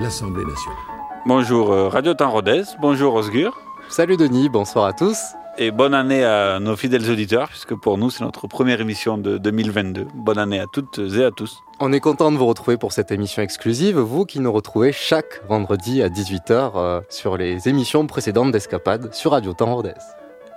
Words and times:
l'Assemblée 0.00 0.44
nationale. 0.44 0.78
Bonjour 1.26 1.70
euh, 1.72 1.88
Radio 1.88 2.14
Temps 2.14 2.30
Rodez, 2.30 2.62
bonjour 2.80 3.14
Osgur, 3.14 3.58
Salut 3.88 4.16
Denis, 4.16 4.48
bonsoir 4.48 4.86
à 4.86 4.92
tous. 4.92 5.18
et 5.58 5.70
bonne 5.70 5.92
année 5.94 6.24
à 6.24 6.58
nos 6.60 6.76
fidèles 6.76 7.10
auditeurs, 7.10 7.48
puisque 7.48 7.74
pour 7.74 7.98
nous 7.98 8.10
c'est 8.10 8.24
notre 8.24 8.46
première 8.46 8.80
émission 8.80 9.18
de 9.18 9.38
2022. 9.38 10.06
Bonne 10.14 10.38
année 10.38 10.58
à 10.60 10.66
toutes 10.72 10.98
et 10.98 11.24
à 11.24 11.30
tous. 11.30 11.58
On 11.78 11.92
est 11.92 12.00
content 12.00 12.32
de 12.32 12.36
vous 12.38 12.46
retrouver 12.46 12.76
pour 12.78 12.92
cette 12.92 13.10
émission 13.12 13.42
exclusive, 13.42 13.98
vous 13.98 14.24
qui 14.24 14.40
nous 14.40 14.52
retrouvez 14.52 14.92
chaque 14.92 15.42
vendredi 15.48 16.02
à 16.02 16.08
18h 16.08 16.72
euh, 16.74 17.00
sur 17.10 17.36
les 17.36 17.68
émissions 17.68 18.06
précédentes 18.06 18.52
d'Escapade 18.52 19.12
sur 19.12 19.32
Radio 19.32 19.52
Temps 19.52 19.74
Rodez. 19.74 19.92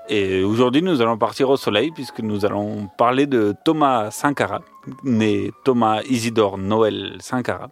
Et 0.08 0.44
aujourd'hui 0.44 0.82
nous 0.84 1.02
allons 1.02 1.18
partir 1.18 1.50
au 1.50 1.58
soleil, 1.58 1.92
puisque 1.92 2.20
nous 2.20 2.46
allons 2.46 2.88
parler 2.98 3.26
de 3.26 3.56
Thomas 3.66 4.12
Sankara, 4.12 4.62
né 5.04 5.52
Thomas 5.64 6.02
Isidore 6.04 6.58
Noël 6.60 7.18
Sankara, 7.20 7.70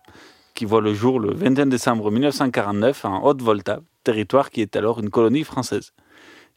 qui 0.53 0.65
voit 0.65 0.81
le 0.81 0.93
jour 0.93 1.19
le 1.19 1.33
21 1.33 1.67
décembre 1.67 2.11
1949 2.11 3.05
en 3.05 3.23
Haute-Volta, 3.23 3.79
territoire 4.03 4.49
qui 4.49 4.61
est 4.61 4.75
alors 4.75 4.99
une 4.99 5.09
colonie 5.09 5.43
française. 5.43 5.91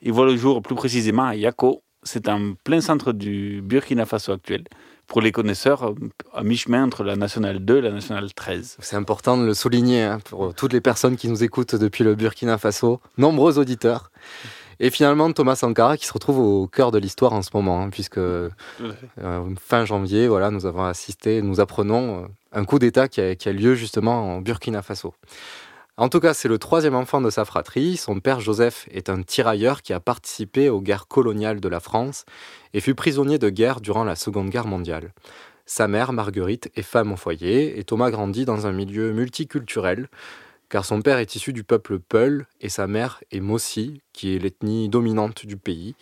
Il 0.02 0.12
voit 0.12 0.26
le 0.26 0.36
jour 0.36 0.62
plus 0.62 0.74
précisément 0.74 1.24
à 1.24 1.34
Yako, 1.34 1.82
c'est 2.02 2.28
en 2.28 2.54
plein 2.62 2.80
centre 2.80 3.12
du 3.12 3.62
Burkina 3.62 4.06
Faso 4.06 4.32
actuel. 4.32 4.64
Pour 5.06 5.20
les 5.20 5.30
connaisseurs, 5.30 5.94
à 6.34 6.42
mi-chemin 6.42 6.84
entre 6.84 7.04
la 7.04 7.14
nationale 7.14 7.64
2 7.64 7.78
et 7.78 7.80
la 7.80 7.92
nationale 7.92 8.32
13. 8.34 8.78
C'est 8.80 8.96
important 8.96 9.38
de 9.38 9.46
le 9.46 9.54
souligner 9.54 10.02
hein, 10.02 10.18
pour 10.24 10.52
toutes 10.52 10.72
les 10.72 10.80
personnes 10.80 11.16
qui 11.16 11.28
nous 11.28 11.44
écoutent 11.44 11.76
depuis 11.76 12.02
le 12.02 12.16
Burkina 12.16 12.58
Faso, 12.58 13.00
nombreux 13.16 13.58
auditeurs. 13.58 14.10
Et 14.80 14.90
finalement, 14.90 15.32
Thomas 15.32 15.56
Sankara 15.56 15.96
qui 15.96 16.06
se 16.06 16.12
retrouve 16.12 16.38
au 16.38 16.66
cœur 16.66 16.90
de 16.90 16.98
l'histoire 16.98 17.32
en 17.32 17.42
ce 17.42 17.50
moment, 17.54 17.82
hein, 17.82 17.90
puisque 17.90 18.18
euh, 18.18 18.50
fin 19.60 19.84
janvier, 19.84 20.28
voilà, 20.28 20.50
nous 20.50 20.66
avons 20.66 20.84
assisté, 20.84 21.42
nous 21.42 21.60
apprenons 21.60 22.24
euh, 22.24 22.26
un 22.52 22.64
coup 22.64 22.78
d'État 22.78 23.08
qui 23.08 23.36
qui 23.36 23.48
a 23.48 23.52
lieu 23.52 23.74
justement 23.74 24.36
en 24.36 24.40
Burkina 24.40 24.82
Faso. 24.82 25.14
En 25.98 26.10
tout 26.10 26.20
cas, 26.20 26.34
c'est 26.34 26.48
le 26.48 26.58
troisième 26.58 26.94
enfant 26.94 27.22
de 27.22 27.30
sa 27.30 27.46
fratrie. 27.46 27.96
Son 27.96 28.20
père 28.20 28.40
Joseph 28.40 28.86
est 28.90 29.08
un 29.08 29.22
tirailleur 29.22 29.80
qui 29.80 29.94
a 29.94 30.00
participé 30.00 30.68
aux 30.68 30.82
guerres 30.82 31.08
coloniales 31.08 31.58
de 31.58 31.68
la 31.70 31.80
France 31.80 32.26
et 32.74 32.82
fut 32.82 32.94
prisonnier 32.94 33.38
de 33.38 33.48
guerre 33.48 33.80
durant 33.80 34.04
la 34.04 34.14
Seconde 34.14 34.50
Guerre 34.50 34.66
mondiale. 34.66 35.14
Sa 35.64 35.88
mère, 35.88 36.12
Marguerite, 36.12 36.70
est 36.76 36.82
femme 36.82 37.12
au 37.12 37.16
foyer 37.16 37.78
et 37.78 37.84
Thomas 37.84 38.10
grandit 38.10 38.44
dans 38.44 38.66
un 38.66 38.72
milieu 38.72 39.12
multiculturel 39.12 40.08
car 40.68 40.84
son 40.84 41.02
père 41.02 41.18
est 41.18 41.34
issu 41.36 41.52
du 41.52 41.64
peuple 41.64 41.98
Peul 41.98 42.46
et 42.60 42.68
sa 42.68 42.86
mère 42.86 43.22
est 43.30 43.40
Mossi, 43.40 44.02
qui 44.12 44.34
est 44.34 44.38
l'ethnie 44.38 44.88
dominante 44.88 45.46
du 45.46 45.56
pays. 45.56 45.94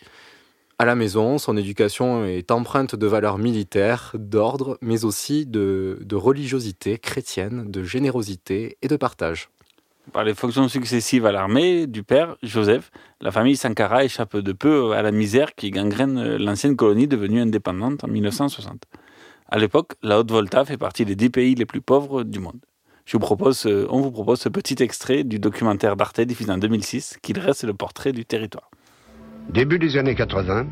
À 0.78 0.84
la 0.84 0.96
maison, 0.96 1.38
son 1.38 1.56
éducation 1.56 2.24
est 2.24 2.50
empreinte 2.50 2.96
de 2.96 3.06
valeurs 3.06 3.38
militaires, 3.38 4.12
d'ordre, 4.14 4.76
mais 4.80 5.04
aussi 5.04 5.46
de, 5.46 5.98
religiosité 6.12 6.98
chrétienne, 6.98 7.70
de 7.70 7.84
générosité 7.84 8.76
et 8.82 8.88
de 8.88 8.96
partage. 8.96 9.50
Par 10.12 10.24
les 10.24 10.34
fonctions 10.34 10.68
successives 10.68 11.26
à 11.26 11.32
l'armée 11.32 11.86
du 11.86 12.02
père, 12.02 12.36
Joseph, 12.42 12.90
la 13.20 13.30
famille 13.30 13.56
Sankara 13.56 14.04
échappe 14.04 14.36
de 14.36 14.52
peu 14.52 14.92
à 14.92 15.02
la 15.02 15.12
misère 15.12 15.54
qui 15.54 15.70
gangrène 15.70 16.36
l'ancienne 16.36 16.76
colonie 16.76 17.08
devenue 17.08 17.40
indépendante 17.40 18.04
en 18.04 18.08
1960. 18.08 18.82
À 19.48 19.58
l'époque, 19.58 19.92
la 20.02 20.18
Haute-Volta 20.18 20.64
fait 20.64 20.76
partie 20.76 21.04
des 21.04 21.14
dix 21.14 21.30
pays 21.30 21.54
les 21.54 21.66
plus 21.66 21.80
pauvres 21.80 22.24
du 22.24 22.40
monde. 22.40 22.60
Euh, 23.12 23.86
on 23.90 24.00
vous 24.00 24.10
propose 24.10 24.40
ce 24.40 24.48
petit 24.48 24.82
extrait 24.82 25.24
du 25.24 25.38
documentaire 25.38 25.94
d'Arte 25.96 26.20
diffusé 26.22 26.50
en 26.50 26.58
2006 26.58 27.18
qui 27.22 27.32
dresse 27.32 27.62
le 27.64 27.74
portrait 27.74 28.12
du 28.12 28.24
territoire. 28.24 28.70
Début 29.50 29.78
des 29.78 29.96
années 29.98 30.14
80, 30.14 30.66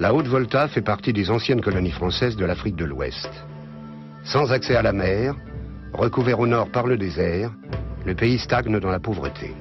la 0.00 0.14
Haute-Volta 0.14 0.68
fait 0.68 0.80
partie 0.80 1.12
des 1.12 1.30
anciennes 1.30 1.60
colonies 1.60 1.90
françaises 1.90 2.36
de 2.36 2.44
l'Afrique 2.46 2.76
de 2.76 2.86
l'Ouest. 2.86 3.28
Sans 4.24 4.50
accès 4.50 4.76
à 4.76 4.82
la 4.82 4.92
mer, 4.92 5.34
recouvert 5.92 6.40
au 6.40 6.46
nord 6.46 6.70
par 6.70 6.86
le 6.86 6.96
désert, 6.96 7.52
le 8.06 8.14
pays 8.14 8.38
stagne 8.38 8.80
dans 8.80 8.90
la 8.90 9.00
pauvreté. 9.00 9.52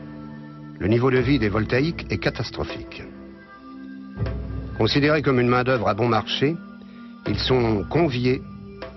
Le 0.80 0.88
niveau 0.88 1.12
de 1.12 1.18
vie 1.18 1.40
des 1.40 1.50
voltaïques 1.50 2.06
est 2.10 2.20
catastrophique. 2.20 3.04
Considérés 4.78 5.22
comme 5.22 5.40
une 5.40 5.50
main-d'œuvre 5.50 5.90
à 5.90 5.94
bon 5.94 6.08
marché, 6.08 6.56
ils 7.28 7.40
sont 7.40 7.84
conviés 7.90 8.42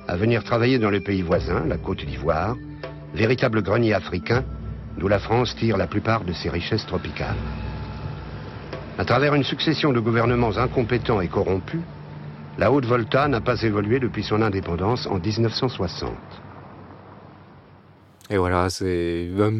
à 0.06 0.16
venir 0.16 0.44
travailler 0.44 0.78
dans 0.78 0.90
le 0.90 1.00
pays 1.00 1.22
voisin, 1.22 1.64
la 1.66 1.78
Côte 1.78 2.04
d'Ivoire, 2.04 2.54
véritable 3.14 3.62
grenier 3.62 3.94
africain 3.94 4.44
d'où 4.98 5.08
la 5.08 5.18
France 5.18 5.54
tire 5.56 5.76
la 5.76 5.86
plupart 5.86 6.24
de 6.24 6.32
ses 6.32 6.50
richesses 6.50 6.86
tropicales. 6.86 7.36
À 8.98 9.04
travers 9.04 9.34
une 9.34 9.44
succession 9.44 9.92
de 9.92 10.00
gouvernements 10.00 10.56
incompétents 10.58 11.20
et 11.20 11.28
corrompus, 11.28 11.80
la 12.58 12.70
Haute-Volta 12.70 13.28
n'a 13.28 13.40
pas 13.40 13.62
évolué 13.62 13.98
depuis 13.98 14.22
son 14.22 14.42
indépendance 14.42 15.06
en 15.06 15.18
1960. 15.18 16.12
Et 18.28 18.36
voilà, 18.36 18.68
c'est 18.68 19.30
un 19.40 19.52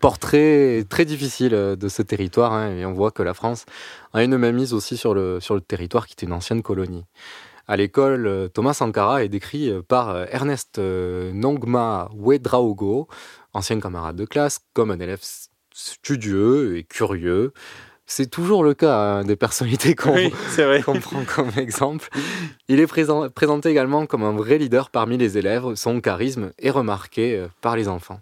portrait 0.00 0.84
très 0.88 1.04
difficile 1.04 1.50
de 1.50 1.88
ce 1.88 2.02
territoire. 2.02 2.52
hein, 2.54 2.70
et 2.70 2.86
on 2.86 2.92
voit 2.92 3.10
que 3.10 3.22
la 3.22 3.34
France 3.34 3.66
a 4.14 4.24
une 4.24 4.38
mainmise 4.38 4.72
aussi 4.72 4.96
sur 4.96 5.14
le, 5.14 5.40
sur 5.40 5.54
le 5.54 5.60
territoire 5.60 6.06
qui 6.06 6.14
était 6.14 6.26
une 6.26 6.32
ancienne 6.32 6.62
colonie. 6.62 7.04
À 7.70 7.76
l'école, 7.76 8.26
euh, 8.26 8.48
Thomas 8.48 8.74
Sankara 8.74 9.22
est 9.22 9.28
décrit 9.28 9.70
euh, 9.70 9.80
par 9.80 10.08
euh, 10.10 10.24
Ernest 10.32 10.80
Nongma 10.80 12.10
Wedraogo, 12.18 13.06
ancien 13.52 13.78
camarade 13.78 14.16
de 14.16 14.24
classe, 14.24 14.58
comme 14.74 14.90
un 14.90 14.98
élève 14.98 15.20
studieux 15.72 16.78
et 16.78 16.82
curieux. 16.82 17.52
C'est 18.06 18.28
toujours 18.28 18.64
le 18.64 18.74
cas 18.74 18.98
hein, 18.98 19.22
des 19.24 19.36
personnalités 19.36 19.94
qu'on 19.94 20.16
Oui, 20.16 20.32
prend 21.00 21.22
comme 21.32 21.52
exemple. 21.56 22.08
Il 22.66 22.80
est 22.80 22.88
présent- 22.88 23.28
présenté 23.30 23.68
également 23.68 24.04
comme 24.04 24.24
un 24.24 24.32
vrai 24.32 24.58
leader 24.58 24.90
parmi 24.90 25.16
les 25.16 25.38
élèves. 25.38 25.76
Son 25.76 26.00
charisme 26.00 26.50
est 26.58 26.70
remarqué 26.70 27.46
par 27.60 27.76
les 27.76 27.86
enfants. 27.86 28.20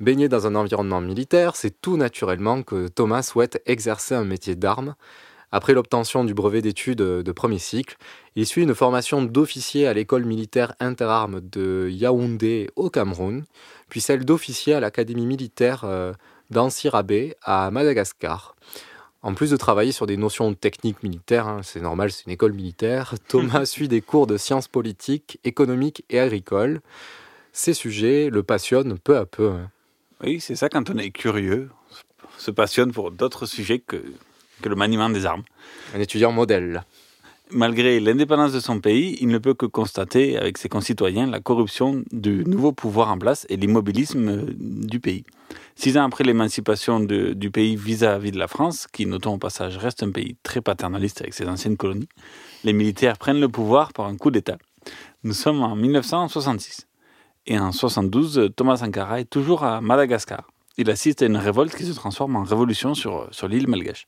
Baigné 0.00 0.28
dans 0.28 0.48
un 0.48 0.56
environnement 0.56 1.00
militaire, 1.00 1.54
c'est 1.54 1.80
tout 1.80 1.96
naturellement 1.96 2.64
que 2.64 2.88
Thomas 2.88 3.22
souhaite 3.22 3.62
exercer 3.66 4.16
un 4.16 4.24
métier 4.24 4.56
d'armes. 4.56 4.96
Après 5.56 5.72
l'obtention 5.72 6.24
du 6.24 6.34
brevet 6.34 6.62
d'études 6.62 6.98
de 6.98 7.32
premier 7.32 7.60
cycle, 7.60 7.96
il 8.34 8.44
suit 8.44 8.64
une 8.64 8.74
formation 8.74 9.22
d'officier 9.22 9.86
à 9.86 9.94
l'école 9.94 10.24
militaire 10.24 10.74
interarmes 10.80 11.40
de 11.40 11.88
Yaoundé 11.92 12.70
au 12.74 12.90
Cameroun, 12.90 13.44
puis 13.88 14.00
celle 14.00 14.24
d'officier 14.24 14.74
à 14.74 14.80
l'académie 14.80 15.26
militaire 15.26 15.84
euh, 15.84 16.12
d'Ansirabé 16.50 17.36
à 17.40 17.70
Madagascar. 17.70 18.56
En 19.22 19.32
plus 19.34 19.52
de 19.52 19.56
travailler 19.56 19.92
sur 19.92 20.06
des 20.06 20.16
notions 20.16 20.52
techniques 20.54 21.04
militaires, 21.04 21.46
hein, 21.46 21.60
c'est 21.62 21.80
normal, 21.80 22.10
c'est 22.10 22.26
une 22.26 22.32
école 22.32 22.52
militaire, 22.52 23.14
Thomas 23.28 23.64
suit 23.64 23.86
des 23.86 24.00
cours 24.00 24.26
de 24.26 24.36
sciences 24.36 24.66
politiques, 24.66 25.38
économiques 25.44 26.04
et 26.10 26.18
agricoles. 26.18 26.80
Ces 27.52 27.74
sujets 27.74 28.28
le 28.28 28.42
passionnent 28.42 28.98
peu 28.98 29.16
à 29.16 29.24
peu. 29.24 29.50
hein. 29.50 29.70
Oui, 30.24 30.40
c'est 30.40 30.56
ça 30.56 30.68
quand 30.68 30.90
on 30.90 30.98
est 30.98 31.12
curieux, 31.12 31.70
se 32.38 32.50
passionne 32.50 32.90
pour 32.90 33.12
d'autres 33.12 33.46
sujets 33.46 33.78
que, 33.78 34.02
que 34.64 34.70
le 34.70 34.76
maniement 34.76 35.10
des 35.10 35.26
armes. 35.26 35.42
Un 35.94 36.00
étudiant 36.00 36.32
modèle. 36.32 36.84
Malgré 37.50 38.00
l'indépendance 38.00 38.52
de 38.52 38.60
son 38.60 38.80
pays, 38.80 39.18
il 39.20 39.28
ne 39.28 39.36
peut 39.36 39.52
que 39.52 39.66
constater 39.66 40.38
avec 40.38 40.56
ses 40.56 40.70
concitoyens 40.70 41.26
la 41.26 41.40
corruption 41.40 42.02
du 42.10 42.42
nouveau 42.46 42.72
pouvoir 42.72 43.10
en 43.10 43.18
place 43.18 43.46
et 43.50 43.56
l'immobilisme 43.58 44.28
euh, 44.28 44.42
du 44.56 45.00
pays. 45.00 45.24
Six 45.76 45.98
ans 45.98 46.04
après 46.04 46.24
l'émancipation 46.24 47.00
du 47.00 47.50
pays 47.50 47.76
vis-à-vis 47.76 48.30
de 48.30 48.38
la 48.38 48.48
France, 48.48 48.86
qui, 48.90 49.04
notons 49.04 49.34
au 49.34 49.38
passage, 49.38 49.76
reste 49.76 50.02
un 50.02 50.10
pays 50.10 50.36
très 50.42 50.62
paternaliste 50.62 51.20
avec 51.20 51.34
ses 51.34 51.46
anciennes 51.46 51.76
colonies, 51.76 52.08
les 52.64 52.72
militaires 52.72 53.18
prennent 53.18 53.40
le 53.40 53.48
pouvoir 53.48 53.92
par 53.92 54.06
un 54.06 54.16
coup 54.16 54.30
d'État. 54.30 54.56
Nous 55.24 55.34
sommes 55.34 55.62
en 55.62 55.76
1966. 55.76 56.86
Et 57.46 57.58
en 57.58 57.72
72, 57.72 58.52
Thomas 58.56 58.78
Sankara 58.78 59.20
est 59.20 59.28
toujours 59.28 59.64
à 59.64 59.82
Madagascar. 59.82 60.48
il 60.78 60.88
assiste 60.88 61.20
à 61.22 61.26
une 61.26 61.36
révolte 61.36 61.74
qui 61.76 61.84
se 61.84 61.92
transforme 61.92 62.36
en 62.36 62.44
révolution 62.44 62.94
sur, 62.94 63.28
sur 63.30 63.48
l'île 63.48 63.68
malgache. 63.68 64.06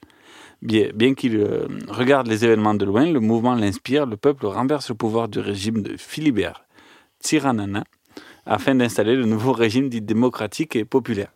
Bien, 0.63 0.89
bien 0.95 1.15
qu'il 1.15 1.37
euh, 1.37 1.67
regarde 1.89 2.27
les 2.29 2.45
événements 2.45 2.75
de 2.75 2.85
loin, 2.85 3.11
le 3.11 3.21
mouvement 3.21 3.55
l'inspire, 3.55 4.07
le 4.07 4.17
peuple 4.17 4.47
renverse 4.47 4.89
le 4.89 4.95
pouvoir 4.95 5.29
du 5.29 5.39
régime 5.39 5.83
de 5.83 5.97
Philibert 5.97 6.65
Tsiranana 7.23 7.85
afin 8.47 8.75
d'installer 8.75 9.17
le 9.17 9.25
nouveau 9.27 9.53
régime 9.53 9.89
dit 9.89 10.01
démocratique 10.01 10.77
et 10.77 10.85
populaire. 10.85 11.29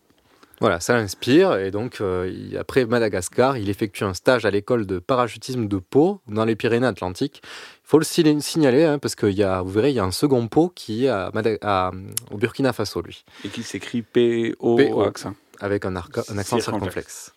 Voilà, 0.61 0.79
ça 0.79 0.95
l'inspire 0.95 1.57
et 1.57 1.71
donc 1.71 2.01
euh, 2.01 2.31
après 2.59 2.85
Madagascar, 2.85 3.57
il 3.57 3.71
effectue 3.71 4.05
un 4.05 4.13
stage 4.15 4.45
à 4.45 4.51
l'école 4.51 4.87
de 4.87 4.99
parachutisme 4.99 5.67
de 5.69 5.79
Pau 5.79 6.21
dans 6.29 6.45
les 6.45 6.55
Pyrénées-Atlantiques. 6.55 7.41
Il 7.45 7.89
faut 7.89 7.99
le 7.99 8.05
si- 8.05 8.41
signaler 8.43 8.85
hein, 8.85 8.99
parce 8.99 9.15
que 9.15 9.27
y 9.27 9.43
a, 9.43 9.63
vous 9.63 9.71
verrez, 9.71 9.91
il 9.91 9.97
y 9.97 10.01
a 10.01 10.05
un 10.05 10.11
second 10.13 10.47
Pau 10.49 10.69
qui 10.75 11.07
est 11.07 11.09
à 11.09 11.31
Mada- 11.33 11.57
à- 11.63 11.93
au 12.31 12.37
Burkina 12.37 12.73
Faso, 12.75 13.01
lui. 13.01 13.25
Et 13.45 13.49
qui 13.49 13.63
s'écrit 13.63 14.03
P-O 14.03 15.01
accent. 15.03 15.35
avec 15.61 15.87
un, 15.87 15.97
un 15.97 16.39
accent 16.39 16.61
Circonflexe. 16.61 17.33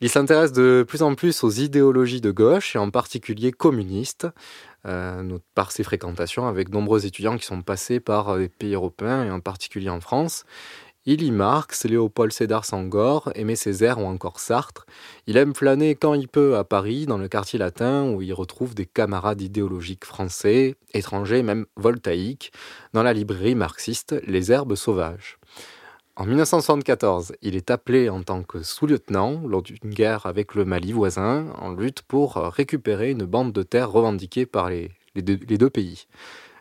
Il 0.00 0.08
s'intéresse 0.08 0.52
de 0.52 0.84
plus 0.86 1.02
en 1.02 1.16
plus 1.16 1.42
aux 1.42 1.50
idéologies 1.50 2.20
de 2.20 2.30
gauche 2.30 2.76
et 2.76 2.78
en 2.78 2.90
particulier 2.90 3.50
communistes, 3.50 4.28
euh, 4.86 5.38
par 5.56 5.72
ses 5.72 5.82
fréquentations 5.82 6.46
avec 6.46 6.68
nombreux 6.68 7.04
étudiants 7.04 7.36
qui 7.36 7.44
sont 7.44 7.62
passés 7.62 7.98
par 7.98 8.28
euh, 8.28 8.38
les 8.38 8.48
pays 8.48 8.74
européens 8.74 9.24
et 9.24 9.30
en 9.30 9.40
particulier 9.40 9.90
en 9.90 10.00
France. 10.00 10.44
Il 11.04 11.20
lit 11.20 11.32
Marx, 11.32 11.84
Léopold 11.84 12.32
Sédar 12.32 12.64
Senghor, 12.64 13.32
Aimé 13.34 13.56
Césaire 13.56 13.98
ou 13.98 14.04
encore 14.04 14.38
Sartre. 14.38 14.86
Il 15.26 15.36
aime 15.36 15.54
flâner 15.54 15.96
quand 15.96 16.14
il 16.14 16.28
peut 16.28 16.56
à 16.56 16.62
Paris, 16.62 17.06
dans 17.06 17.18
le 17.18 17.28
quartier 17.28 17.58
latin, 17.58 18.08
où 18.10 18.22
il 18.22 18.32
retrouve 18.32 18.74
des 18.74 18.86
camarades 18.86 19.40
idéologiques 19.40 20.04
français, 20.04 20.76
étrangers, 20.94 21.42
même 21.42 21.66
voltaïques, 21.76 22.52
dans 22.92 23.02
la 23.02 23.14
librairie 23.14 23.54
marxiste 23.54 24.14
Les 24.26 24.52
Herbes 24.52 24.74
Sauvages. 24.74 25.38
En 26.18 26.26
1974, 26.26 27.34
il 27.42 27.54
est 27.54 27.70
appelé 27.70 28.08
en 28.08 28.24
tant 28.24 28.42
que 28.42 28.64
sous-lieutenant 28.64 29.40
lors 29.46 29.62
d'une 29.62 29.78
guerre 29.84 30.26
avec 30.26 30.56
le 30.56 30.64
Mali 30.64 30.90
voisin 30.90 31.46
en 31.60 31.72
lutte 31.72 32.02
pour 32.02 32.34
récupérer 32.34 33.12
une 33.12 33.24
bande 33.24 33.52
de 33.52 33.62
terre 33.62 33.92
revendiquée 33.92 34.44
par 34.44 34.68
les, 34.68 34.90
deux, 35.14 35.70
pays. 35.70 36.08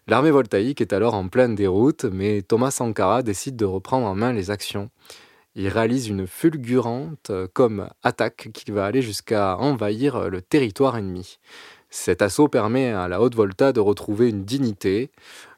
L'armée 0.06 0.30
voltaïque 0.30 0.80
est 0.80 0.94
alors 0.94 1.15
en 1.15 1.27
pleine 1.27 1.56
déroute, 1.56 2.06
mais 2.06 2.44
Thomas 2.44 2.69
Sankara 2.69 3.24
décide 3.24 3.56
de 3.56 3.65
reprendre 3.65 4.06
en 4.06 4.13
main 4.13 4.31
les 4.31 4.51
actions. 4.51 4.92
Il 5.56 5.69
réalise 5.69 6.07
une 6.07 6.27
fulgurante 6.27 7.31
euh, 7.31 7.48
comme 7.51 7.89
attaque 8.04 8.50
qui 8.54 8.69
va 8.69 8.86
aller 8.86 9.01
jusqu'à 9.01 9.57
envahir 9.57 10.18
euh, 10.18 10.30
le 10.30 10.44
territoire 10.44 10.98
ennemi. 10.98 11.39
Cet 11.89 12.21
assaut 12.21 12.48
permet 12.48 12.92
à 12.92 13.07
la 13.07 13.21
Haute-Volta 13.21 13.71
de 13.71 13.80
retrouver 13.80 14.30
une 14.30 14.44
dignité. 14.44 15.09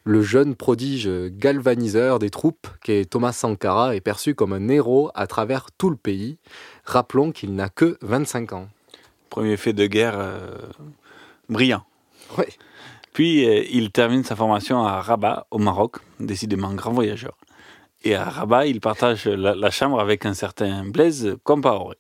Le 0.03 0.21
jeune 0.21 0.55
prodige 0.55 1.09
galvaniseur 1.29 2.19
des 2.19 2.29
troupes, 2.29 2.67
qu'est 2.83 3.09
Thomas 3.09 3.33
Sankara, 3.33 3.95
est 3.95 4.01
perçu 4.01 4.33
comme 4.33 4.53
un 4.53 4.67
héros 4.69 5.11
à 5.13 5.27
travers 5.27 5.67
tout 5.77 5.89
le 5.89 5.95
pays. 5.95 6.37
Rappelons 6.85 7.31
qu'il 7.31 7.53
n'a 7.53 7.69
que 7.69 7.97
25 8.01 8.53
ans. 8.53 8.69
Premier 9.29 9.57
fait 9.57 9.73
de 9.73 9.85
guerre 9.85 10.17
euh, 10.17 10.57
brillant. 11.49 11.83
Ouais. 12.37 12.49
Puis 13.13 13.47
euh, 13.47 13.63
il 13.71 13.91
termine 13.91 14.23
sa 14.23 14.35
formation 14.35 14.83
à 14.83 15.01
Rabat, 15.01 15.47
au 15.51 15.57
Maroc, 15.57 15.97
décidément 16.19 16.73
grand 16.73 16.93
voyageur. 16.93 17.37
Et 18.03 18.15
à 18.15 18.23
Rabat, 18.23 18.67
il 18.67 18.79
partage 18.79 19.25
la, 19.25 19.53
la 19.53 19.71
chambre 19.71 19.99
avec 19.99 20.25
un 20.25 20.33
certain 20.33 20.85
Blaise 20.85 21.35
Compaoré. 21.43 21.97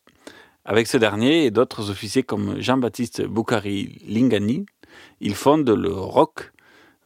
Avec 0.65 0.87
ce 0.87 0.97
dernier 0.97 1.45
et 1.45 1.51
d'autres 1.51 1.89
officiers 1.89 2.23
comme 2.23 2.61
Jean-Baptiste 2.61 3.23
Boukari 3.25 3.97
Lingani, 4.07 4.65
il 5.19 5.35
fonde 5.35 5.69
le 5.69 5.91
ROC. 5.91 6.51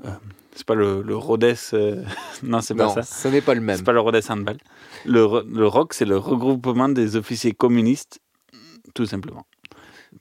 Euh, 0.06 0.10
c'est 0.56 0.66
pas 0.66 0.76
le, 0.76 1.02
le 1.02 1.16
Rhodes. 1.16 1.56
euh, 1.74 2.04
non, 2.44 2.62
c'est 2.62 2.76
pas 2.76 2.86
Non, 2.86 2.94
ça. 2.94 3.04
ce 3.04 3.28
n'est 3.28 3.42
pas 3.42 3.54
le 3.56 3.62
même. 3.62 3.78
C'est 3.78 3.84
pas 3.84 3.92
le 3.94 4.00
Rhodes 4.00 4.22
Handball. 4.30 4.58
Le, 5.06 5.44
le 5.50 5.68
ROC, 5.68 5.94
c'est 5.94 6.06
le 6.06 6.18
regroupement 6.18 6.90
des 6.90 7.16
officiers 7.16 7.54
communistes, 7.54 8.20
tout 8.94 9.06
simplement. 9.06 9.46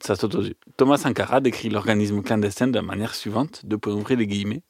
Ça 0.01 0.15
saute 0.15 0.35
aux 0.35 0.41
yeux. 0.41 0.55
Thomas 0.77 0.97
Sankara 0.97 1.39
décrit 1.39 1.69
l'organisme 1.69 2.21
clandestin 2.23 2.67
de 2.67 2.75
la 2.75 2.81
manière 2.81 3.13
suivante, 3.13 3.65
de 3.65 3.77
ouvrir 3.89 4.17
les 4.17 4.27
guillemets. 4.27 4.63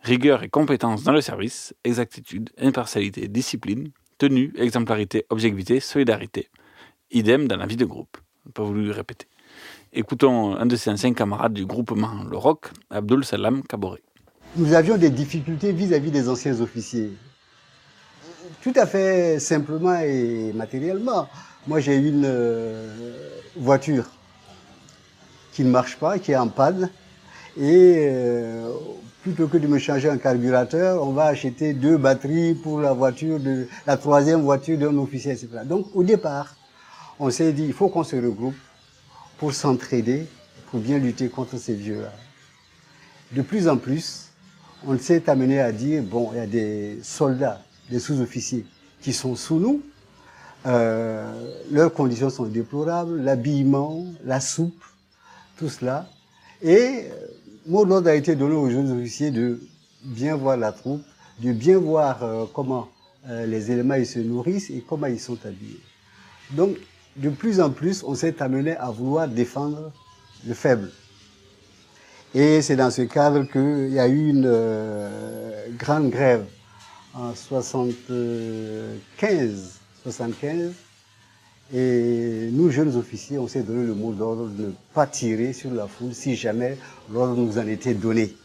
Rigueur 0.00 0.42
et 0.42 0.48
compétence 0.48 1.02
dans 1.04 1.12
le 1.12 1.20
service, 1.20 1.74
exactitude, 1.84 2.50
impartialité, 2.58 3.28
discipline, 3.28 3.90
tenue, 4.18 4.52
exemplarité, 4.56 5.24
objectivité, 5.30 5.80
solidarité. 5.80 6.48
Idem 7.10 7.46
dans 7.48 7.56
la 7.56 7.66
vie 7.66 7.76
de 7.76 7.84
groupe. 7.84 8.16
Pas 8.54 8.62
voulu 8.62 8.84
le 8.86 8.92
répéter. 8.92 9.26
Écoutons 9.92 10.54
un 10.56 10.66
de 10.66 10.76
ses 10.76 10.90
anciens 10.90 11.14
camarades 11.14 11.54
du 11.54 11.64
groupement 11.64 12.24
Le 12.28 12.36
Roc, 12.36 12.66
Abdul 12.90 13.24
Salam 13.24 13.62
Kaboré. 13.62 14.02
Nous 14.54 14.72
avions 14.72 14.96
des 14.96 15.10
difficultés 15.10 15.72
vis-à-vis 15.72 16.10
des 16.10 16.28
anciens 16.28 16.60
officiers. 16.60 17.12
Tout 18.62 18.72
à 18.76 18.86
fait 18.86 19.38
simplement 19.38 19.98
et 19.98 20.52
matériellement. 20.54 21.28
Moi, 21.66 21.80
j'ai 21.80 21.96
une 21.96 22.24
euh, 22.24 23.20
voiture 23.56 24.04
qui 25.52 25.64
ne 25.64 25.70
marche 25.70 25.96
pas, 25.96 26.18
qui 26.18 26.32
est 26.32 26.36
en 26.36 26.48
panne. 26.48 26.90
Et 27.58 28.06
euh, 28.08 28.70
plutôt 29.22 29.48
que 29.48 29.56
de 29.56 29.66
me 29.66 29.78
changer 29.78 30.08
un 30.08 30.18
carburateur, 30.18 31.02
on 31.02 31.12
va 31.12 31.24
acheter 31.24 31.72
deux 31.72 31.96
batteries 31.96 32.54
pour 32.54 32.80
la 32.80 32.92
voiture 32.92 33.40
de 33.40 33.66
la 33.86 33.96
troisième 33.96 34.42
voiture 34.42 34.78
d'un 34.78 34.96
officier, 34.98 35.32
etc. 35.32 35.48
Donc, 35.64 35.88
au 35.94 36.02
départ, 36.02 36.54
on 37.18 37.30
s'est 37.30 37.52
dit, 37.52 37.64
il 37.64 37.72
faut 37.72 37.88
qu'on 37.88 38.04
se 38.04 38.16
regroupe 38.16 38.56
pour 39.38 39.52
s'entraider, 39.52 40.26
pour 40.70 40.80
bien 40.80 40.98
lutter 40.98 41.28
contre 41.28 41.58
ces 41.58 41.74
vieux-là. 41.74 42.12
De 43.32 43.42
plus 43.42 43.68
en 43.68 43.76
plus, 43.76 44.25
on 44.84 44.98
s'est 44.98 45.28
amené 45.28 45.60
à 45.60 45.72
dire, 45.72 46.02
bon, 46.02 46.30
il 46.32 46.38
y 46.38 46.40
a 46.40 46.46
des 46.46 46.98
soldats, 47.02 47.60
des 47.90 47.98
sous-officiers 47.98 48.66
qui 49.00 49.12
sont 49.12 49.36
sous 49.36 49.58
nous, 49.58 49.82
euh, 50.66 51.24
leurs 51.70 51.92
conditions 51.92 52.28
sont 52.28 52.46
déplorables, 52.46 53.20
l'habillement, 53.22 54.04
la 54.24 54.40
soupe, 54.40 54.82
tout 55.56 55.68
cela. 55.68 56.08
Et 56.60 57.04
euh, 57.04 57.26
mot 57.66 57.84
d'ordre 57.84 58.08
a 58.08 58.14
été 58.14 58.34
donné 58.34 58.56
aux 58.56 58.68
jeunes 58.68 58.90
officiers 58.98 59.30
de 59.30 59.60
bien 60.02 60.34
voir 60.34 60.56
la 60.56 60.72
troupe, 60.72 61.02
de 61.40 61.52
bien 61.52 61.78
voir 61.78 62.22
euh, 62.22 62.44
comment 62.52 62.88
les 63.28 63.72
éléments 63.72 63.96
ils 63.96 64.06
se 64.06 64.20
nourrissent 64.20 64.70
et 64.70 64.84
comment 64.88 65.08
ils 65.08 65.18
sont 65.18 65.38
habillés. 65.44 65.80
Donc, 66.52 66.76
de 67.16 67.28
plus 67.28 67.60
en 67.60 67.70
plus, 67.70 68.04
on 68.04 68.14
s'est 68.14 68.40
amené 68.40 68.76
à 68.76 68.88
vouloir 68.90 69.26
défendre 69.26 69.90
le 70.46 70.54
faible. 70.54 70.92
Et 72.38 72.60
c'est 72.60 72.76
dans 72.76 72.90
ce 72.90 73.00
cadre 73.00 73.44
qu'il 73.44 73.94
y 73.94 73.98
a 73.98 74.06
eu 74.08 74.28
une 74.28 74.44
euh, 74.44 75.68
grande 75.78 76.10
grève 76.10 76.44
en 77.14 77.34
75, 77.34 79.80
75. 80.02 80.74
Et 81.72 82.50
nous, 82.52 82.70
jeunes 82.70 82.94
officiers, 82.94 83.38
on 83.38 83.48
s'est 83.48 83.62
donné 83.62 83.86
le 83.86 83.94
mot 83.94 84.12
d'ordre 84.12 84.48
de 84.48 84.66
ne 84.66 84.72
pas 84.92 85.06
tirer 85.06 85.54
sur 85.54 85.72
la 85.72 85.86
foule 85.86 86.12
si 86.12 86.36
jamais 86.36 86.76
l'ordre 87.10 87.36
nous 87.36 87.56
en 87.56 87.66
était 87.66 87.94
donné. 87.94 88.36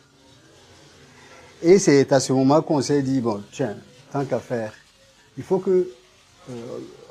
Et 1.61 1.77
c'est 1.77 2.13
à 2.13 2.21
ce 2.21 2.31
moment 2.31 2.61
qu'on 2.61 2.81
s'est 2.81 3.01
dit, 3.01 3.19
bon, 3.19 3.43
tiens, 3.51 3.75
tant 4.13 4.23
qu'à 4.23 4.39
faire, 4.39 4.71
il 5.37 5.43
faut 5.43 5.59
que 5.59 5.89
euh, 6.49 6.53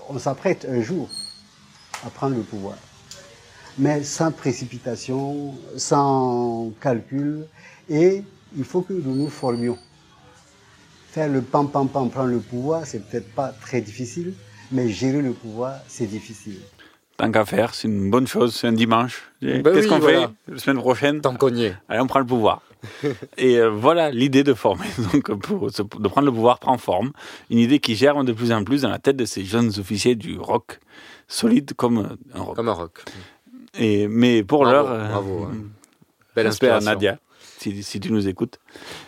on 0.08 0.18
s'apprête 0.18 0.66
un 0.66 0.80
jour 0.80 1.10
à 2.06 2.08
prendre 2.08 2.36
le 2.36 2.42
pouvoir. 2.42 2.78
Mais 3.78 4.02
sans 4.02 4.30
précipitation, 4.32 5.54
sans 5.76 6.72
calcul, 6.80 7.46
et 7.88 8.22
il 8.56 8.64
faut 8.64 8.82
que 8.82 8.92
nous 8.92 9.14
nous 9.14 9.28
formions. 9.28 9.78
Faire 11.12 11.28
le 11.28 11.40
pam 11.42 11.68
pam 11.70 11.88
pam, 11.88 12.10
prendre 12.10 12.28
le 12.28 12.38
pouvoir, 12.40 12.86
c'est 12.86 13.00
peut-être 13.08 13.32
pas 13.34 13.48
très 13.48 13.80
difficile, 13.80 14.34
mais 14.70 14.88
gérer 14.88 15.22
le 15.22 15.32
pouvoir, 15.32 15.74
c'est 15.88 16.06
difficile. 16.06 16.58
Tant 17.16 17.30
qu'à 17.32 17.44
faire, 17.44 17.74
c'est 17.74 17.88
une 17.88 18.10
bonne 18.10 18.26
chose, 18.26 18.54
c'est 18.54 18.66
un 18.66 18.72
dimanche. 18.72 19.30
Ben 19.42 19.62
Qu'est-ce 19.62 19.78
oui, 19.80 19.88
qu'on 19.88 19.98
voilà. 19.98 20.28
fait 20.46 20.52
la 20.52 20.58
semaine 20.58 20.78
prochaine? 20.78 21.20
Tant 21.20 21.36
qu'on 21.36 21.54
y 21.54 21.64
est. 21.64 21.76
Allez, 21.88 22.00
on 22.00 22.06
prend 22.06 22.20
le 22.20 22.26
pouvoir. 22.26 22.62
Et 23.36 23.58
euh, 23.58 23.68
voilà 23.68 24.10
l'idée 24.10 24.42
de 24.42 24.54
former, 24.54 24.86
donc 25.12 25.30
pour 25.42 25.70
se- 25.70 25.82
de 25.82 26.08
prendre 26.08 26.26
le 26.26 26.32
pouvoir 26.32 26.58
prend 26.58 26.78
forme. 26.78 27.12
Une 27.50 27.58
idée 27.58 27.78
qui 27.78 27.94
germe 27.94 28.24
de 28.24 28.32
plus 28.32 28.52
en 28.52 28.64
plus 28.64 28.82
dans 28.82 28.88
la 28.88 28.98
tête 28.98 29.16
de 29.16 29.26
ces 29.26 29.44
jeunes 29.44 29.68
officiers 29.78 30.14
du 30.14 30.38
rock, 30.38 30.80
solide 31.28 31.74
comme 31.74 32.16
un 32.34 32.40
rock. 32.40 32.56
Comme 32.56 32.68
un 32.70 32.72
rock. 32.72 33.04
Et, 33.78 34.08
mais 34.08 34.42
pour 34.42 34.62
Bravo, 34.64 34.72
l'heure, 34.88 34.90
euh, 34.90 35.08
bravo, 35.08 35.44
hein. 35.44 35.54
Belle 36.36 36.46
à. 36.48 36.80
Nadia, 36.80 37.18
si, 37.58 37.82
si 37.82 38.00
tu 38.00 38.12
nous 38.12 38.28
écoutes. 38.28 38.58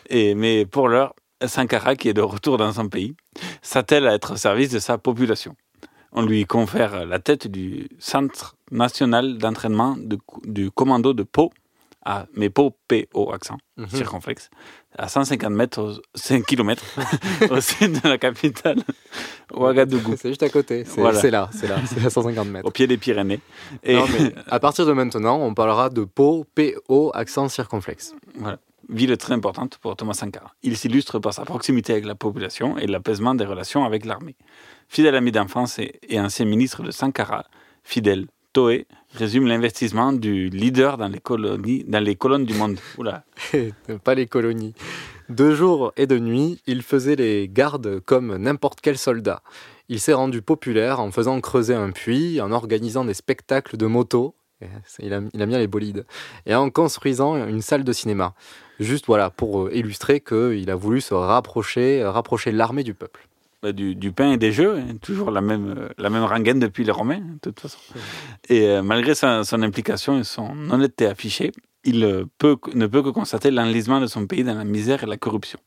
Et, 0.09 0.35
mais 0.35 0.67
pour 0.67 0.89
l'heure, 0.89 1.15
Sankara, 1.45 1.97
qui 1.97 2.09
est 2.09 2.15
de 2.15 2.21
retour 2.21 2.57
dans 2.59 2.73
son 2.73 2.89
pays, 2.89 3.15
s'attelle 3.63 4.07
à 4.07 4.15
être 4.15 4.35
au 4.35 4.37
service 4.37 4.71
de 4.71 4.79
sa 4.79 4.99
population. 4.99 5.57
On 6.13 6.23
lui 6.23 6.45
confère 6.45 7.07
la 7.07 7.19
tête 7.19 7.49
du 7.49 7.89
Centre 7.99 8.55
national 8.71 9.39
d'entraînement 9.39 9.97
de- 9.99 10.19
du 10.45 10.71
commando 10.71 11.15
de 11.15 11.23
Pau, 11.23 11.51
à, 12.05 12.27
mais 12.35 12.51
Pau, 12.51 12.77
P-O 12.89 13.33
accent, 13.33 13.59
Mhm. 13.77 13.89
circonflexe, 13.89 14.51
à 14.99 15.09
150 15.09 15.53
mètres, 15.53 15.81
au- 15.81 16.01
5 16.15 16.45
km 16.45 16.83
au 17.51 17.61
sud 17.61 18.01
de 18.03 18.09
la 18.09 18.19
capitale, 18.19 18.83
Ouagadougou. 19.55 20.17
C'est 20.17 20.29
juste 20.31 20.43
à 20.43 20.49
côté. 20.49 20.85
C'est 20.85 21.01
Voilà. 21.01 21.15
là, 21.31 21.49
c'est 21.53 21.67
là, 21.69 21.81
c'est 21.87 22.05
à 22.05 22.11
150 22.11 22.49
mètres. 22.49 22.67
Au 22.67 22.71
pied 22.71 22.87
des 22.87 22.97
Pyrénées. 22.97 23.41
Et 23.83 23.95
Non, 23.97 24.07
mais 24.09 24.35
à 24.49 24.59
partir 24.61 24.87
de 24.87 24.93
maintenant, 24.93 25.39
on 25.41 25.55
parlera 25.55 25.91
de 25.91 26.05
Pau, 26.05 26.45
P-O, 26.55 27.11
accent 27.15 27.49
circonflexe. 27.49 28.15
Voilà. 28.37 28.59
ville 28.89 29.17
très 29.17 29.33
importante 29.33 29.79
pour 29.79 29.95
Thomas 29.97 30.13
Sankara. 30.15 30.53
Il 30.65 30.77
s'illustre 30.77 31.19
par 31.21 31.33
sa 31.33 31.45
proximité 31.45 31.93
avec 31.93 32.05
la 32.05 32.17
population 32.17 32.77
et 32.79 32.87
l'apaisement 32.89 33.35
des 33.35 33.45
relations 33.45 33.85
avec 33.85 34.05
l'armée. 34.05 34.35
Fidèle 34.89 35.15
ami 35.15 35.31
d'enfance 35.31 35.79
et, 35.79 36.01
et 36.09 36.21
ancien 36.21 36.45
ministre 36.47 36.83
de 36.83 36.91
Sankara, 36.91 37.45
Fidel 37.85 38.27
Toé 38.53 38.87
résume 39.15 39.47
l'investissement 39.47 40.13
du 40.13 40.49
leader 40.49 40.99
dans 40.99 41.09
les 41.09 41.21
colonies, 41.21 41.87
colonnes 42.19 42.45
du 42.45 42.55
monde. 42.55 42.79
Oula. 42.99 43.25
Pas 44.05 44.15
les 44.15 44.27
colonies. 44.27 44.75
De 45.29 45.55
jour 45.55 45.93
et 45.97 46.07
de 46.07 46.19
nuit, 46.19 46.61
il 46.67 46.83
faisait 46.83 47.17
les 47.17 47.49
gardes 47.49 48.01
comme 48.01 48.37
n'importe 48.37 48.81
quel 48.83 48.99
soldat. 48.99 49.43
Il 49.89 50.01
s'est 50.01 50.13
rendu 50.13 50.43
populaire 50.43 51.01
en 51.01 51.11
faisant 51.11 51.41
creuser 51.41 51.75
un 51.75 51.91
puits, 51.91 52.41
en 52.41 52.53
organisant 52.53 53.05
des 53.05 53.15
spectacles 53.15 53.77
de 53.77 53.87
motos, 53.87 54.35
il 54.99 55.13
aime, 55.13 55.31
il 55.33 55.47
bien 55.47 55.59
les 55.59 55.67
bolides, 55.67 56.05
et 56.47 56.55
en 56.55 56.71
construisant 56.71 57.37
une 57.47 57.63
salle 57.63 57.85
de 57.85 57.93
cinéma. 57.93 58.35
Juste 58.81 59.07
voilà, 59.07 59.31
pour 59.31 59.63
euh, 59.63 59.75
illustrer 59.75 60.21
qu'il 60.21 60.71
a 60.71 60.75
voulu 60.75 61.01
se 61.01 61.15
rapprocher, 61.15 62.05
rapprocher 62.05 62.53
l'armée 62.53 62.85
du 62.85 62.95
peuple. 62.95 63.29
Bah, 63.63 63.71
du, 63.71 64.11
pain 64.11 64.33
et 64.33 64.39
des 64.39 64.51
jeux, 64.51 64.77
hein, 64.77 64.97
toujours 65.01 65.31
la 65.31 65.41
même, 65.41 65.75
euh, 65.79 65.89
la 65.97 66.11
même 66.11 66.25
rengaine 66.25 66.59
depuis 66.59 66.83
les 66.83 66.91
Romains, 66.91 67.21
de 67.21 67.39
toute 67.41 67.61
façon. 67.61 67.79
Et 68.49 68.67
euh, 68.67 68.83
malgré 68.83 69.15
son 69.15 69.63
implication 69.63 70.19
et 70.19 70.25
son 70.25 70.69
honnêteté 70.69 71.07
affichée, 71.07 71.53
il 71.85 72.03
euh, 72.03 72.25
ne 72.75 72.87
peut 72.87 73.03
que 73.03 73.11
constater 73.11 73.53
l'enlisement 73.53 74.01
de 74.01 74.09
son 74.09 74.27
pays 74.27 74.43
dans 74.43 74.57
la 74.57 74.65
misère 74.65 75.05
et 75.05 75.07
la 75.07 75.17
corruption. 75.17 75.61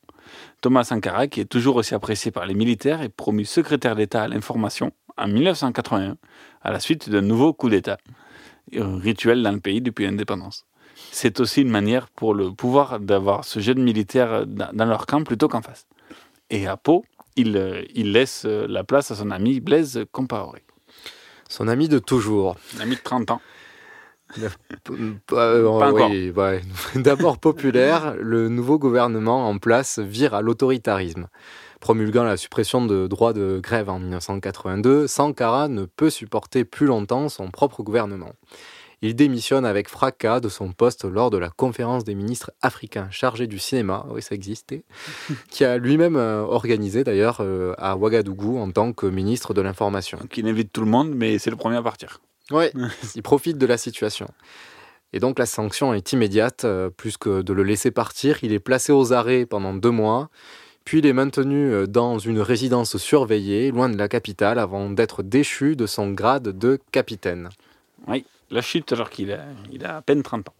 Thomas 0.60 0.84
Sankara, 0.84 1.28
qui 1.28 1.40
est 1.40 1.46
toujours 1.46 1.78
aussi 1.78 1.96
apprécié 1.96 2.32
par 2.32 2.46
les 2.46 2.54
militaires, 2.54 3.02
est 3.02 3.08
promu 3.08 3.46
secrétaire 3.46 3.96
d'État 3.96 4.24
à 4.24 4.28
l'information 4.28 4.92
en 5.16 5.30
1981, 5.30 6.18
à 6.64 6.72
la 6.74 6.82
suite 6.82 7.10
d'un 7.10 7.22
nouveau 7.22 7.54
coup 7.54 7.70
d'État, 7.70 7.98
rituel 8.74 9.42
dans 9.42 9.54
le 9.54 9.62
pays 9.62 9.80
depuis 9.80 10.04
l'indépendance. 10.04 10.66
C'est 11.12 11.40
aussi 11.40 11.62
une 11.62 11.70
manière 11.70 12.10
pour 12.10 12.34
le 12.34 12.52
pouvoir 12.52 13.00
d'avoir 13.00 13.46
ce 13.46 13.62
jeune 13.62 13.82
militaire 13.82 14.46
dans 14.46 14.74
dans 14.74 14.86
leur 14.86 15.06
camp 15.06 15.24
plutôt 15.24 15.48
qu'en 15.48 15.62
face. 15.62 15.88
Et 16.50 16.68
à 16.68 16.78
Pau, 16.78 17.06
il, 17.36 17.58
euh, 17.58 17.84
il 17.94 18.12
laisse 18.12 18.44
euh, 18.46 18.66
la 18.68 18.84
place 18.84 19.12
à 19.12 19.16
son 19.16 19.32
ami 19.32 19.60
Blaise 19.60 20.06
Compaoré. 20.12 20.64
Son 21.50 21.68
ami 21.68 21.88
de 21.88 22.00
toujours. 22.00 22.56
Un 22.78 22.82
ami 22.82 22.96
de 22.96 23.02
30 23.02 23.32
ans. 23.32 23.42
Euh, 25.32 25.92
oui, 25.94 26.32
ouais. 26.32 26.62
D'abord 26.96 27.38
populaire, 27.38 28.16
le 28.20 28.50
nouveau 28.50 28.80
gouvernement 28.80 29.48
en 29.48 29.58
place 29.60 30.00
vire 30.00 30.34
à 30.34 30.42
l'autoritarisme. 30.42 31.28
Promulguant 31.80 32.24
la 32.24 32.38
suppression 32.38 32.86
de 32.86 33.08
droits 33.08 33.34
de 33.34 33.60
grève 33.62 33.90
en 33.90 34.00
1982, 34.00 35.08
Sankara 35.08 35.68
ne 35.68 35.86
peut 35.86 36.10
supporter 36.10 36.66
plus 36.66 36.88
longtemps 36.88 37.30
son 37.30 37.52
propre 37.52 37.84
gouvernement. 37.84 38.32
Il 39.06 39.16
démissionne 39.16 39.66
avec 39.66 39.88
fracas 39.88 40.40
de 40.40 40.50
son 40.50 40.72
poste 40.72 41.06
lors 41.06 41.30
de 41.30 41.38
la 41.38 41.50
conférence 41.50 42.04
des 42.04 42.16
ministres 42.16 42.52
africains 42.64 43.08
chargés 43.12 43.46
du 43.46 43.60
cinéma, 43.60 44.04
oui 44.10 44.24
ça 44.24 44.34
existait, 44.34 44.84
qui 45.52 45.64
a 45.64 45.78
lui-même 45.78 46.16
euh, 46.16 46.42
organisé 46.42 47.04
d'ailleurs 47.04 47.38
euh, 47.42 47.76
à 47.78 47.98
Ouagadougou 47.98 48.58
en 48.58 48.72
tant 48.72 48.94
que 48.94 49.06
ministre 49.06 49.54
de 49.54 49.62
l'information. 49.62 50.18
Qui 50.32 50.42
invite 50.50 50.74
tout 50.74 50.82
le 50.82 50.88
monde, 50.88 51.14
mais 51.14 51.38
c'est 51.38 51.52
le 51.52 51.56
premier 51.56 51.76
à 51.76 51.84
partir. 51.84 52.20
Oui, 52.50 52.66
il 53.16 53.22
profite 53.22 53.60
de 53.60 53.68
la 53.68 53.78
situation. 53.78 54.26
Et 55.14 55.20
donc 55.20 55.38
la 55.38 55.46
sanction 55.46 55.94
est 55.94 56.12
immédiate, 56.12 56.66
euh, 56.66 56.90
plus 56.90 57.18
que 57.18 57.44
de 57.44 57.54
le 57.54 57.62
laisser 57.62 57.92
partir. 57.92 58.40
Il 58.42 58.54
est 58.54 58.60
placé 58.60 58.92
aux 58.92 59.14
arrêts 59.14 59.46
pendant 59.46 59.76
deux 59.76 59.92
mois, 59.92 60.32
puis 60.84 60.98
il 60.98 61.06
est 61.06 61.14
maintenu 61.14 61.88
dans 61.88 62.18
une 62.18 62.40
résidence 62.40 62.98
surveillée, 62.98 63.70
loin 63.70 63.88
de 63.88 63.98
la 63.98 64.08
capitale, 64.08 64.58
avant 64.58 64.90
d'être 64.90 65.22
déchu 65.22 65.76
de 65.76 65.86
son 65.86 66.10
grade 66.10 66.58
de 66.58 66.80
capitaine. 66.92 67.50
Oui, 68.08 68.26
la 68.50 68.62
chute 68.62 68.92
alors 68.94 69.10
qu'il 69.10 69.32
a, 69.32 69.40
il 69.72 69.86
a 69.86 69.98
à 69.98 70.02
peine 70.02 70.24
30 70.24 70.50
ans. 70.50 70.54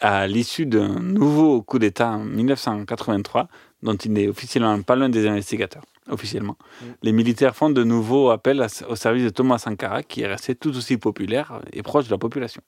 À 0.00 0.26
l'issue 0.28 0.64
d'un 0.66 1.00
nouveau 1.00 1.60
coup 1.62 1.78
d'État 1.78 2.10
en 2.10 2.24
1983, 2.24 3.48
dont 3.82 3.94
il 3.96 4.12
n'est 4.12 4.28
officiellement 4.28 4.80
pas 4.82 4.94
l'un 4.96 5.08
des 5.08 5.26
investigateurs, 5.26 5.82
officiellement, 6.08 6.56
les 7.02 7.12
militaires 7.12 7.56
font 7.56 7.70
de 7.70 7.82
nouveau 7.84 8.30
appel 8.30 8.64
au 8.88 8.96
service 8.96 9.24
de 9.24 9.30
Thomas 9.30 9.58
Sankara, 9.58 10.02
qui 10.04 10.22
est 10.22 10.26
resté 10.26 10.54
tout 10.54 10.70
aussi 10.76 10.96
populaire 10.98 11.60
et 11.72 11.82
proche 11.82 12.06
de 12.06 12.10
la 12.12 12.18
population. 12.18 12.62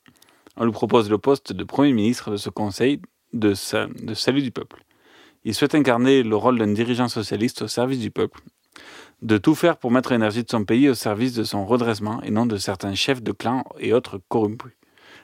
On 0.57 0.65
lui 0.65 0.73
propose 0.73 1.09
le 1.09 1.19
poste 1.19 1.53
de 1.53 1.63
Premier 1.65 1.93
ministre 1.93 2.33
de 2.33 2.37
ce 2.37 2.51
conseil 2.51 3.01
de, 3.33 3.55
sa- 3.55 3.87
de 3.87 4.15
salut 4.15 4.43
du 4.43 4.51
peuple. 4.51 4.83
Il 5.45 5.55
souhaite 5.55 5.75
incarner 5.77 6.23
le 6.25 6.35
rôle 6.37 6.59
d'un 6.59 6.73
dirigeant 6.73 7.09
socialiste 7.09 7.63
au 7.63 7.69
service 7.69 8.01
du 8.01 8.11
peuple, 8.11 8.41
de 9.23 9.39
tout 9.39 9.55
faire 9.55 9.77
pour 9.77 9.91
mettre 9.91 10.13
l'énergie 10.13 10.45
de 10.45 10.51
son 10.51 10.65
pays 10.65 10.89
au 10.89 10.95
service 10.95 11.35
de 11.35 11.45
son 11.45 11.67
redressement 11.67 12.23
et 12.23 12.31
non 12.31 12.47
de 12.47 12.57
certains 12.57 12.95
chefs 12.95 13.23
de 13.23 13.33
clans 13.33 13.65
et 13.79 13.93
autres 13.93 14.21
corrompus. 14.29 14.73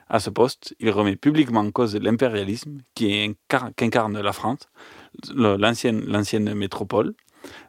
À 0.08 0.20
ce 0.20 0.30
poste, 0.30 0.74
il 0.78 0.90
remet 0.90 1.16
publiquement 1.16 1.60
en 1.60 1.70
cause 1.70 1.96
l'impérialisme 1.96 2.78
qui 2.94 3.06
incar- 3.06 3.72
qu'incarne 3.74 4.20
la 4.20 4.32
France, 4.32 4.68
l'ancienne 5.34 6.54
métropole, 6.54 7.14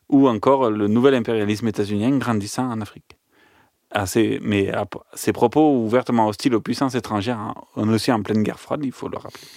ou 0.09 0.27
encore 0.27 0.69
le 0.69 0.87
nouvel 0.87 1.15
impérialisme 1.15 1.67
états-unien 1.67 2.17
grandissant 2.17 2.69
en 2.69 2.81
Afrique. 2.81 3.17
Mais 4.41 4.69
à, 4.71 4.85
ses 5.13 5.33
propos 5.33 5.83
ouvertement 5.83 6.27
hostiles 6.27 6.55
aux 6.55 6.61
puissances 6.61 6.95
étrangères, 6.95 7.39
hein, 7.39 7.55
on 7.75 7.89
aussi 7.89 8.11
en 8.11 8.21
pleine 8.21 8.43
guerre 8.43 8.59
froide, 8.59 8.81
il 8.83 8.91
faut 8.91 9.07
le 9.07 9.17
rappeler, 9.17 9.47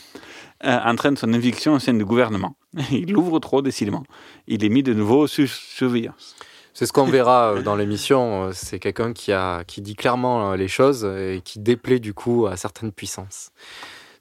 euh, 0.65 0.79
entraîne 0.85 1.17
son 1.17 1.33
éviction 1.33 1.75
au 1.75 1.79
sein 1.79 1.95
du 1.95 2.05
gouvernement. 2.05 2.55
Il 2.91 3.17
ouvre 3.17 3.39
trop, 3.41 3.61
décidément. 3.61 4.05
Il 4.47 4.65
est 4.65 4.69
mis 4.69 4.83
de 4.83 4.95
nouveau 4.95 5.27
sous 5.27 5.47
surveillance. 5.47 6.37
C'est 6.81 6.87
ce 6.87 6.95
qu'on 6.95 7.05
verra 7.05 7.53
euh, 7.53 7.63
dans 7.63 7.77
l'émission. 7.77 8.45
euh, 8.45 8.51
C'est 8.55 8.79
quelqu'un 8.79 9.13
qui, 9.13 9.33
qui 9.67 9.83
dit 9.83 9.95
clairement 9.95 10.53
euh, 10.53 10.57
les 10.57 10.67
choses 10.67 11.05
et 11.05 11.43
qui 11.45 11.59
déplaît 11.59 11.99
du 11.99 12.15
coup 12.15 12.47
à 12.47 12.57
certaines 12.57 12.91
puissances. 12.91 13.51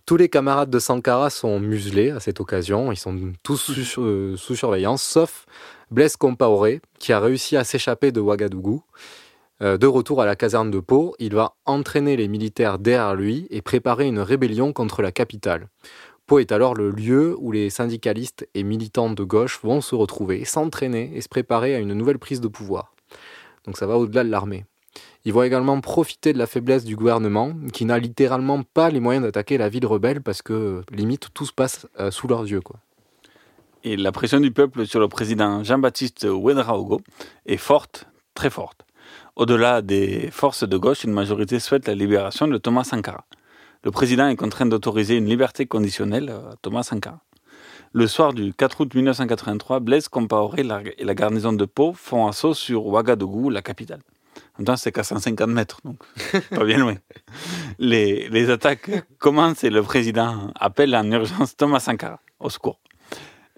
Tous 0.05 0.17
les 0.17 0.27
camarades 0.27 0.69
de 0.69 0.77
Sankara 0.77 1.29
sont 1.29 1.61
muselés 1.61 2.09
à 2.09 2.19
cette 2.19 2.41
occasion. 2.41 2.91
Ils 2.91 2.97
sont 2.97 3.17
tous 3.43 3.71
sous, 3.71 4.35
surveillance, 4.35 5.01
sauf 5.01 5.45
Blaise 5.89 6.17
Compaoré, 6.17 6.81
qui 6.99 7.13
a 7.13 7.21
réussi 7.21 7.55
à 7.55 7.63
s'échapper 7.63 8.11
de 8.11 8.19
Ouagadougou. 8.19 8.83
De 9.61 9.87
retour 9.87 10.21
à 10.21 10.25
la 10.25 10.35
caserne 10.35 10.71
de 10.71 10.79
Pau, 10.79 11.15
il 11.19 11.35
va 11.35 11.53
entraîner 11.65 12.17
les 12.17 12.27
militaires 12.27 12.79
derrière 12.79 13.13
lui 13.13 13.45
et 13.51 13.61
préparer 13.61 14.07
une 14.07 14.19
rébellion 14.19 14.73
contre 14.73 15.01
la 15.01 15.11
capitale. 15.11 15.67
Pau 16.29 16.37
est 16.37 16.51
alors 16.51 16.75
le 16.75 16.91
lieu 16.91 17.35
où 17.39 17.51
les 17.51 17.71
syndicalistes 17.71 18.47
et 18.53 18.61
militants 18.61 19.09
de 19.09 19.23
gauche 19.23 19.59
vont 19.63 19.81
se 19.81 19.95
retrouver, 19.95 20.45
s'entraîner 20.45 21.09
et 21.15 21.21
se 21.21 21.27
préparer 21.27 21.73
à 21.73 21.79
une 21.79 21.95
nouvelle 21.95 22.19
prise 22.19 22.39
de 22.39 22.47
pouvoir. 22.47 22.93
Donc 23.65 23.77
ça 23.77 23.87
va 23.87 23.97
au-delà 23.97 24.23
de 24.23 24.29
l'armée. 24.29 24.65
Ils 25.25 25.33
vont 25.33 25.41
également 25.41 25.81
profiter 25.81 26.31
de 26.31 26.37
la 26.37 26.45
faiblesse 26.45 26.85
du 26.85 26.95
gouvernement, 26.95 27.53
qui 27.73 27.83
n'a 27.83 27.97
littéralement 27.97 28.61
pas 28.61 28.91
les 28.91 28.99
moyens 28.99 29.25
d'attaquer 29.25 29.57
la 29.57 29.69
ville 29.69 29.87
rebelle 29.87 30.21
parce 30.21 30.43
que 30.43 30.83
limite 30.91 31.29
tout 31.33 31.47
se 31.47 31.51
passe 31.51 31.87
euh, 31.99 32.11
sous 32.11 32.27
leurs 32.27 32.45
yeux. 32.45 32.61
Quoi. 32.61 32.75
Et 33.83 33.97
la 33.97 34.11
pression 34.11 34.39
du 34.39 34.51
peuple 34.51 34.85
sur 34.85 34.99
le 34.99 35.07
président 35.07 35.63
Jean-Baptiste 35.63 36.27
Ouedraogo 36.29 37.01
est 37.47 37.57
forte, 37.57 38.05
très 38.35 38.51
forte. 38.51 38.85
Au-delà 39.35 39.81
des 39.81 40.29
forces 40.31 40.63
de 40.63 40.77
gauche, 40.77 41.05
une 41.05 41.11
majorité 41.11 41.59
souhaite 41.59 41.87
la 41.87 41.95
libération 41.95 42.47
de 42.47 42.59
Thomas 42.59 42.83
Sankara. 42.83 43.25
Le 43.81 43.91
président 43.91 44.27
est 44.27 44.35
contraint 44.35 44.65
d'autoriser 44.65 45.15
une 45.15 45.27
liberté 45.27 45.65
conditionnelle 45.65 46.29
à 46.29 46.55
Thomas 46.61 46.83
Sankara. 46.83 47.21
Le 47.93 48.07
soir 48.07 48.33
du 48.33 48.53
4 48.53 48.81
août 48.81 48.93
1983, 48.93 49.79
Blaise 49.79 50.09
Compaoré 50.09 50.63
et 50.97 51.03
la 51.05 51.15
garnison 51.15 51.53
de 51.53 51.63
Pau 51.63 51.93
font 51.93 52.27
assaut 52.27 52.53
sur 52.53 52.85
Ouagadougou, 52.87 53.49
la 53.49 53.61
capitale. 53.61 54.01
En 54.35 54.41
même 54.59 54.65
temps, 54.65 54.75
c'est 54.75 54.91
qu'à 54.91 55.03
150 55.03 55.49
mètres, 55.49 55.79
donc 55.85 55.97
pas 56.49 56.65
bien 56.65 56.77
loin. 56.77 56.95
Les, 57.79 58.49
attaques 58.49 58.91
commencent 59.17 59.63
et 59.63 59.69
le 59.69 59.81
président 59.81 60.51
appelle 60.59 60.93
en 60.93 61.09
urgence 61.09 61.55
Thomas 61.55 61.79
Sankara 61.79 62.19
au 62.41 62.49
secours. 62.49 62.81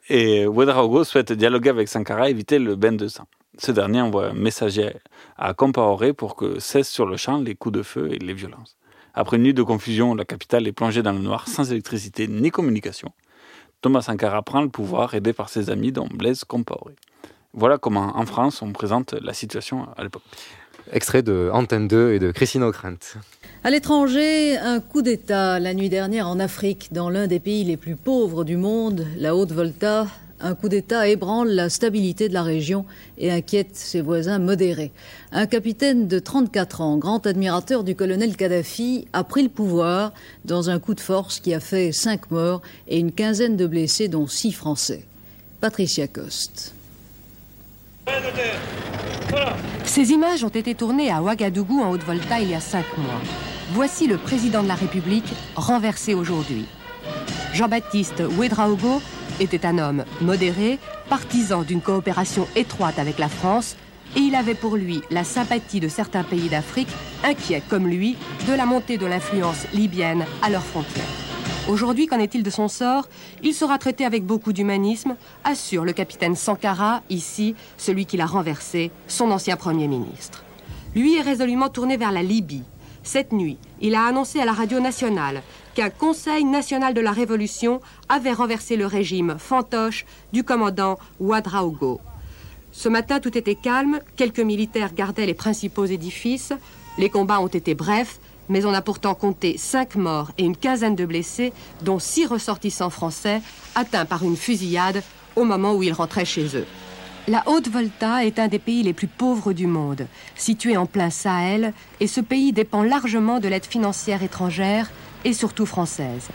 Et 0.07 0.45
Ouedraogo 0.45 1.03
souhaite 1.03 1.31
dialoguer 1.31 1.69
avec 1.69 1.87
Sankara 1.87 2.29
éviter 2.29 2.59
le 2.59 2.75
bain 2.75 2.91
de 2.91 3.07
sang. 3.07 3.25
Ce 3.57 3.71
dernier 3.71 4.01
envoie 4.01 4.27
un 4.27 4.33
messager 4.33 4.91
à 5.37 5.55
Compaoré 5.55 6.13
pour 6.13 6.35
que 6.35 6.59
cessent 6.59 6.89
sur 6.89 7.07
le 7.07 7.17
champ 7.17 7.39
les 7.39 7.55
coups 7.55 7.73
de 7.73 7.81
feu 7.83 8.11
et 8.11 8.19
les 8.19 8.33
violences. 8.33 8.77
Après 9.13 9.37
une 9.37 9.43
nuit 9.43 9.53
de 9.53 9.63
confusion, 9.63 10.15
la 10.15 10.25
capitale 10.25 10.67
est 10.67 10.71
plongée 10.71 11.03
dans 11.03 11.11
le 11.11 11.19
noir 11.19 11.47
sans 11.47 11.69
électricité 11.71 12.27
ni 12.27 12.49
communication. 12.49 13.11
Thomas 13.81 14.03
Sankara 14.03 14.41
prend 14.41 14.61
le 14.61 14.69
pouvoir 14.69 15.13
aidé 15.15 15.33
par 15.33 15.49
ses 15.49 15.69
amis 15.69 15.91
dont 15.91 16.07
Blaise 16.07 16.43
Compaoré. 16.43 16.95
Voilà 17.53 17.77
comment 17.77 18.17
en 18.17 18.25
France 18.25 18.61
on 18.61 18.71
présente 18.71 19.13
la 19.21 19.33
situation 19.33 19.87
à 19.97 20.03
l'époque. 20.03 20.23
Extrait 20.91 21.23
de 21.23 21.49
Antenne 21.53 21.87
2 21.87 22.13
et 22.13 22.19
de 22.19 22.31
Christine 22.31 22.63
O'Krent. 22.63 23.17
À 23.63 23.69
l'étranger, 23.69 24.57
un 24.57 24.79
coup 24.79 25.01
d'État 25.01 25.59
la 25.59 25.73
nuit 25.73 25.89
dernière 25.89 26.27
en 26.27 26.39
Afrique, 26.39 26.89
dans 26.91 27.09
l'un 27.09 27.27
des 27.27 27.39
pays 27.39 27.63
les 27.63 27.77
plus 27.77 27.95
pauvres 27.95 28.43
du 28.43 28.57
monde, 28.57 29.05
la 29.17 29.35
Haute-Volta. 29.35 30.07
Un 30.43 30.55
coup 30.55 30.69
d'État 30.69 31.07
ébranle 31.07 31.49
la 31.49 31.69
stabilité 31.69 32.27
de 32.27 32.33
la 32.33 32.41
région 32.41 32.85
et 33.19 33.31
inquiète 33.31 33.75
ses 33.75 34.01
voisins 34.01 34.39
modérés. 34.39 34.91
Un 35.31 35.45
capitaine 35.45 36.07
de 36.07 36.17
34 36.17 36.81
ans, 36.81 36.97
grand 36.97 37.27
admirateur 37.27 37.83
du 37.83 37.95
colonel 37.95 38.35
Kadhafi, 38.35 39.07
a 39.13 39.23
pris 39.23 39.43
le 39.43 39.49
pouvoir 39.49 40.13
dans 40.43 40.71
un 40.71 40.79
coup 40.79 40.95
de 40.95 40.99
force 40.99 41.39
qui 41.39 41.53
a 41.53 41.59
fait 41.59 41.91
cinq 41.91 42.31
morts 42.31 42.63
et 42.87 42.97
une 42.97 43.11
quinzaine 43.11 43.55
de 43.55 43.67
blessés, 43.67 44.07
dont 44.07 44.25
six 44.25 44.51
Français. 44.51 45.03
Patricia 45.59 46.07
Coste. 46.07 46.73
Ces 49.83 50.11
images 50.11 50.43
ont 50.43 50.49
été 50.49 50.73
tournées 50.73 51.11
à 51.11 51.21
Ouagadougou 51.21 51.81
en 51.81 51.91
Haute-Volta 51.91 52.39
il 52.39 52.49
y 52.49 52.55
a 52.55 52.59
cinq 52.59 52.85
mois. 52.97 53.21
Voici 53.73 54.07
le 54.07 54.17
président 54.17 54.63
de 54.63 54.67
la 54.67 54.75
République 54.75 55.31
renversé 55.55 56.15
aujourd'hui. 56.15 56.65
Jean-Baptiste 57.53 58.23
Ouedraogo 58.37 59.01
était 59.41 59.65
un 59.65 59.79
homme 59.79 60.05
modéré, 60.21 60.79
partisan 61.09 61.63
d'une 61.63 61.81
coopération 61.81 62.47
étroite 62.55 62.99
avec 62.99 63.17
la 63.17 63.27
France, 63.27 63.75
et 64.15 64.19
il 64.19 64.35
avait 64.35 64.55
pour 64.55 64.75
lui 64.75 65.01
la 65.09 65.23
sympathie 65.23 65.79
de 65.79 65.87
certains 65.87 66.23
pays 66.23 66.49
d'Afrique, 66.49 66.89
inquiets 67.23 67.63
comme 67.69 67.87
lui 67.87 68.17
de 68.47 68.53
la 68.53 68.65
montée 68.65 68.97
de 68.97 69.05
l'influence 69.05 69.65
libyenne 69.73 70.25
à 70.41 70.49
leurs 70.49 70.63
frontières. 70.63 71.03
Aujourd'hui, 71.67 72.07
qu'en 72.07 72.19
est-il 72.19 72.43
de 72.43 72.49
son 72.49 72.67
sort? 72.67 73.07
Il 73.43 73.53
sera 73.53 73.77
traité 73.77 74.05
avec 74.05 74.25
beaucoup 74.25 74.53
d'humanisme, 74.53 75.15
assure 75.43 75.85
le 75.85 75.93
capitaine 75.93 76.35
Sankara, 76.35 77.01
ici, 77.09 77.55
celui 77.77 78.05
qui 78.05 78.17
l'a 78.17 78.25
renversé, 78.25 78.91
son 79.07 79.31
ancien 79.31 79.55
Premier 79.55 79.87
ministre. 79.87 80.43
Lui 80.95 81.15
est 81.17 81.21
résolument 81.21 81.69
tourné 81.69 81.97
vers 81.97 82.11
la 82.11 82.23
Libye. 82.23 82.63
Cette 83.03 83.31
nuit, 83.31 83.57
il 83.79 83.95
a 83.95 84.05
annoncé 84.05 84.39
à 84.39 84.45
la 84.45 84.51
radio 84.51 84.79
nationale 84.79 85.41
qu'un 85.75 85.89
Conseil 85.89 86.43
national 86.43 86.93
de 86.93 87.01
la 87.01 87.11
Révolution 87.11 87.81
avait 88.09 88.33
renversé 88.33 88.75
le 88.75 88.85
régime 88.85 89.35
fantoche 89.37 90.05
du 90.33 90.43
commandant 90.43 90.97
Ouadraogo. 91.19 92.01
Ce 92.71 92.89
matin, 92.89 93.19
tout 93.19 93.37
était 93.37 93.55
calme, 93.55 93.99
quelques 94.15 94.39
militaires 94.39 94.93
gardaient 94.93 95.25
les 95.25 95.33
principaux 95.33 95.85
édifices, 95.85 96.53
les 96.97 97.09
combats 97.09 97.41
ont 97.41 97.47
été 97.47 97.73
brefs, 97.73 98.19
mais 98.49 98.65
on 98.65 98.73
a 98.73 98.81
pourtant 98.81 99.15
compté 99.15 99.57
cinq 99.57 99.95
morts 99.95 100.31
et 100.37 100.43
une 100.43 100.57
quinzaine 100.57 100.95
de 100.95 101.05
blessés, 101.05 101.53
dont 101.81 101.99
six 101.99 102.25
ressortissants 102.25 102.89
français 102.89 103.41
atteints 103.75 104.05
par 104.05 104.23
une 104.23 104.35
fusillade 104.35 105.03
au 105.35 105.43
moment 105.43 105.73
où 105.73 105.83
ils 105.83 105.93
rentraient 105.93 106.25
chez 106.25 106.57
eux. 106.57 106.65
La 107.27 107.43
Haute-Volta 107.45 108.25
est 108.25 108.39
un 108.39 108.47
des 108.47 108.59
pays 108.59 108.83
les 108.83 108.93
plus 108.93 109.07
pauvres 109.07 109.53
du 109.53 109.67
monde, 109.67 110.07
situé 110.35 110.75
en 110.75 110.85
plein 110.85 111.11
Sahel, 111.11 111.73
et 111.99 112.07
ce 112.07 112.19
pays 112.19 112.51
dépend 112.51 112.83
largement 112.83 113.39
de 113.39 113.47
l'aide 113.47 113.65
financière 113.65 114.23
étrangère 114.23 114.89
et 115.25 115.33
surtout 115.33 115.65
française. 115.65 116.29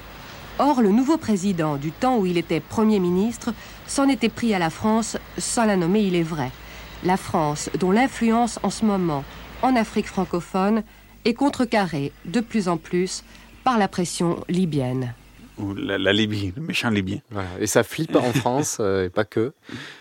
Or, 0.58 0.80
le 0.80 0.90
nouveau 0.90 1.18
président, 1.18 1.76
du 1.76 1.92
temps 1.92 2.16
où 2.18 2.26
il 2.26 2.38
était 2.38 2.60
Premier 2.60 2.98
ministre, 2.98 3.52
s'en 3.86 4.08
était 4.08 4.30
pris 4.30 4.54
à 4.54 4.58
la 4.58 4.70
France, 4.70 5.18
sans 5.36 5.64
la 5.64 5.76
nommer, 5.76 6.00
il 6.00 6.14
est 6.14 6.22
vrai. 6.22 6.50
La 7.04 7.16
France, 7.16 7.68
dont 7.78 7.90
l'influence 7.90 8.58
en 8.62 8.70
ce 8.70 8.84
moment 8.84 9.24
en 9.62 9.76
Afrique 9.76 10.06
francophone 10.06 10.82
est 11.24 11.34
contrecarrée 11.34 12.12
de 12.24 12.40
plus 12.40 12.68
en 12.68 12.76
plus 12.76 13.22
par 13.64 13.78
la 13.78 13.88
pression 13.88 14.44
libyenne. 14.48 15.12
Ou 15.58 15.74
la, 15.74 15.96
la 15.96 16.12
Libye, 16.12 16.52
le 16.54 16.62
méchant 16.62 16.90
Libyen. 16.90 17.20
Voilà. 17.30 17.48
Et 17.60 17.66
ça 17.66 17.82
flippe 17.82 18.14
en 18.14 18.32
France, 18.34 18.78
euh, 18.80 19.06
et 19.06 19.08
pas 19.08 19.24
que, 19.24 19.52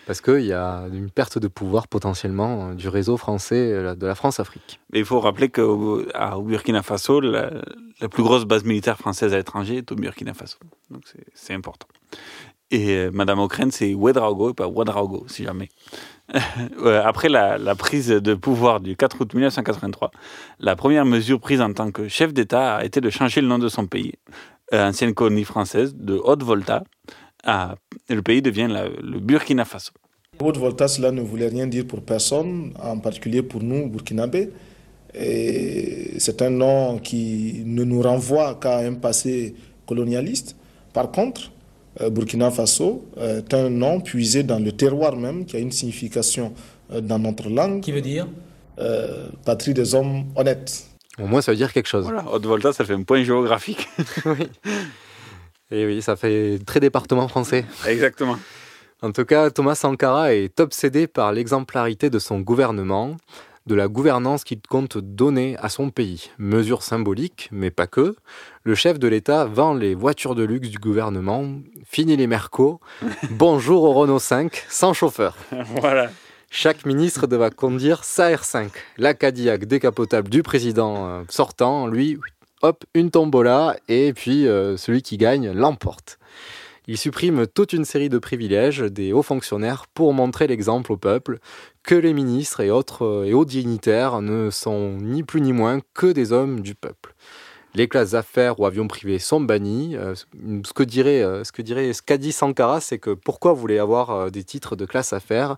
parce 0.06 0.20
qu'il 0.20 0.42
y 0.46 0.52
a 0.54 0.84
une 0.92 1.10
perte 1.10 1.38
de 1.38 1.48
pouvoir 1.48 1.88
potentiellement 1.88 2.70
euh, 2.70 2.74
du 2.74 2.90
réseau 2.90 3.16
français 3.18 3.72
euh, 3.72 3.96
de 3.96 4.06
la 4.06 4.16
France-Afrique. 4.16 4.80
Mais 4.92 5.00
il 5.00 5.06
faut 5.06 5.20
rappeler 5.20 5.48
qu'au 5.50 6.02
au 6.04 6.42
Burkina 6.42 6.84
Faso, 6.84 7.22
la, 7.22 7.52
la 8.02 8.10
plus 8.10 8.24
grosse 8.24 8.44
base 8.46 8.66
militaire 8.66 8.98
française 8.98 9.34
à 9.34 9.38
l'étranger 9.38 9.78
est 9.78 9.92
au 9.92 9.96
Burkina 9.96 10.34
Faso. 10.34 10.58
Donc 10.92 11.04
c'est- 11.34 11.54
important. 11.54 11.88
Et 12.72 12.96
euh, 12.96 13.12
Madame 13.14 13.40
O'Krent, 13.40 13.72
c'est 13.72 13.94
Ouedraogo 13.94 14.50
et 14.50 14.54
pas 14.54 14.68
Ouedraogo, 14.68 15.26
si 15.28 15.44
jamais. 15.46 15.70
Après 17.04 17.30
la, 17.30 17.58
la 17.58 17.76
prise 17.76 18.08
de 18.08 18.34
pouvoir 18.34 18.80
du 18.80 18.96
4 18.96 19.22
août 19.22 19.34
1983, 19.34 20.12
la 20.60 20.76
première 20.76 21.06
mesure 21.06 21.40
prise 21.40 21.62
en 21.62 21.72
tant 21.72 21.92
que 21.92 22.08
chef 22.08 22.34
d'État 22.34 22.78
a 22.78 22.84
été 22.84 23.00
de 23.02 23.10
changer 23.12 23.42
le 23.42 23.48
nom 23.48 23.60
de 23.60 23.70
son 23.70 23.86
pays, 23.86 24.14
ancienne 24.72 25.14
colonie 25.14 25.44
française, 25.44 25.96
de 25.96 26.16
Haute-Volta, 26.16 26.84
le 28.10 28.22
pays 28.22 28.42
devient 28.42 28.68
la- 28.70 28.88
le 28.90 29.20
Burkina 29.20 29.66
Faso. 29.66 29.92
Haute-Volta, 30.42 30.88
cela 30.88 31.12
ne 31.12 31.22
voulait 31.22 31.48
rien 31.48 31.68
dire 31.68 31.86
pour 31.88 32.02
personne, 32.02 32.74
en 32.82 33.00
particulier 33.00 33.42
pour 33.42 33.62
nous, 33.64 33.88
Burkinabés. 33.90 34.50
C'est 35.14 36.42
un 36.42 36.50
nom 36.50 37.00
qui 37.00 37.64
ne 37.66 37.84
nous 37.84 38.02
renvoie 38.02 38.56
qu'à 38.56 38.80
un 38.80 38.96
passé 38.96 39.56
colonialiste. 39.86 40.56
Par 40.94 41.12
contre, 41.12 41.52
euh, 42.02 42.10
Burkina 42.10 42.52
Faso 42.52 43.06
est 43.18 43.54
un 43.54 43.70
nom 43.70 44.02
puisé 44.02 44.44
dans 44.44 44.60
le 44.60 44.72
terroir 44.74 45.16
même, 45.16 45.46
qui 45.46 45.56
a 45.56 45.60
une 45.60 45.72
signification 45.72 46.54
euh, 46.92 47.00
dans 47.00 47.20
notre 47.20 47.50
langue. 47.50 47.82
Qui 47.82 47.92
veut 47.94 48.02
dire? 48.02 48.28
Patrie 49.46 49.74
des 49.74 49.96
hommes 49.96 50.26
honnêtes. 50.36 50.86
Au 51.20 51.28
moins, 51.28 51.42
ça 51.42 51.52
veut 51.52 51.58
dire 51.58 51.72
quelque 51.72 51.88
chose. 51.88 52.04
Voilà, 52.04 52.26
Haute-Volta, 52.30 52.74
ça 52.74 52.84
fait 52.84 52.94
un 52.94 53.04
point 53.04 53.24
géographique. 53.24 53.88
oui. 54.26 54.50
Et 55.72 55.86
oui, 55.86 56.02
ça 56.02 56.16
fait 56.16 56.60
très 56.66 56.80
département 56.80 57.28
français. 57.28 57.66
Exactement. 57.88 58.38
En 59.02 59.12
tout 59.12 59.26
cas, 59.26 59.50
Thomas 59.50 59.76
Sankara 59.76 60.34
est 60.34 60.60
obsédé 60.60 61.08
par 61.08 61.32
l'exemplarité 61.32 62.10
de 62.10 62.20
son 62.20 62.40
gouvernement, 62.40 63.18
de 63.66 63.76
la 63.76 63.88
gouvernance 63.88 64.44
qu'il 64.44 64.62
compte 64.62 64.98
donner 64.98 65.58
à 65.60 65.70
son 65.70 65.90
pays. 65.90 66.30
Mesure 66.38 66.84
symbolique, 66.84 67.50
mais 67.52 67.72
pas 67.72 67.88
que. 67.88 68.16
Le 68.64 68.76
chef 68.76 69.00
de 69.00 69.08
l'État 69.08 69.46
vend 69.46 69.74
les 69.74 69.96
voitures 69.96 70.36
de 70.36 70.44
luxe 70.44 70.70
du 70.70 70.78
gouvernement, 70.78 71.46
fini 71.84 72.16
les 72.16 72.28
Mercos, 72.28 72.80
bonjour 73.32 73.84
au 73.84 73.94
Renault 73.94 74.20
5, 74.20 74.66
sans 74.70 74.94
chauffeur. 74.94 75.36
voilà. 75.82 76.10
Chaque 76.58 76.86
ministre 76.86 77.28
devra 77.28 77.50
conduire 77.50 78.06
sa 78.06 78.32
R5. 78.32 78.70
La 78.98 79.14
Cadillac 79.14 79.66
décapotable 79.66 80.30
du 80.30 80.42
président 80.42 81.06
euh, 81.06 81.24
sortant, 81.28 81.86
lui, 81.86 82.18
hop, 82.62 82.86
une 82.94 83.12
tombola, 83.12 83.76
et 83.90 84.14
puis 84.14 84.48
euh, 84.48 84.78
celui 84.78 85.02
qui 85.02 85.18
gagne 85.18 85.52
l'emporte. 85.52 86.18
Il 86.88 86.98
supprime 86.98 87.46
toute 87.46 87.74
une 87.74 87.84
série 87.84 88.08
de 88.08 88.20
privilèges 88.20 88.80
des 88.80 89.12
hauts 89.12 89.22
fonctionnaires 89.22 89.84
pour 89.94 90.14
montrer 90.14 90.48
l'exemple 90.48 90.94
au 90.94 90.98
peuple 90.98 91.40
que 91.84 91.94
les 91.94 92.14
ministres 92.14 92.62
et 92.62 92.72
autres 92.72 93.04
euh, 93.04 93.26
et 93.26 93.34
hauts 93.34 93.44
dignitaires 93.44 94.22
ne 94.22 94.50
sont 94.50 94.96
ni 95.02 95.24
plus 95.24 95.42
ni 95.42 95.52
moins 95.52 95.82
que 95.94 96.08
des 96.08 96.32
hommes 96.32 96.62
du 96.62 96.74
peuple. 96.74 97.16
Les 97.74 97.90
classes 97.90 98.14
affaires 98.14 98.62
ou 98.62 98.66
avions 98.66 98.88
privés 98.88 99.20
sont 99.20 99.42
bannis. 99.42 99.98
Euh, 99.98 100.16
ce 100.16 100.72
que 100.72 100.84
dirait, 100.84 101.44
ce 101.44 102.02
qu'a 102.02 102.18
dit 102.18 102.32
Sankara, 102.32 102.80
c'est 102.80 103.00
que 103.00 103.10
pourquoi 103.10 103.52
vous 103.52 103.60
voulez 103.60 103.78
avoir 103.80 104.32
des 104.32 104.46
titres 104.46 104.78
de 104.78 104.86
classe 104.86 105.12
affaires 105.12 105.58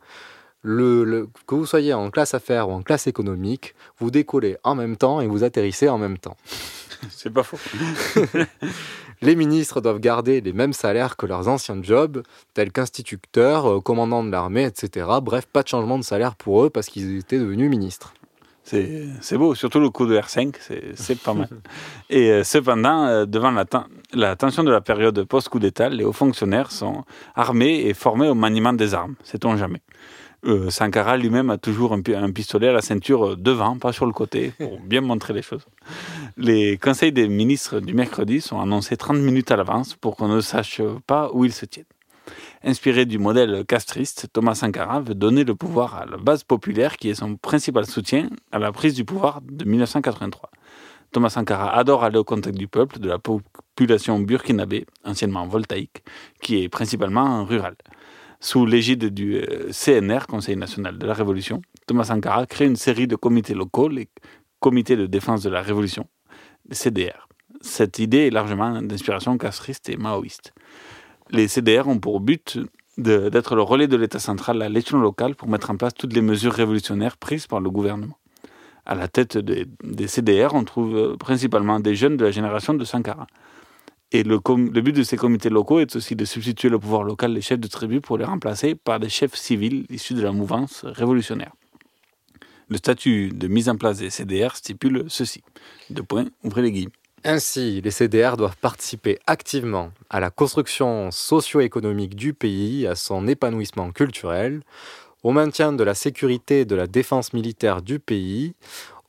le, 0.70 1.06
le- 1.06 1.30
que 1.48 1.56
vous 1.56 1.66
soyez 1.66 1.94
en 1.94 2.10
classe 2.12 2.34
affaires 2.34 2.68
ou 2.68 2.74
en 2.74 2.82
classe 2.82 3.08
économique, 3.08 3.74
vous 4.00 4.12
décollez 4.12 4.58
en 4.66 4.76
même 4.76 4.98
temps 4.98 5.22
et 5.22 5.28
vous 5.28 5.46
atterrissez 5.46 5.88
en 5.88 5.98
même 5.98 6.18
temps. 6.18 6.36
C'est 7.10 7.30
pas 7.34 7.44
faux. 7.44 7.58
Les 9.22 9.36
ministres 9.36 9.82
doivent 9.82 10.00
garder 10.00 10.42
les 10.42 10.54
mêmes 10.54 10.74
salaires 10.74 11.16
que 11.16 11.26
leurs 11.26 11.48
anciens 11.48 11.82
jobs, 11.82 12.22
tels 12.54 12.72
qu'instituteurs, 12.72 13.66
euh, 13.78 13.80
commandants 13.82 14.24
de 14.24 14.30
l'armée, 14.30 14.64
etc. 14.66 15.08
Bref, 15.24 15.46
pas 15.48 15.64
de 15.64 15.68
changement 15.70 15.98
de 15.98 16.04
salaire 16.04 16.36
pour 16.36 16.64
eux 16.64 16.70
parce 16.70 16.88
qu'ils 16.88 17.18
étaient 17.18 17.40
devenus 17.40 17.70
ministres. 17.70 18.14
C'est 18.64 19.38
beau, 19.38 19.56
surtout 19.56 19.80
le 19.80 19.90
coup 19.90 20.06
de 20.06 20.18
R5, 20.20 20.54
c'est- 20.60 20.92
c'est 20.96 21.18
pas 21.18 21.34
mal. 21.34 21.48
Et 22.10 22.30
euh, 22.32 22.44
cependant, 22.44 23.06
euh, 23.06 23.26
devant 23.26 23.52
la, 23.52 23.64
ten- 23.64 23.86
la 24.14 24.36
tension 24.36 24.64
de 24.66 24.72
la 24.72 24.82
période 24.82 25.24
post-coup 25.24 25.60
d'État, 25.60 25.88
les 25.88 26.04
hauts 26.04 26.12
fonctionnaires 26.14 26.70
sont 26.72 27.06
armés 27.34 27.86
et 27.88 27.94
formés 27.94 28.28
au 28.28 28.36
maniement 28.36 28.74
des 28.74 28.94
armes, 28.94 29.16
sait-on 29.24 29.56
jamais. 29.56 29.82
Euh, 30.46 30.70
Sankara 30.70 31.18
lui-même 31.18 31.50
a 31.50 31.58
toujours 31.58 31.94
un, 31.94 32.02
pi- 32.02 32.14
un 32.16 32.32
pistolet 32.32 32.68
à 32.68 32.72
la 32.72 32.82
ceinture 32.82 33.30
euh, 33.30 33.36
devant, 33.36 33.78
pas 33.78 33.92
sur 33.92 34.06
le 34.06 34.14
côté, 34.14 34.52
pour 34.58 34.80
bien 34.86 35.02
montrer 35.02 35.34
les 35.34 35.42
choses. 35.42 35.66
Les 36.38 36.78
conseils 36.78 37.12
des 37.12 37.28
ministres 37.28 37.80
du 37.80 37.94
mercredi 37.94 38.40
sont 38.40 38.60
annoncés 38.62 38.98
30 38.98 39.18
minutes 39.18 39.52
à 39.52 39.56
l'avance 39.56 39.96
pour 39.96 40.16
qu'on 40.16 40.28
ne 40.28 40.42
sache 40.42 40.82
pas 41.08 41.30
où 41.34 41.44
ils 41.44 41.54
se 41.54 41.66
tiennent. 41.66 41.86
Inspiré 42.64 43.06
du 43.06 43.18
modèle 43.20 43.66
castriste, 43.66 44.28
Thomas 44.34 44.56
Sankara 44.56 45.00
veut 45.00 45.16
donner 45.16 45.44
le 45.44 45.56
pouvoir 45.56 45.96
à 45.96 46.06
la 46.06 46.18
base 46.18 46.44
populaire 46.44 46.98
qui 46.98 47.10
est 47.10 47.16
son 47.16 47.36
principal 47.36 47.86
soutien 47.86 48.30
à 48.52 48.60
la 48.60 48.72
prise 48.72 48.94
du 48.94 49.06
pouvoir 49.06 49.42
de 49.42 49.64
1983. 49.66 50.50
Thomas 51.12 51.30
Sankara 51.30 51.74
adore 51.76 52.04
aller 52.04 52.18
au 52.18 52.24
contact 52.26 52.58
du 52.58 52.68
peuple, 52.68 53.00
de 53.00 53.08
la 53.08 53.18
population 53.18 54.20
burkinabé, 54.20 54.86
anciennement 55.06 55.48
voltaïque, 55.48 56.04
qui 56.42 56.64
est 56.64 56.70
principalement 56.70 57.46
rurale. 57.46 57.76
Sous 58.40 58.66
l'égide 58.66 59.06
du 59.06 59.38
euh, 59.38 59.72
CNR, 59.72 60.28
Conseil 60.28 60.56
national 60.56 60.98
de 60.98 61.08
la 61.08 61.14
Révolution, 61.14 61.62
Thomas 61.88 62.06
Sankara 62.06 62.46
crée 62.46 62.66
une 62.66 62.76
série 62.76 63.08
de 63.08 63.16
comités 63.16 63.56
locaux, 63.56 63.90
les 63.90 64.10
comités 64.60 64.96
de 64.96 65.08
défense 65.08 65.44
de 65.44 65.50
la 65.50 65.62
Révolution, 65.62 66.08
CDR. 66.72 67.28
Cette 67.62 67.98
idée 68.00 68.28
est 68.28 68.30
largement 68.30 68.82
d'inspiration 68.82 69.38
castriste 69.38 69.90
et 69.90 69.98
maoïste. 69.98 70.54
Les 71.32 71.48
CDR 71.48 71.88
ont 71.88 72.00
pour 72.00 72.20
but 72.20 72.60
d'être 72.98 73.56
le 73.56 73.62
relais 73.62 73.88
de 73.88 73.98
l'État 73.98 74.20
central 74.20 74.62
à 74.62 74.70
l'échelon 74.70 75.00
local 75.00 75.36
pour 75.36 75.48
mettre 75.48 75.70
en 75.72 75.78
place 75.78 75.94
toutes 75.94 76.14
les 76.14 76.22
mesures 76.22 76.54
révolutionnaires 76.54 77.18
prises 77.18 77.48
par 77.48 77.60
le 77.60 77.70
gouvernement. 77.70 78.18
À 78.86 78.96
la 78.96 79.08
tête 79.08 79.38
des, 79.38 79.66
des 79.84 80.08
CDR, 80.08 80.54
on 80.54 80.64
trouve 80.64 80.96
euh, 80.96 81.18
principalement 81.18 81.80
des 81.80 81.96
jeunes 81.96 82.18
de 82.18 82.26
la 82.26 82.32
génération 82.32 82.74
de 82.74 82.86
Sankara. 82.86 83.28
Et 84.14 84.24
le, 84.24 84.40
but 84.40 84.94
de 84.94 85.04
ces 85.04 85.18
comités 85.18 85.50
locaux 85.50 85.80
est 85.80 85.96
aussi 85.96 86.16
de 86.16 86.24
substituer 86.24 86.70
le 86.70 86.80
pouvoir 86.80 87.04
local 87.04 87.34
des 87.34 87.42
chefs 87.42 87.60
de 87.60 87.68
tribu 87.68 88.00
pour 88.00 88.18
les 88.18 88.24
remplacer 88.24 88.74
par 88.74 89.00
des 89.00 89.10
chefs 89.10 89.36
civils 89.36 89.86
issus 89.90 90.14
de 90.14 90.22
la 90.22 90.32
mouvance 90.32 90.86
révolutionnaire. 90.86 91.52
Le 92.70 92.78
statut 92.78 93.30
de 93.30 93.48
mise 93.48 93.70
en 93.70 93.76
place 93.76 94.00
des 94.00 94.10
CDR 94.10 94.56
stipule 94.56 95.06
ceci. 95.10 95.44
Deux 95.90 96.04
points, 96.04 96.28
ouvrez 96.44 96.62
les 96.62 96.72
guillemets. 96.72 96.92
Ainsi, 97.24 97.82
les 97.82 97.92
CDR 97.92 98.38
doivent 98.38 98.58
participer 98.58 99.20
activement 99.28 99.92
à 100.10 100.20
la 100.20 100.30
construction 100.30 101.10
socio-économique 101.12 102.16
du 102.16 102.34
pays, 102.34 102.88
à 102.88 102.96
son 102.96 103.28
épanouissement 103.28 103.92
culturel, 103.92 104.62
au 105.24 105.32
maintien 105.32 105.74
de 105.74 105.84
la 105.84 105.96
sécurité 105.96 106.62
et 106.62 106.66
de 106.66 106.76
la 106.76 106.88
défense 106.88 107.34
militaire 107.34 107.82
du 107.82 108.00
pays, 108.00 108.54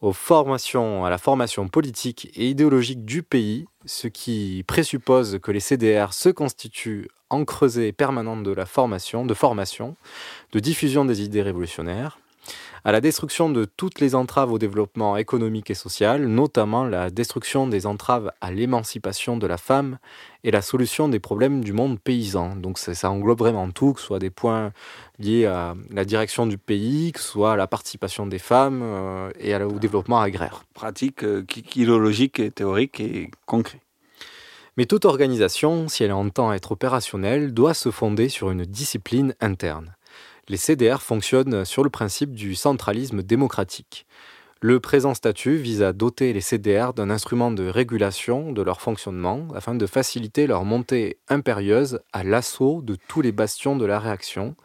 aux 0.01 0.13
formations, 0.13 1.05
à 1.05 1.11
la 1.11 1.19
formation 1.19 1.69
politique 1.69 2.31
et 2.35 2.49
idéologique 2.49 3.05
du 3.05 3.23
pays, 3.23 3.67
ce 3.85 4.07
qui 4.07 4.65
présuppose 4.67 5.39
que 5.43 5.51
les 5.51 5.61
CDR 5.61 6.13
se 6.13 6.29
constituent 6.29 7.09
en 7.31 7.45
creuset 7.45 7.93
permanent 7.93 8.37
de 8.37 8.53
la 8.53 8.67
formation, 8.67 9.27
de 9.27 9.35
formation, 9.35 9.97
de 10.53 10.61
diffusion 10.61 11.05
des 11.05 11.23
idées 11.23 11.43
révolutionnaires, 11.43 12.19
à 12.85 12.93
la 12.93 13.01
destruction 13.01 13.51
de 13.51 13.65
toutes 13.65 14.01
les 14.01 14.15
entraves 14.15 14.53
au 14.53 14.59
développement 14.59 15.17
économique 15.17 15.71
et 15.71 15.75
social, 15.75 16.27
notamment 16.27 16.85
la 16.85 17.11
destruction 17.11 17.67
des 17.67 17.87
entraves 17.87 18.33
à 18.41 18.51
l'émancipation 18.51 19.37
de 19.37 19.47
la 19.47 19.57
femme 19.57 19.99
et 20.45 20.51
la 20.51 20.63
solution 20.63 21.09
des 21.09 21.21
problèmes 21.21 21.63
du 21.63 21.73
monde 21.73 21.99
paysan. 21.99 22.57
Donc 22.57 22.79
ça, 22.79 22.95
ça, 22.95 23.11
englobe 23.11 23.39
vraiment 23.39 23.71
tout, 23.71 23.93
que 23.95 24.01
ce 24.01 24.07
soit 24.07 24.19
des 24.19 24.31
points 24.31 24.73
liés 25.19 25.47
à 25.47 25.75
la 25.91 26.05
direction 26.05 26.47
du 26.47 26.59
pays, 26.59 27.13
que 27.13 27.21
ce 27.21 27.29
soit 27.29 27.53
à 27.53 27.57
la 27.57 27.67
participation 27.67 28.27
des 28.27 28.39
femmes 28.39 28.81
euh, 28.83 29.31
et 29.41 29.55
à, 29.55 29.67
au 29.67 29.79
développement 29.79 30.21
agraire. 30.21 30.65
Pratique 30.75 31.25
euh, 31.25 31.45
philologique, 31.67 32.55
théorique 32.55 33.01
et 33.01 33.31
concret. 33.47 33.81
Mais 34.77 34.87
toute 34.87 35.07
organisation, 35.07 35.89
si 35.89 36.05
elle 36.05 36.13
entend 36.13 36.53
être 36.53 36.71
opérationnelle, 36.71 37.53
doit 37.53 37.75
se 37.75 37.91
fonder 37.91 38.29
sur 38.29 38.53
une 38.53 38.65
discipline 38.65 39.35
interne 39.41 39.97
les 40.49 40.57
CDR 40.57 41.03
fonctionnent 41.03 41.65
sur 41.65 41.85
le 41.85 41.91
principe 41.91 42.33
du 42.33 42.55
centralisme 42.55 43.23
démocratique. 43.23 44.07
Le 44.61 44.81
présent 44.81 45.15
statut 45.15 45.57
vise 45.57 45.83
à 45.83 45.93
doter 45.93 46.33
les 46.33 46.41
CDR 46.41 46.93
d'un 46.93 47.11
instrument 47.11 47.53
de 47.53 47.69
régulation 47.69 48.51
de 48.51 48.63
leur 48.63 48.81
fonctionnement 48.81 49.47
afin 49.55 49.75
de 49.75 49.87
faciliter 49.87 50.49
leur 50.49 50.65
montée 50.65 51.19
impérieuse 51.29 52.01
à 52.13 52.25
l'assaut 52.25 52.83
de 52.83 52.97
tous 53.07 53.21
les 53.21 53.31
bastions 53.31 53.77
de 53.77 53.85
la 53.85 54.01
réaction, 54.01 54.57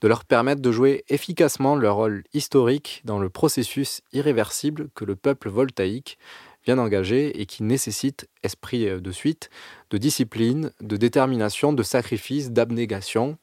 de 0.00 0.08
leur 0.08 0.24
permettre 0.24 0.62
de 0.62 0.72
jouer 0.72 1.04
efficacement 1.08 1.76
leur 1.76 1.96
rôle 1.96 2.24
historique 2.32 3.02
dans 3.04 3.20
le 3.20 3.28
processus 3.28 4.00
irréversible 4.12 4.88
que 4.94 5.04
le 5.04 5.14
peuple 5.14 5.50
voltaïque 5.50 6.18
vient 6.64 6.76
d'engager 6.76 7.40
et 7.40 7.46
qui 7.46 7.62
nécessite 7.62 8.28
esprit 8.42 9.00
de 9.00 9.12
suite, 9.12 9.50
de 9.90 9.98
discipline, 9.98 10.72
de 10.80 10.96
détermination, 10.96 11.72
de 11.72 11.82
sacrifice, 11.84 12.50
d'abnégation, 12.50 13.38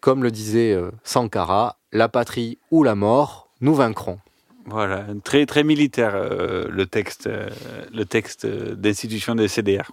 comme 0.00 0.22
le 0.22 0.30
disait 0.30 0.72
euh, 0.72 0.90
Sankara, 1.04 1.76
la 1.92 2.08
patrie 2.08 2.58
ou 2.70 2.82
la 2.82 2.94
mort, 2.94 3.48
nous 3.60 3.74
vaincrons. 3.74 4.18
Voilà, 4.66 5.06
très 5.24 5.46
très 5.46 5.64
militaire 5.64 6.12
euh, 6.14 6.66
le 6.68 6.86
texte, 6.86 7.26
euh, 7.26 7.48
le 7.92 8.04
texte 8.04 8.46
d'institution 8.46 9.34
des 9.34 9.48
CDR, 9.48 9.90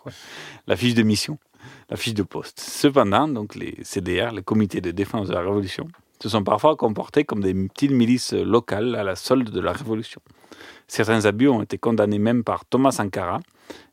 la 0.67 0.75
fiche 0.75 0.93
de 0.93 1.03
mission, 1.03 1.37
la 1.89 1.95
fiche 1.95 2.13
de 2.13 2.23
poste. 2.23 2.59
Cependant, 2.59 3.27
donc 3.27 3.55
les 3.55 3.77
CDR, 3.83 4.31
les 4.33 4.43
comités 4.43 4.81
de 4.81 4.91
défense 4.91 5.29
de 5.29 5.33
la 5.33 5.39
Révolution, 5.39 5.87
se 6.21 6.27
sont 6.29 6.43
parfois 6.43 6.75
comportés 6.75 7.23
comme 7.23 7.41
des 7.41 7.53
petites 7.53 7.91
milices 7.91 8.33
locales 8.33 8.95
à 8.95 9.03
la 9.03 9.15
solde 9.15 9.49
de 9.49 9.59
la 9.61 9.71
Révolution. 9.71 10.21
Certains 10.87 11.25
abus 11.25 11.47
ont 11.47 11.61
été 11.61 11.77
condamnés 11.77 12.19
même 12.19 12.43
par 12.43 12.65
Thomas 12.65 12.91
Sankara 12.91 13.39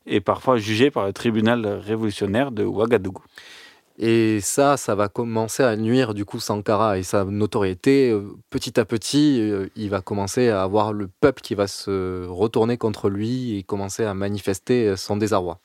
et 0.06 0.20
parfois 0.20 0.56
jugés 0.56 0.90
par 0.90 1.06
le 1.06 1.12
tribunal 1.12 1.64
révolutionnaire 1.66 2.50
de 2.50 2.64
Ouagadougou. 2.64 3.22
Et 4.04 4.40
ça, 4.40 4.76
ça 4.76 4.96
va 4.96 5.08
commencer 5.08 5.62
à 5.62 5.76
nuire 5.76 6.12
du 6.12 6.24
coup 6.24 6.40
Sankara 6.40 6.98
et 6.98 7.04
sa 7.04 7.24
notoriété. 7.24 8.10
Euh, 8.10 8.32
petit 8.50 8.80
à 8.80 8.84
petit, 8.84 9.38
euh, 9.40 9.68
il 9.76 9.90
va 9.90 10.00
commencer 10.00 10.48
à 10.48 10.64
avoir 10.64 10.92
le 10.92 11.06
peuple 11.06 11.40
qui 11.40 11.54
va 11.54 11.68
se 11.68 12.26
retourner 12.26 12.78
contre 12.78 13.08
lui 13.08 13.56
et 13.56 13.62
commencer 13.62 14.02
à 14.02 14.12
manifester 14.12 14.96
son 14.96 15.16
désarroi. 15.18 15.60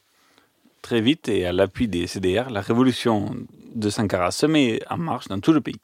Très 0.84 1.02
vite 1.02 1.30
et 1.30 1.48
à 1.48 1.52
l'appui 1.52 1.88
des 1.88 2.06
CDR, 2.06 2.52
la 2.52 2.62
révolution 2.62 3.36
de 3.74 3.90
Sankara 3.90 4.30
se 4.30 4.46
met 4.46 4.82
en 4.88 4.98
marche 4.98 5.28
dans 5.30 5.40
tout 5.40 5.52
le 5.52 5.60
pays. 5.60 5.82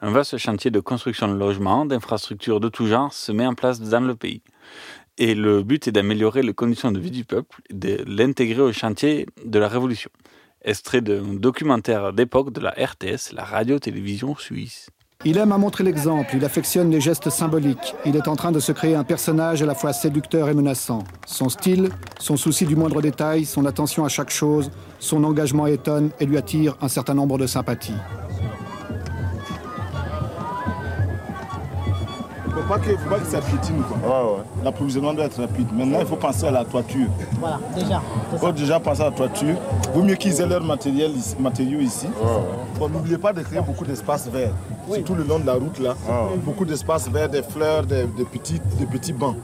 Un 0.00 0.10
vaste 0.10 0.36
chantier 0.36 0.72
de 0.72 0.80
construction 0.80 1.28
de 1.28 1.38
logements, 1.38 1.86
d'infrastructures 1.86 2.58
de 2.58 2.68
tout 2.68 2.88
genre 2.88 3.12
se 3.12 3.30
met 3.30 3.46
en 3.46 3.54
place 3.54 3.80
dans 3.80 4.04
le 4.04 4.16
pays. 4.16 4.42
Et 5.16 5.36
le 5.36 5.62
but 5.62 5.86
est 5.86 5.92
d'améliorer 5.92 6.42
les 6.42 6.54
conditions 6.54 6.90
de 6.90 6.98
vie 6.98 7.12
du 7.12 7.24
peuple 7.24 7.62
de 7.70 8.02
l'intégrer 8.08 8.62
au 8.62 8.72
chantier 8.72 9.26
de 9.44 9.60
la 9.60 9.68
révolution 9.68 10.10
extrait 10.64 11.00
d'un 11.00 11.34
documentaire 11.34 12.12
d'époque 12.12 12.52
de 12.52 12.60
la 12.60 12.70
RTS, 12.70 13.32
la 13.32 13.44
radio-télévision 13.44 14.34
suisse. 14.36 14.90
Il 15.26 15.38
aime 15.38 15.52
à 15.52 15.58
montrer 15.58 15.84
l'exemple, 15.84 16.34
il 16.36 16.44
affectionne 16.44 16.90
les 16.90 17.00
gestes 17.00 17.30
symboliques. 17.30 17.94
Il 18.04 18.14
est 18.14 18.28
en 18.28 18.36
train 18.36 18.52
de 18.52 18.60
se 18.60 18.72
créer 18.72 18.94
un 18.94 19.04
personnage 19.04 19.62
à 19.62 19.66
la 19.66 19.74
fois 19.74 19.94
séducteur 19.94 20.50
et 20.50 20.54
menaçant. 20.54 21.02
Son 21.26 21.48
style, 21.48 21.88
son 22.18 22.36
souci 22.36 22.66
du 22.66 22.76
moindre 22.76 23.00
détail, 23.00 23.46
son 23.46 23.64
attention 23.64 24.04
à 24.04 24.08
chaque 24.08 24.30
chose, 24.30 24.70
son 24.98 25.24
engagement 25.24 25.66
étonne 25.66 26.10
et 26.20 26.26
lui 26.26 26.36
attire 26.36 26.76
un 26.82 26.88
certain 26.88 27.14
nombre 27.14 27.38
de 27.38 27.46
sympathies. 27.46 27.96
Faut 32.54 32.68
pas 32.68 32.78
qu'il 32.78 32.98
faut 32.98 33.10
pas 33.10 33.18
que 33.18 33.26
ça 33.26 33.40
piétine. 33.40 33.82
Quoi. 33.82 34.44
L'approvisionnement 34.62 35.12
doit 35.12 35.24
être 35.24 35.40
rapide. 35.40 35.66
Maintenant, 35.72 36.00
il 36.00 36.06
faut 36.06 36.16
penser 36.16 36.46
à 36.46 36.50
la 36.50 36.64
toiture. 36.64 37.08
Voilà, 37.38 37.58
déjà. 37.74 38.00
Il 38.32 38.38
faut 38.38 38.52
déjà 38.52 38.80
penser 38.80 39.02
à 39.02 39.06
la 39.06 39.10
toiture. 39.10 39.56
Vaut 39.92 40.02
mieux 40.02 40.14
qu'ils 40.14 40.40
aient 40.40 40.46
leurs 40.46 40.62
matériel, 40.62 41.12
matériaux 41.38 41.80
ici. 41.80 42.06
N'oubliez 42.80 43.18
pas 43.18 43.32
de 43.32 43.42
créer 43.42 43.60
beaucoup 43.60 43.84
d'espaces 43.84 44.28
verts. 44.28 44.52
Surtout 44.90 45.14
le 45.14 45.24
long 45.24 45.38
de 45.38 45.46
la 45.46 45.54
route, 45.54 45.78
là. 45.78 45.94
Beaucoup 46.44 46.64
d'espaces 46.64 47.08
verts, 47.08 47.28
des 47.28 47.42
fleurs, 47.42 47.84
des, 47.84 48.06
petits, 48.30 48.60
des 48.78 48.86
petits 48.86 49.12
bancs. 49.12 49.36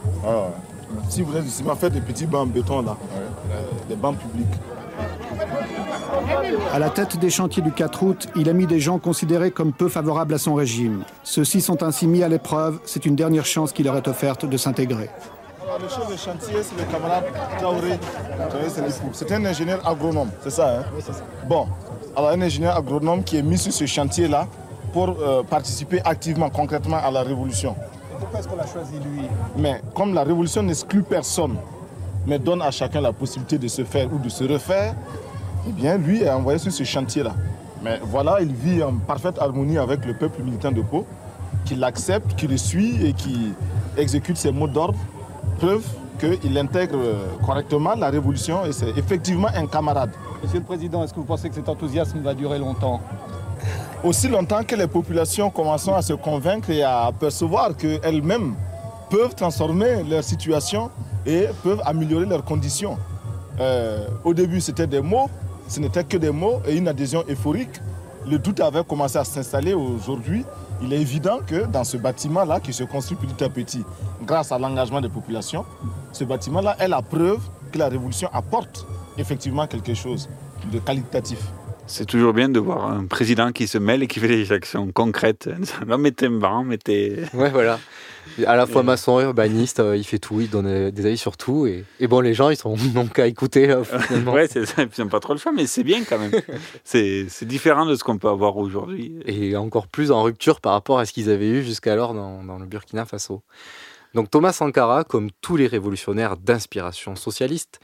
Si 1.09 1.23
vous 1.23 1.37
êtes 1.37 1.47
ici, 1.47 1.63
faites 1.79 1.93
des 1.93 2.01
petits 2.01 2.27
bancs 2.27 2.43
en 2.43 2.47
béton, 2.47 2.83
là. 2.83 2.97
Des 3.89 3.97
bancs 3.97 4.17
publics. 4.17 4.47
À 6.73 6.79
la 6.79 6.91
tête 6.91 7.19
des 7.19 7.31
chantiers 7.31 7.63
du 7.63 7.73
4 7.73 8.03
août, 8.03 8.29
il 8.37 8.49
a 8.49 8.53
mis 8.53 8.67
des 8.67 8.81
gens 8.81 8.99
considérés 8.99 9.51
comme 9.51 9.73
peu 9.73 9.89
favorables 9.89 10.35
à 10.35 10.39
son 10.39 10.55
régime. 10.55 11.05
Ceux-ci 11.23 11.61
sont 11.61 11.83
ainsi 11.83 12.07
mis 12.07 12.23
à 12.23 12.29
l'épreuve. 12.29 12.79
C'est 12.85 13.07
une 13.07 13.17
dernière 13.17 13.47
chance 13.47 13.73
qui 13.73 13.83
leur 13.83 13.97
est 13.97 14.09
offerte 14.09 14.45
de 14.47 14.57
s'intégrer. 14.57 15.11
Le 15.81 15.89
chef 15.89 16.11
de 16.11 16.17
chantier, 16.17 16.57
c'est 16.63 16.77
le 16.79 16.93
camarade. 16.93 17.25
C'est 19.13 19.33
un 19.33 19.45
ingénieur 19.45 19.87
agronome, 19.87 20.31
c'est 20.43 20.51
ça, 20.51 20.79
hein? 20.79 20.85
Oui, 20.95 21.01
c'est 21.05 21.13
ça. 21.13 21.23
Bon, 21.49 21.69
alors 22.17 22.31
un 22.31 22.43
ingénieur 22.43 22.77
agronome 22.77 23.23
qui 23.23 23.37
est 23.37 23.43
mis 23.43 23.57
sur 23.57 23.73
ce 23.73 23.87
chantier-là 23.87 24.47
pour 24.93 25.11
euh, 25.11 25.43
participer 25.43 26.01
activement, 26.05 26.51
concrètement 26.51 26.97
à 26.97 27.11
la 27.11 27.23
révolution. 27.23 27.77
Pourquoi 28.19 28.41
est-ce 28.41 28.49
qu'on 28.49 28.59
a 28.59 28.67
choisi 28.67 28.95
lui? 28.95 29.29
Mais 29.57 29.81
comme 29.95 30.13
la 30.13 30.25
révolution 30.25 30.63
n'exclut 30.63 31.03
personne, 31.03 31.57
mais 32.27 32.39
donne 32.39 32.61
à 32.63 32.71
chacun 32.71 33.01
la 33.01 33.13
possibilité 33.13 33.57
de 33.57 33.69
se 33.69 33.85
faire 33.85 34.13
ou 34.13 34.19
de 34.19 34.29
se 34.29 34.45
refaire, 34.45 34.95
eh 35.69 35.73
bien, 35.73 35.97
lui 35.97 36.23
est 36.23 36.31
envoyé 36.31 36.59
sur 36.59 36.73
ce 36.73 36.85
chantier-là. 36.85 37.35
Mais 37.83 38.01
voilà, 38.03 38.39
il 38.41 38.53
vit 38.53 38.83
en 38.83 38.95
parfaite 38.95 39.39
harmonie 39.39 39.79
avec 39.79 40.05
le 40.05 40.15
peuple 40.15 40.43
militant 40.43 40.71
de 40.73 40.83
Pau, 40.83 41.07
qui 41.65 41.75
l'accepte, 41.75 42.35
qui 42.37 42.47
le 42.47 42.57
suit 42.57 43.07
et 43.07 43.13
qui 43.13 43.53
exécute 43.97 44.37
ses 44.37 44.53
mots 44.53 44.69
d'ordre, 44.69 44.99
preuve 45.59 45.85
qu'il 46.19 46.57
intègre 46.59 46.99
correctement 47.45 47.95
la 47.95 48.11
révolution 48.11 48.65
et 48.67 48.73
c'est 48.73 48.91
effectivement 48.97 49.49
un 49.55 49.67
camarade. 49.67 50.11
Monsieur 50.43 50.59
le 50.59 50.65
Président, 50.65 51.03
est-ce 51.03 51.13
que 51.13 51.21
vous 51.21 51.27
pensez 51.27 51.49
que 51.49 51.55
cet 51.55 51.69
enthousiasme 51.69 52.21
va 52.21 52.35
durer 52.35 52.59
longtemps? 52.59 53.01
Aussi 54.05 54.29
longtemps 54.29 54.63
que 54.63 54.75
les 54.75 54.87
populations 54.87 55.51
commencent 55.51 55.89
à 55.89 56.03
se 56.03 56.15
convaincre 56.15 56.71
et 56.71 56.83
à 56.83 57.11
percevoir 57.19 57.77
qu'elles-mêmes 57.77 58.55
peuvent 59.11 59.35
transformer 59.35 60.03
leur 60.09 60.25
situation 60.25 60.91
et 61.27 61.47
peuvent 61.63 61.83
améliorer 61.85 62.27
leurs 62.27 62.45
conditions. 62.45 62.97
Euh, 63.59 64.07
au 64.25 64.33
début, 64.33 64.61
c'était 64.61 64.87
des 64.87 65.01
mots, 65.01 65.29
ce 65.71 65.79
n'était 65.79 66.03
que 66.03 66.17
des 66.17 66.31
mots 66.31 66.61
et 66.67 66.77
une 66.77 66.89
adhésion 66.89 67.25
euphorique. 67.31 67.81
Le 68.29 68.39
doute 68.39 68.59
avait 68.61 68.83
commencé 68.83 69.17
à 69.17 69.25
s'installer 69.25 69.73
aujourd'hui. 69.73 70.45
Il 70.83 70.93
est 70.93 71.01
évident 71.01 71.39
que 71.47 71.65
dans 71.67 71.85
ce 71.85 71.97
bâtiment-là, 71.97 72.59
qui 72.59 72.73
se 72.73 72.83
construit 72.83 73.17
petit 73.17 73.45
à 73.45 73.49
petit 73.49 73.85
grâce 74.25 74.51
à 74.51 74.59
l'engagement 74.59 75.01
des 75.01 75.09
populations, 75.09 75.65
ce 76.13 76.25
bâtiment-là 76.25 76.77
est 76.81 76.89
la 76.89 77.03
preuve 77.03 77.41
que 77.71 77.79
la 77.79 77.89
révolution 77.89 78.29
apporte 78.33 78.85
effectivement 79.17 79.67
quelque 79.69 79.95
chose 79.95 80.29
de 80.73 80.81
qualitatif. 80.81 81.39
C'est 81.91 82.07
toujours 82.07 82.33
bien 82.33 82.49
de 82.49 82.61
voir 82.61 82.89
un 82.89 83.05
président 83.07 83.51
qui 83.51 83.67
se 83.67 83.77
mêle 83.77 84.05
et 84.05 84.07
qui 84.07 84.21
fait 84.21 84.29
des 84.29 84.53
actions 84.53 84.93
concrètes. 84.93 85.51
Non, 85.89 85.99
mettez 85.99 86.27
un 86.27 86.31
banc, 86.31 86.63
mettez. 86.63 87.25
Ouais, 87.35 87.51
voilà. 87.51 87.81
À 88.47 88.55
la 88.55 88.67
fois 88.67 88.85
maçon 88.85 89.19
urbaniste, 89.19 89.81
euh, 89.81 89.97
il 89.97 90.05
fait 90.05 90.21
tout, 90.21 90.41
il 90.41 90.49
donne 90.49 90.91
des 90.91 91.07
avis 91.07 91.19
sur 91.19 91.37
tout. 91.37 91.67
Et, 91.67 91.85
et 91.99 92.07
bon, 92.07 92.21
les 92.21 92.33
gens, 92.33 92.49
ils 92.51 92.57
sont 92.57 92.77
donc 92.95 93.19
à 93.19 93.27
écouter. 93.27 93.67
Là, 93.67 93.81
ouais, 94.27 94.47
c'est 94.47 94.67
ça. 94.67 94.83
Ils 94.83 95.03
n'ont 95.03 95.09
pas 95.09 95.19
trop 95.19 95.33
le 95.33 95.41
choix, 95.41 95.51
mais 95.51 95.67
c'est 95.67 95.83
bien 95.83 96.05
quand 96.05 96.19
même. 96.19 96.31
c'est 96.85 97.27
différent 97.43 97.87
de 97.87 97.97
ce 97.97 98.05
qu'on 98.05 98.19
peut 98.19 98.29
avoir 98.29 98.57
aujourd'hui. 98.57 99.19
Et 99.27 99.57
encore 99.57 99.89
plus 99.89 100.13
en 100.13 100.23
rupture 100.23 100.61
par 100.61 100.75
rapport 100.75 101.01
à 101.01 101.07
ce 101.07 101.13
qu'ils 101.13 101.29
avaient 101.29 101.49
eu 101.49 101.65
jusqu'alors 101.65 102.15
dans, 102.15 102.45
dans 102.45 102.59
le 102.59 102.67
Burkina 102.67 103.05
Faso. 103.05 103.43
Donc 104.15 104.29
Thomas 104.29 104.53
Sankara, 104.53 105.05
comme 105.05 105.31
tous 105.41 105.57
les 105.57 105.69
révolutionnaires 105.69 106.37
d'inspiration 106.37 107.15
socialiste, 107.15 107.81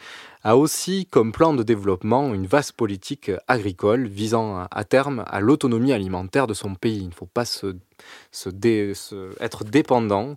a 0.47 0.57
aussi 0.57 1.07
comme 1.07 1.33
plan 1.33 1.55
de 1.55 1.65
développement 1.65 2.33
une 2.33 2.47
vaste 2.47 2.71
politique 2.71 3.33
agricole 3.49 4.07
visant 4.07 4.65
à 4.71 4.85
terme 4.85 5.25
à 5.27 5.41
l'autonomie 5.41 5.93
alimentaire 5.93 6.47
de 6.47 6.55
son 6.55 6.77
pays. 6.77 6.99
Il 6.99 7.09
ne 7.09 7.13
faut 7.13 7.27
pas 7.27 7.43
être 9.41 9.65
dépendant 9.65 10.37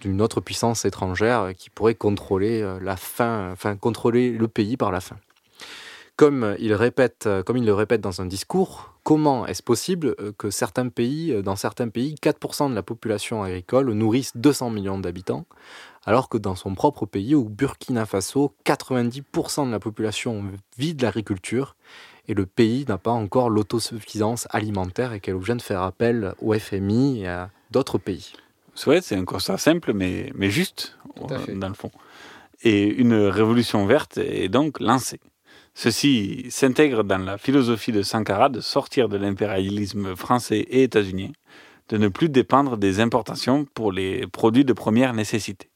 d'une 0.00 0.22
autre 0.22 0.40
puissance 0.40 0.84
étrangère 0.84 1.54
qui 1.58 1.70
pourrait 1.70 1.96
contrôler 1.96 2.64
contrôler 3.80 4.30
le 4.30 4.46
pays 4.46 4.76
par 4.76 4.92
la 4.92 5.00
faim. 5.00 5.16
Comme 6.14 6.54
il, 6.60 6.72
répète, 6.72 7.28
comme 7.44 7.56
il 7.56 7.64
le 7.64 7.74
répète 7.74 8.00
dans 8.00 8.20
un 8.20 8.26
discours, 8.26 8.94
comment 9.08 9.46
est-ce 9.46 9.62
possible 9.62 10.14
euh, 10.20 10.32
que 10.36 10.50
certains 10.50 10.88
pays, 10.88 11.32
euh, 11.32 11.40
dans 11.40 11.56
certains 11.56 11.88
pays, 11.88 12.14
4% 12.20 12.68
de 12.68 12.74
la 12.74 12.82
population 12.82 13.42
agricole 13.42 13.90
nourrissent 13.92 14.36
200 14.36 14.68
millions 14.68 14.98
d'habitants, 14.98 15.46
alors 16.08 16.30
que 16.30 16.38
dans 16.38 16.54
son 16.54 16.74
propre 16.74 17.04
pays, 17.04 17.34
au 17.34 17.44
Burkina 17.44 18.06
Faso, 18.06 18.54
90% 18.64 19.66
de 19.66 19.70
la 19.70 19.78
population 19.78 20.42
vit 20.78 20.94
de 20.94 21.02
l'agriculture 21.02 21.76
et 22.28 22.32
le 22.32 22.46
pays 22.46 22.86
n'a 22.88 22.96
pas 22.96 23.10
encore 23.10 23.50
l'autosuffisance 23.50 24.48
alimentaire 24.48 25.12
et 25.12 25.20
qu'elle 25.20 25.32
est 25.32 25.36
obligée 25.36 25.54
de 25.54 25.60
faire 25.60 25.82
appel 25.82 26.32
au 26.40 26.54
FMI 26.54 27.20
et 27.20 27.28
à 27.28 27.50
d'autres 27.70 27.98
pays. 27.98 28.32
C'est 28.74 29.16
un 29.16 29.26
constat 29.26 29.58
simple 29.58 29.92
mais, 29.92 30.32
mais 30.34 30.48
juste, 30.48 30.96
dans 31.52 31.68
le 31.68 31.74
fond. 31.74 31.90
Et 32.62 32.86
une 32.86 33.12
révolution 33.12 33.84
verte 33.84 34.16
est 34.16 34.48
donc 34.48 34.80
lancée. 34.80 35.20
Ceci 35.74 36.46
s'intègre 36.48 37.04
dans 37.04 37.18
la 37.18 37.36
philosophie 37.36 37.92
de 37.92 38.00
Sankara 38.00 38.48
de 38.48 38.60
sortir 38.62 39.10
de 39.10 39.18
l'impérialisme 39.18 40.16
français 40.16 40.60
et 40.60 40.84
états-unien, 40.84 41.32
de 41.90 41.98
ne 41.98 42.08
plus 42.08 42.30
dépendre 42.30 42.78
des 42.78 43.00
importations 43.00 43.66
pour 43.74 43.92
les 43.92 44.26
produits 44.26 44.64
de 44.64 44.72
première 44.72 45.12
nécessité. 45.12 45.68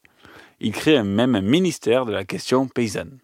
Il 0.63 0.71
crée 0.71 1.03
même 1.03 1.35
un 1.35 1.41
ministère 1.41 2.05
de 2.05 2.13
la 2.13 2.23
question 2.23 2.67
paysanne. 2.67 3.19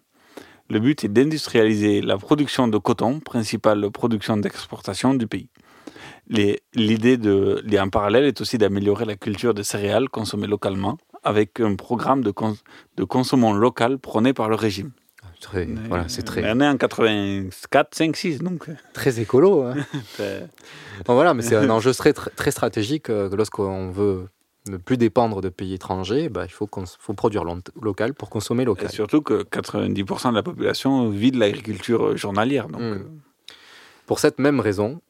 Le 0.68 0.78
but 0.78 1.04
est 1.04 1.08
d'industrialiser 1.08 2.02
la 2.02 2.18
production 2.18 2.68
de 2.68 2.76
coton, 2.76 3.18
principale 3.18 3.90
production 3.90 4.36
d'exportation 4.36 5.14
du 5.14 5.26
pays. 5.26 5.48
L'idée 6.28 7.16
de, 7.16 7.64
en 7.78 7.88
parallèle 7.88 8.24
est 8.24 8.40
aussi 8.42 8.58
d'améliorer 8.58 9.06
la 9.06 9.16
culture 9.16 9.54
des 9.54 9.64
céréales 9.64 10.10
consommées 10.10 10.46
localement 10.46 10.98
avec 11.24 11.60
un 11.60 11.76
programme 11.76 12.22
de, 12.22 12.32
de 12.96 13.04
consommation 13.04 13.54
local 13.54 13.98
prôné 13.98 14.34
par 14.34 14.50
le 14.50 14.54
régime. 14.54 14.92
Très, 15.40 15.66
voilà, 15.88 16.04
c'est 16.08 16.22
très. 16.22 16.42
On 16.52 16.60
est 16.60 16.68
en 16.68 16.76
84, 16.76 17.94
5, 17.94 18.14
6, 18.14 18.38
donc. 18.40 18.66
Très 18.92 19.18
écolo. 19.20 19.62
Hein. 19.62 19.74
bon, 21.06 21.14
voilà, 21.14 21.32
mais 21.32 21.42
c'est 21.42 21.56
un 21.56 21.70
enjeu 21.70 21.94
très, 21.94 22.12
très 22.12 22.50
stratégique 22.50 23.08
euh, 23.08 23.34
lorsqu'on 23.34 23.90
veut 23.90 24.28
ne 24.68 24.76
plus 24.76 24.96
dépendre 24.96 25.40
de 25.40 25.48
pays 25.48 25.74
étrangers, 25.74 26.28
bah, 26.28 26.44
il 26.44 26.52
faut, 26.52 26.68
faut 26.98 27.14
produire 27.14 27.44
local 27.80 28.14
pour 28.14 28.30
consommer 28.30 28.64
local. 28.64 28.86
Et 28.86 28.92
surtout 28.92 29.22
que 29.22 29.42
90% 29.42 30.30
de 30.30 30.34
la 30.34 30.42
population 30.42 31.08
vit 31.08 31.30
de 31.30 31.38
l'agriculture 31.38 32.16
journalière. 32.16 32.68
Donc... 32.68 32.80
Hmm. 32.80 33.20
Pour 34.10 34.18
cette 34.18 34.40
même 34.40 34.58
raison, 34.58 35.00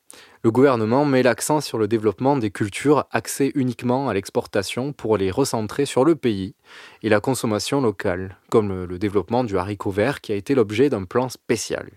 le 0.43 0.51
gouvernement 0.51 1.07
met 1.07 1.23
l'accent 1.23 1.63
sur 1.63 1.79
le 1.79 1.89
développement 1.89 2.37
des 2.37 2.51
cultures 2.51 3.07
axées 3.13 3.51
uniquement 3.55 4.11
à 4.11 4.15
l'exportation 4.15 4.93
pour 4.93 5.17
les 5.17 5.31
recentrer 5.31 5.87
sur 5.87 6.05
le 6.05 6.17
pays 6.17 6.55
et 7.03 7.09
la 7.09 7.21
consommation 7.21 7.81
locale, 7.81 8.37
comme 8.51 8.85
le 8.85 8.99
développement 8.99 9.43
du 9.43 9.57
haricot 9.57 9.91
vert 9.91 10.21
qui 10.21 10.33
a 10.33 10.35
été 10.35 10.55
l'objet 10.55 10.91
d'un 10.91 11.05
plan 11.05 11.31
spécial. 11.31 11.89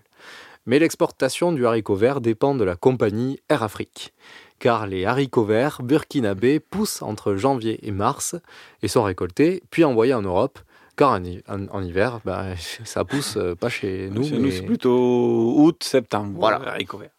Mais 0.64 0.78
l'exportation 0.78 1.52
du 1.52 1.66
haricot 1.66 1.94
vert 1.94 2.22
dépend 2.22 2.54
de 2.54 2.64
la 2.64 2.74
compagnie 2.74 3.38
Air 3.50 3.62
Afrique, 3.62 4.14
car 4.58 4.86
les 4.86 5.04
haricots 5.04 5.44
verts 5.44 5.82
burkinabés 5.82 6.60
poussent 6.60 7.02
entre 7.02 7.36
janvier 7.36 7.86
et 7.86 7.90
mars 7.90 8.36
et 8.82 8.88
sont 8.88 9.02
récoltés 9.02 9.62
puis 9.70 9.84
envoyés 9.84 10.14
en 10.14 10.22
Europe. 10.22 10.58
Car 10.96 11.20
en, 11.48 11.82
hiver, 11.82 12.20
bah, 12.24 12.44
ça 12.84 13.04
pousse 13.04 13.36
euh, 13.36 13.56
pas 13.56 13.68
chez 13.68 14.08
nous. 14.12 14.22
Chez 14.22 14.38
nous, 14.38 14.50
c'est 14.52 14.62
plutôt 14.62 15.54
août, 15.56 15.82
septembre, 15.82 16.38
voilà. 16.38 16.56
haricots 16.68 16.98
verts. 16.98 17.10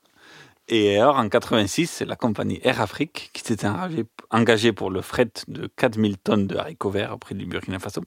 Et 0.68 0.98
alors, 0.98 1.18
en 1.18 1.30
86, 1.30 1.88
c'est 1.88 2.06
la 2.06 2.16
compagnie 2.16 2.60
Air 2.64 2.82
Afrique 2.82 3.30
qui 3.34 3.44
s'était 3.44 3.68
engagée 4.36 4.74
pour 4.74 4.92
le 4.92 5.02
fret 5.02 5.32
de 5.48 5.68
4000 5.76 6.18
tonnes 6.18 6.48
de 6.48 6.58
haricots 6.58 6.90
verts 6.90 7.14
auprès 7.14 7.36
du 7.36 7.46
Burkina 7.46 7.80
Faso. 7.80 8.02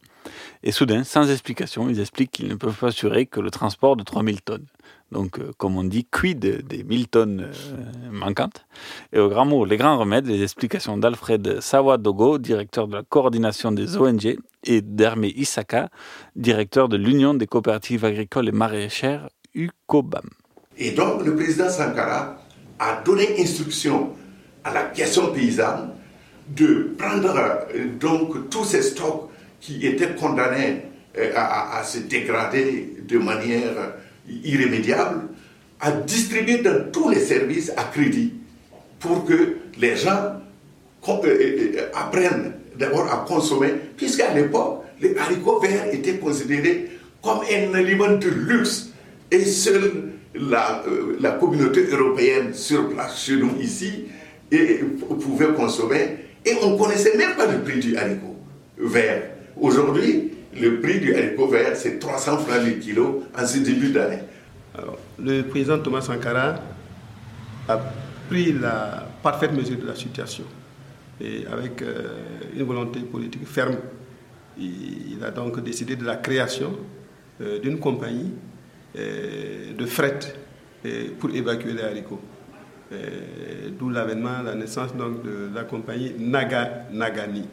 Et 0.63 0.73
soudain, 0.73 1.03
sans 1.05 1.31
explication, 1.31 1.89
ils 1.89 2.01
expliquent 2.01 2.33
qu'ils 2.33 2.49
ne 2.49 2.55
peuvent 2.55 2.77
pas 2.77 2.89
assurer 2.89 3.27
que 3.27 3.41
le 3.41 3.51
transport 3.51 3.97
de 3.97 4.03
3000 4.03 4.43
tonnes. 4.43 4.67
Donc, 5.11 5.39
euh, 5.39 5.53
comme 5.57 5.79
on 5.79 5.85
dit, 5.85 6.05
quid 6.05 6.39
des 6.39 6.85
1000 6.85 7.09
tonnes 7.09 7.41
euh, 7.41 8.11
manquantes? 8.13 8.67
Et 9.15 9.19
au 9.19 9.31
grand 9.31 9.47
mot, 9.47 9.65
les 9.65 9.79
grands 9.79 9.99
remèdes, 9.99 10.27
les 10.27 10.43
explications 10.43 10.99
d'Alfred 10.99 11.61
Sawadogo, 11.61 12.39
directeur 12.39 12.89
de 12.89 12.97
la 12.97 13.03
coordination 13.03 13.73
des 13.73 13.97
ONG, 13.97 14.37
et 14.65 14.83
d'Hermé 14.83 15.33
Isaka, 15.35 15.89
directeur 16.37 16.91
de 16.91 16.99
l'Union 16.99 17.33
des 17.33 17.47
coopératives 17.47 18.05
agricoles 18.05 18.49
et 18.49 18.53
maraîchères, 18.53 19.29
UCOBAM. 19.55 20.29
Et 20.77 20.91
donc, 20.91 21.25
le 21.25 21.35
président 21.35 21.71
Sankara 21.71 22.37
a 22.79 23.03
donné 23.03 23.41
instruction 23.41 24.11
à 24.63 24.75
la 24.75 24.85
question 24.85 25.33
paysanne 25.33 25.95
de 26.57 26.95
prendre 26.97 27.37
euh, 27.37 27.87
donc 27.99 28.51
tous 28.51 28.65
ces 28.65 28.83
stocks 28.83 29.29
qui 29.61 29.87
étaient 29.87 30.15
condamnés 30.15 30.83
euh, 31.19 31.33
à, 31.35 31.83
se 31.85 31.99
dégrader 31.99 32.97
de 33.07 33.19
manière 33.19 33.95
irrémédiable, 34.45 35.23
à 35.81 35.93
distribuer 35.93 36.59
dans 36.59 36.91
tous 36.91 37.09
les 37.09 37.21
services 37.21 37.73
à 37.77 37.85
crédit 37.85 38.35
pour 39.01 39.25
que 39.25 39.57
les 39.79 39.97
gens 39.97 40.41
euh, 41.09 41.89
apprennent 41.95 42.53
d'abord 42.77 43.13
à 43.13 43.25
consommer, 43.27 43.73
puisqu'à 43.97 44.33
l'époque, 44.35 44.85
les 45.01 45.17
haricots 45.17 45.61
verts 45.61 45.93
étaient 45.93 46.19
considérés 46.19 46.91
comme 47.23 47.41
un 47.51 47.75
aliment 47.75 48.17
de 48.17 48.29
luxe 48.29 48.91
et 49.31 49.45
seul 49.45 50.13
la, 50.35 50.85
la, 51.21 51.33
communauté 51.33 51.87
européenne 51.91 52.55
sur 52.55 52.89
place 52.91 53.25
chez 53.25 53.37
nous 53.37 53.51
ici 53.61 54.05
et 54.53 54.81
pouvait 55.21 55.53
consommer 55.55 56.28
et 56.49 56.55
on 56.63 56.71
ne 56.71 56.79
connaissait 56.79 57.17
même 57.17 57.37
pas 57.37 57.47
le 57.47 57.59
prix 57.61 57.81
du 57.81 57.97
haricot 57.97 58.37
vert. 58.79 59.23
Aujourd'hui, 59.61 60.33
le 60.59 60.81
prix 60.81 61.01
du 61.01 61.15
haricot 61.15 61.49
vert, 61.49 61.77
c'est 61.77 61.99
300 61.99 62.39
francs 62.39 62.65
le 62.65 62.73
kilo 62.73 63.25
en 63.37 63.47
ce 63.47 63.59
début 63.59 63.91
d'année. 63.91 64.21
Le 65.19 65.43
président 65.43 65.79
Thomas 65.79 66.03
Sankara 66.03 66.55
a 67.69 67.81
pris 68.29 68.53
la 68.53 69.07
parfaite 69.23 69.53
mesure 69.53 69.79
de 69.79 69.87
la 69.87 69.95
situation 69.95 70.45
et 71.21 71.45
avec 71.51 71.83
euh, 71.83 72.09
une 72.55 72.63
volonté 72.63 73.01
politique 73.01 73.47
ferme, 73.47 73.77
il, 74.59 75.19
a 75.25 75.31
donc 75.31 75.61
décidé 75.63 75.97
de 75.97 76.05
la 76.05 76.17
création 76.17 76.77
euh, 77.41 77.59
d'une 77.59 77.79
compagnie 77.79 78.33
euh, 78.97 79.75
de 79.75 79.87
fret 79.87 80.19
pour 81.19 81.31
évacuer 81.31 81.73
les 81.73 81.83
haricots. 81.83 82.21
Euh, 82.91 83.69
d'où 83.79 83.91
l'avènement, 83.91 84.43
la 84.43 84.55
naissance 84.55 84.95
donc, 84.97 85.23
de 85.23 85.55
la 85.55 85.65
compagnie 85.65 86.13
Naga, 86.19 86.87
Nagani. 86.91 87.47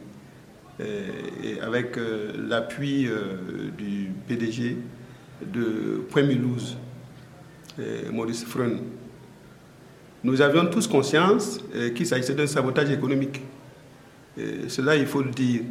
et 0.80 1.60
avec 1.60 1.96
l'appui 2.48 3.08
du 3.76 4.10
PDG 4.26 4.76
de 5.42 6.02
Point 6.10 6.24
Maurice 8.12 8.44
Freun. 8.44 8.78
Nous 10.24 10.40
avions 10.40 10.66
tous 10.66 10.86
conscience 10.86 11.60
qu'il 11.94 12.06
s'agissait 12.06 12.34
d'un 12.34 12.46
sabotage 12.46 12.90
économique. 12.90 13.40
cela, 14.68 14.96
il 14.96 15.06
faut 15.06 15.22
le 15.22 15.30
dire. 15.30 15.62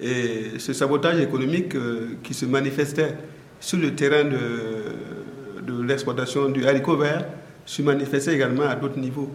Et 0.00 0.58
ce 0.58 0.72
sabotage 0.72 1.20
économique 1.20 1.76
qui 2.22 2.34
se 2.34 2.46
manifestait 2.46 3.14
sur 3.60 3.78
le 3.78 3.94
terrain 3.94 4.24
de, 4.24 5.62
de 5.64 5.82
l'exploitation 5.82 6.48
du 6.48 6.66
haricot 6.66 6.96
vert 6.96 7.24
se 7.66 7.82
manifestait 7.82 8.34
également 8.34 8.64
à 8.64 8.76
d'autres 8.76 8.98
niveaux. 8.98 9.30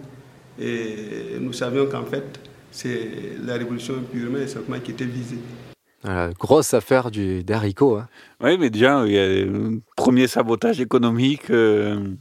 Et 0.60 1.38
nous 1.39 1.54
savions 1.54 1.88
qu'en 1.88 2.06
fait, 2.06 2.39
c'est 2.72 3.38
la 3.44 3.54
révolution 3.56 3.96
purement 4.12 4.39
et 4.39 4.48
simplement 4.48 4.80
qui 4.80 4.92
était 4.92 5.06
visée. 5.06 5.39
La 6.04 6.30
grosse 6.32 6.74
affaire 6.74 7.12
du, 7.12 7.44
des 7.44 7.54
haricots. 7.54 7.98
Hein. 7.98 8.08
Oui, 8.42 8.58
mais 8.58 8.70
déjà, 8.70 9.04
il 9.06 9.12
y 9.12 9.20
a 9.20 9.24
un 9.24 9.80
premier 9.96 10.28
sabotage 10.28 10.80
économique. 10.80 11.50
Euh, 11.50 12.13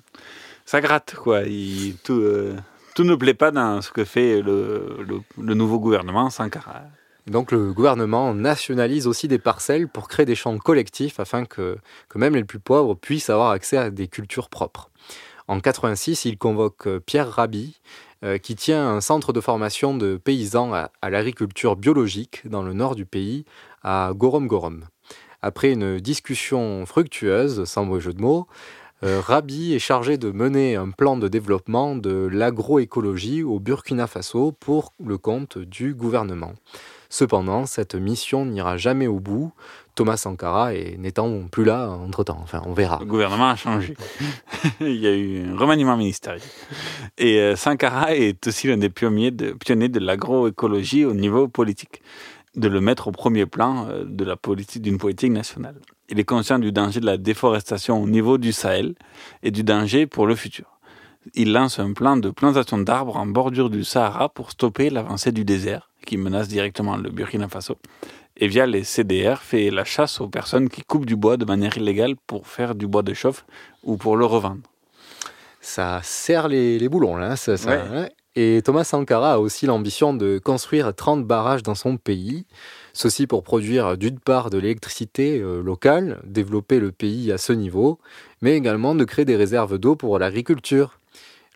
ça 0.66 0.81
gratte, 0.81 1.14
quoi. 1.14 1.42
Il, 1.42 1.94
tout, 2.03 2.21
euh, 2.21 2.57
tout, 2.94 3.05
ne 3.05 3.14
plaît 3.14 3.35
pas 3.35 3.51
dans 3.51 3.81
ce 3.81 3.90
que 3.92 4.05
fait 4.05 4.42
le, 4.42 4.99
le, 5.07 5.21
le 5.40 5.55
nouveau 5.55 5.79
gouvernement 5.79 6.29
Sankara. 6.31 6.83
Donc 7.29 7.53
le 7.53 7.73
gouvernement 7.73 8.35
nationalise 8.35 9.07
aussi 9.07 9.29
des 9.29 9.38
parcelles 9.38 9.87
pour 9.87 10.09
créer 10.09 10.27
des 10.27 10.35
champs 10.35 10.57
collectifs 10.59 11.21
afin 11.21 11.44
que, 11.44 11.77
que 12.09 12.18
même 12.18 12.35
les 12.35 12.44
plus 12.44 12.59
pauvres 12.59 12.94
puissent 12.94 13.31
avoir 13.31 13.51
accès 13.51 13.77
à 13.77 13.90
des 13.90 14.09
cultures 14.09 14.49
propres. 14.49 14.90
En 15.48 15.61
86, 15.61 16.26
il 16.26 16.37
convoque 16.37 16.87
euh, 16.87 17.00
Pierre 17.00 17.30
Rabhi, 17.30 17.80
euh, 18.22 18.37
qui 18.37 18.54
tient 18.54 18.87
un 18.87 19.00
centre 19.00 19.32
de 19.32 19.40
formation 19.40 19.96
de 19.96 20.18
paysans 20.18 20.74
à, 20.74 20.90
l'agriculture 21.08 21.74
biologique 21.74 22.46
dans 22.46 22.62
le 22.62 22.74
nord 22.74 22.94
du 22.94 23.06
pays, 23.06 23.46
à 23.82 24.12
Gorom 24.14 24.46
Gorom. 24.46 24.84
Après 25.40 25.72
une 25.72 26.00
discussion 26.00 26.84
fructueuse, 26.84 27.64
sans 27.64 27.87
mauvais 27.87 28.00
jeu 28.02 28.12
de 28.12 28.20
mots, 28.20 28.46
euh, 29.04 29.20
Rabi 29.24 29.72
est 29.72 29.78
chargé 29.78 30.18
de 30.18 30.32
mener 30.32 30.76
un 30.76 30.90
plan 30.90 31.16
de 31.16 31.28
développement 31.28 31.94
de 31.94 32.28
l'agroécologie 32.30 33.42
au 33.42 33.58
Burkina 33.58 34.06
Faso 34.06 34.52
pour 34.52 34.92
le 35.02 35.16
compte 35.16 35.56
du 35.56 35.94
gouvernement. 35.94 36.52
Cependant, 37.08 37.64
cette 37.64 37.94
mission 37.94 38.44
n'ira 38.44 38.76
jamais 38.76 39.06
au 39.06 39.20
bout, 39.20 39.52
Thomas 39.98 40.16
Sankara 40.16 40.70
n'étant 40.96 41.48
plus 41.50 41.64
là 41.64 41.90
entre-temps. 41.90 42.38
Enfin, 42.40 42.62
on 42.66 42.72
verra. 42.72 42.98
Le 43.00 43.06
gouvernement 43.06 43.48
a 43.48 43.56
changé. 43.56 43.96
Il 44.80 44.94
y 44.94 45.08
a 45.08 45.12
eu 45.12 45.48
un 45.48 45.56
remaniement 45.58 45.96
ministériel. 45.96 46.40
Et 47.18 47.40
euh, 47.40 47.56
Sankara 47.56 48.14
est 48.14 48.46
aussi 48.46 48.68
l'un 48.68 48.76
des 48.76 48.90
pionniers 48.90 49.32
de, 49.32 49.50
pionniers 49.50 49.88
de 49.88 49.98
l'agroécologie 49.98 51.04
au 51.04 51.14
niveau 51.14 51.48
politique, 51.48 52.00
de 52.54 52.68
le 52.68 52.80
mettre 52.80 53.08
au 53.08 53.11
premier 53.11 53.44
plan 53.44 53.88
euh, 53.88 54.04
de 54.06 54.24
la 54.24 54.37
politique 54.37 54.82
d'une 54.82 54.98
politique 54.98 55.32
nationale. 55.32 55.74
Il 56.08 56.20
est 56.20 56.24
conscient 56.24 56.61
du 56.61 56.70
danger 56.70 57.00
de 57.00 57.06
la 57.06 57.16
déforestation 57.16 58.00
au 58.00 58.06
niveau 58.06 58.38
du 58.38 58.52
Sahel 58.52 58.94
et 59.42 59.50
du 59.50 59.64
danger 59.64 60.06
pour 60.06 60.28
le 60.28 60.37
futur. 60.37 60.78
Il 61.34 61.52
lance 61.52 61.80
un 61.80 61.92
plan 61.92 62.16
de 62.16 62.30
plantation 62.30 62.78
d'arbres 62.78 63.16
en 63.16 63.26
bordure 63.26 63.68
du 63.68 63.82
Sahara 63.82 64.28
pour 64.28 64.52
stopper 64.52 64.90
l'avancée 64.90 65.32
du 65.32 65.44
désert 65.44 65.90
qui 66.06 66.16
menace 66.16 66.48
directement 66.48 66.96
le 66.96 67.11
Burkina 67.11 67.48
Faso. 67.48 67.76
Et 68.38 68.48
via 68.48 68.66
les 68.66 68.85
CDR 68.85 69.38
fait 69.42 69.70
la 69.70 69.85
chasse 69.85 70.20
aux 70.20 70.29
personnes 70.29 70.68
qui 70.68 70.83
coupent 70.83 71.07
du 71.07 71.16
bois 71.16 71.37
de 71.37 71.44
manière 71.44 71.77
illégale 71.77 72.14
pour 72.27 72.46
faire 72.46 72.74
du 72.74 72.87
bois 72.87 73.03
de 73.03 73.12
chauffe 73.12 73.44
ou 73.83 73.96
pour 73.96 74.16
le 74.16 74.24
revendre. 74.24 74.62
Ça 75.61 76.01
serre 76.03 76.48
les, 76.48 76.79
les 76.79 76.88
boulons, 76.88 77.16
là. 77.16 77.37
Ça, 77.37 77.57
ça, 77.57 77.85
ouais. 77.90 78.12
Et 78.37 78.62
Thomas 78.62 78.85
Sankara 78.85 79.33
a 79.33 79.38
aussi 79.38 79.66
l'ambition 79.66 80.14
de 80.14 80.38
construire 80.38 80.94
30 80.94 81.27
barrages 81.27 81.64
dans 81.64 81.74
son 81.74 81.96
pays. 81.96 82.46
Ceci 82.92 83.27
pour 83.27 83.42
produire 83.42 83.98
d'une 83.98 84.20
part 84.20 84.51
de 84.51 84.59
l'électricité 84.59 85.40
euh, 85.40 85.61
locale, 85.61 86.20
développer 86.24 86.79
le 86.79 86.92
pays 86.92 87.33
à 87.33 87.38
ce 87.38 87.53
niveau, 87.53 87.98
mais 88.40 88.57
également 88.57 88.94
de 88.94 89.03
créer 89.03 89.24
des 89.24 89.35
réserves 89.35 89.79
d'eau 89.79 89.96
pour 89.96 90.20
l'agriculture. 90.20 91.01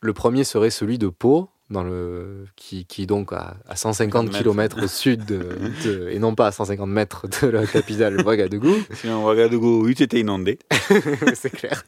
Le 0.01 0.13
premier 0.13 0.43
serait 0.43 0.71
celui 0.71 0.99
de 0.99 1.07
Pau, 1.07 1.49
dans 1.73 1.83
le, 1.83 2.47
qui, 2.55 2.85
qui 2.85 3.07
donc 3.07 3.33
à, 3.33 3.57
à 3.69 3.77
150 3.77 4.31
km 4.31 4.83
au 4.83 4.87
sud, 4.87 5.25
de, 5.25 5.39
de, 5.85 6.09
et 6.11 6.19
non 6.19 6.35
pas 6.35 6.49
à 6.49 6.53
150 6.53 6.89
mètres 6.89 7.27
de 7.43 7.49
la 7.49 7.67
capitale 7.67 8.21
Ouagadougou. 8.21 8.77
Sinon, 8.93 9.25
Ouagadougou, 9.25 9.85
oui, 9.85 9.95
était 9.99 10.21
inondé. 10.21 10.59
C'est 11.35 11.51
clair. 11.51 11.85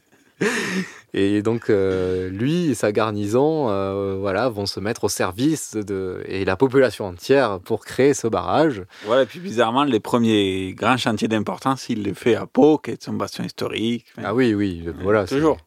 Et 1.13 1.41
donc, 1.41 1.69
euh, 1.69 2.29
lui 2.29 2.71
et 2.71 2.73
sa 2.73 2.91
garnison 2.91 3.69
euh, 3.69 4.17
voilà, 4.19 4.49
vont 4.49 4.65
se 4.65 4.81
mettre 4.81 5.05
au 5.05 5.09
service 5.09 5.75
de, 5.75 6.21
et 6.25 6.43
la 6.43 6.57
population 6.57 7.05
entière 7.05 7.59
pour 7.61 7.85
créer 7.85 8.13
ce 8.13 8.27
barrage. 8.27 8.83
Voilà, 9.05 9.21
et 9.21 9.25
puis 9.25 9.39
bizarrement, 9.39 9.85
les 9.85 10.01
premiers 10.01 10.73
grands 10.73 10.97
chantiers 10.97 11.29
d'importance, 11.29 11.87
il 11.87 12.03
les 12.03 12.13
fait 12.13 12.35
à 12.35 12.45
Pau, 12.45 12.79
qui 12.79 12.91
est 12.91 13.01
son 13.01 13.13
bastion 13.13 13.45
historique. 13.45 14.07
Ah 14.21 14.35
oui, 14.35 14.53
oui, 14.53 14.83
voilà. 15.01 15.25
Toujours. 15.25 15.57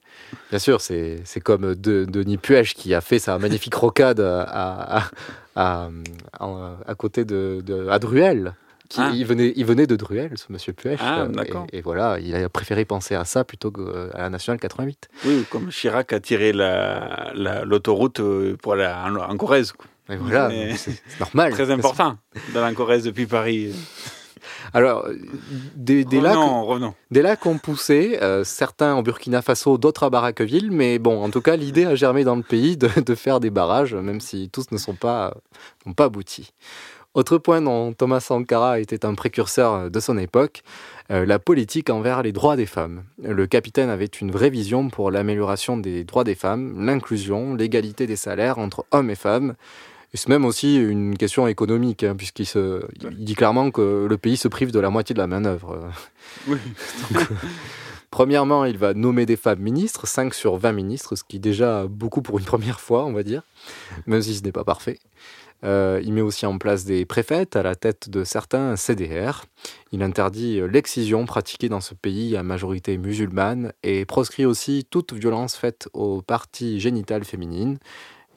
Bien 0.50 0.58
sûr, 0.58 0.80
c'est 0.80 1.40
comme 1.42 1.74
de, 1.74 2.04
Denis 2.04 2.38
Puech 2.38 2.74
qui 2.74 2.94
a 2.94 3.00
fait 3.00 3.18
sa 3.18 3.38
magnifique 3.38 3.74
rocade 3.74 4.20
à, 4.20 5.04
à, 5.54 5.90
à, 6.38 6.70
à 6.86 6.94
côté 6.94 7.24
de, 7.24 7.62
de 7.64 7.88
à 7.88 7.98
Druel. 7.98 8.54
Qui, 8.88 9.00
ah. 9.02 9.10
il, 9.14 9.26
venait, 9.26 9.52
il 9.54 9.66
venait 9.66 9.86
de 9.86 9.96
Druel, 9.96 10.32
ce 10.36 10.50
monsieur 10.50 10.72
Puech. 10.72 10.98
Ah, 11.02 11.26
et, 11.72 11.78
et, 11.78 11.80
voilà, 11.82 12.18
il 12.18 12.34
a 12.34 12.48
préféré 12.48 12.86
penser 12.86 13.14
à 13.14 13.26
ça 13.26 13.44
plutôt 13.44 13.70
qu'à 13.70 14.16
la 14.16 14.30
nationale 14.30 14.58
88. 14.58 15.10
Oui, 15.26 15.44
comme 15.50 15.68
Chirac 15.68 16.10
a 16.14 16.20
tiré 16.20 16.52
l'autoroute 16.54 18.18
la, 18.18 18.56
pour 18.56 18.72
aller 18.72 18.86
en, 18.86 19.16
en 19.16 19.36
Corrèze. 19.36 19.74
Et 20.08 20.16
voilà, 20.16 20.50
c'est 20.76 20.98
normal. 21.20 21.52
Très 21.54 21.70
important, 21.70 22.16
dans 22.54 22.62
la 22.62 22.72
Corrèze 22.72 23.04
depuis 23.04 23.26
Paris. 23.26 23.74
Alors, 24.74 25.06
des, 25.74 26.04
des 26.04 26.18
revenons, 26.18 26.56
lacs, 26.56 26.66
revenons. 26.66 26.94
des 27.10 27.22
lacs 27.22 27.46
ont 27.46 27.58
poussé, 27.58 28.18
euh, 28.22 28.44
certains 28.44 28.94
en 28.94 29.02
Burkina 29.02 29.42
Faso, 29.42 29.78
d'autres 29.78 30.04
à 30.04 30.10
Barraqueville, 30.10 30.70
mais 30.70 30.98
bon, 30.98 31.22
en 31.22 31.30
tout 31.30 31.40
cas, 31.40 31.56
l'idée 31.56 31.84
a 31.84 31.94
germé 31.94 32.24
dans 32.24 32.36
le 32.36 32.42
pays 32.42 32.76
de, 32.76 32.88
de, 33.00 33.14
faire 33.14 33.40
des 33.40 33.50
barrages, 33.50 33.94
même 33.94 34.20
si 34.20 34.50
tous 34.50 34.70
ne 34.70 34.78
sont 34.78 34.94
pas, 34.94 35.34
n'ont 35.86 35.94
pas 35.94 36.04
abouti. 36.04 36.52
Autre 37.14 37.38
point 37.38 37.62
dont 37.62 37.92
Thomas 37.94 38.20
Sankara 38.20 38.80
était 38.80 39.04
un 39.04 39.14
précurseur 39.14 39.90
de 39.90 40.00
son 40.00 40.18
époque, 40.18 40.62
euh, 41.10 41.24
la 41.24 41.38
politique 41.38 41.90
envers 41.90 42.22
les 42.22 42.32
droits 42.32 42.54
des 42.54 42.66
femmes. 42.66 43.02
Le 43.22 43.46
capitaine 43.46 43.88
avait 43.88 44.04
une 44.04 44.30
vraie 44.30 44.50
vision 44.50 44.88
pour 44.88 45.10
l'amélioration 45.10 45.78
des 45.78 46.04
droits 46.04 46.24
des 46.24 46.34
femmes, 46.34 46.84
l'inclusion, 46.84 47.54
l'égalité 47.54 48.06
des 48.06 48.16
salaires 48.16 48.58
entre 48.58 48.84
hommes 48.90 49.10
et 49.10 49.14
femmes. 49.16 49.54
C'est 50.14 50.28
même 50.28 50.44
aussi 50.44 50.76
une 50.76 51.16
question 51.18 51.46
économique, 51.46 52.02
hein, 52.02 52.14
puisqu'il 52.16 52.46
se, 52.46 52.82
il 53.02 53.24
dit 53.24 53.34
clairement 53.34 53.70
que 53.70 54.06
le 54.08 54.16
pays 54.16 54.36
se 54.36 54.48
prive 54.48 54.72
de 54.72 54.80
la 54.80 54.90
moitié 54.90 55.14
de 55.14 55.18
la 55.18 55.26
main-d'œuvre. 55.26 55.90
Oui. 56.46 56.58
Donc, 57.10 57.28
Premièrement, 58.10 58.64
il 58.64 58.78
va 58.78 58.94
nommer 58.94 59.26
des 59.26 59.36
femmes 59.36 59.60
ministres, 59.60 60.06
5 60.06 60.32
sur 60.32 60.56
20 60.56 60.72
ministres, 60.72 61.14
ce 61.14 61.24
qui 61.24 61.36
est 61.36 61.40
déjà 61.40 61.86
beaucoup 61.86 62.22
pour 62.22 62.38
une 62.38 62.44
première 62.44 62.80
fois, 62.80 63.04
on 63.04 63.12
va 63.12 63.22
dire, 63.22 63.42
même 64.06 64.22
si 64.22 64.34
ce 64.34 64.42
n'est 64.42 64.52
pas 64.52 64.64
parfait. 64.64 64.98
Euh, 65.64 66.00
il 66.04 66.12
met 66.12 66.20
aussi 66.20 66.46
en 66.46 66.56
place 66.56 66.84
des 66.84 67.04
préfètes 67.04 67.56
à 67.56 67.62
la 67.62 67.74
tête 67.74 68.08
de 68.08 68.24
certains 68.24 68.76
CDR. 68.76 69.44
Il 69.92 70.02
interdit 70.02 70.60
l'excision 70.70 71.26
pratiquée 71.26 71.68
dans 71.68 71.80
ce 71.80 71.94
pays 71.94 72.36
à 72.36 72.42
majorité 72.42 72.96
musulmane 72.96 73.72
et 73.82 74.04
proscrit 74.04 74.46
aussi 74.46 74.86
toute 74.88 75.12
violence 75.12 75.56
faite 75.56 75.88
aux 75.92 76.22
parties 76.22 76.80
génitales 76.80 77.24
féminines. 77.24 77.78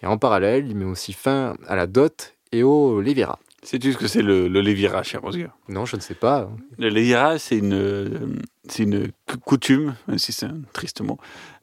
Et 0.04 0.08
en 0.08 0.18
parallèle, 0.18 0.68
il 0.68 0.76
met 0.76 0.86
aussi 0.86 1.14
fin 1.14 1.56
à 1.68 1.76
la 1.76 1.88
dot 1.88 2.36
et 2.52 2.64
au 2.64 3.02
lévira. 3.02 3.40
Sais-tu 3.64 3.94
ce 3.94 3.98
que 3.98 4.08
c'est 4.08 4.24
le, 4.24 4.48
le 4.48 4.62
lévira, 4.62 5.04
cher 5.04 5.24
Oscar? 5.24 5.56
Non, 5.70 5.86
je 5.86 5.96
ne 5.96 6.02
sais 6.02 6.16
pas. 6.16 6.50
Le 6.80 6.90
lévira, 6.90 7.38
c'est 7.38 7.58
une, 7.58 8.42
c'est 8.68 8.84
une 8.84 9.12
coutume, 9.46 9.96
même 10.08 10.18
si 10.18 10.32
c'est 10.34 10.48
un 10.48 10.62
triste 10.74 11.02
mot, 11.02 11.20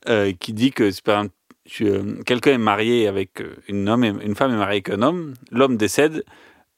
euh, 0.08 0.32
qui 0.38 0.52
dit 0.52 0.70
que 0.70 0.84
exemple, 0.84 1.32
quelqu'un 2.24 2.52
est 2.52 2.58
marié 2.58 3.08
avec 3.08 3.42
une, 3.66 3.88
homme, 3.88 4.04
une 4.04 4.36
femme 4.36 4.52
est 4.52 4.56
mariée 4.56 4.76
avec 4.76 4.90
un 4.90 5.02
homme, 5.02 5.34
l'homme 5.50 5.76
décède, 5.76 6.24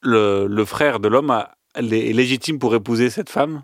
le, 0.01 0.47
le, 0.47 0.65
frère 0.65 1.01
de 1.01 1.09
l'homme 1.09 1.45
est 1.75 1.83
légitime 2.15 2.59
pour 2.59 2.75
épouser 2.75 3.11
cette 3.11 3.29
femme 3.29 3.63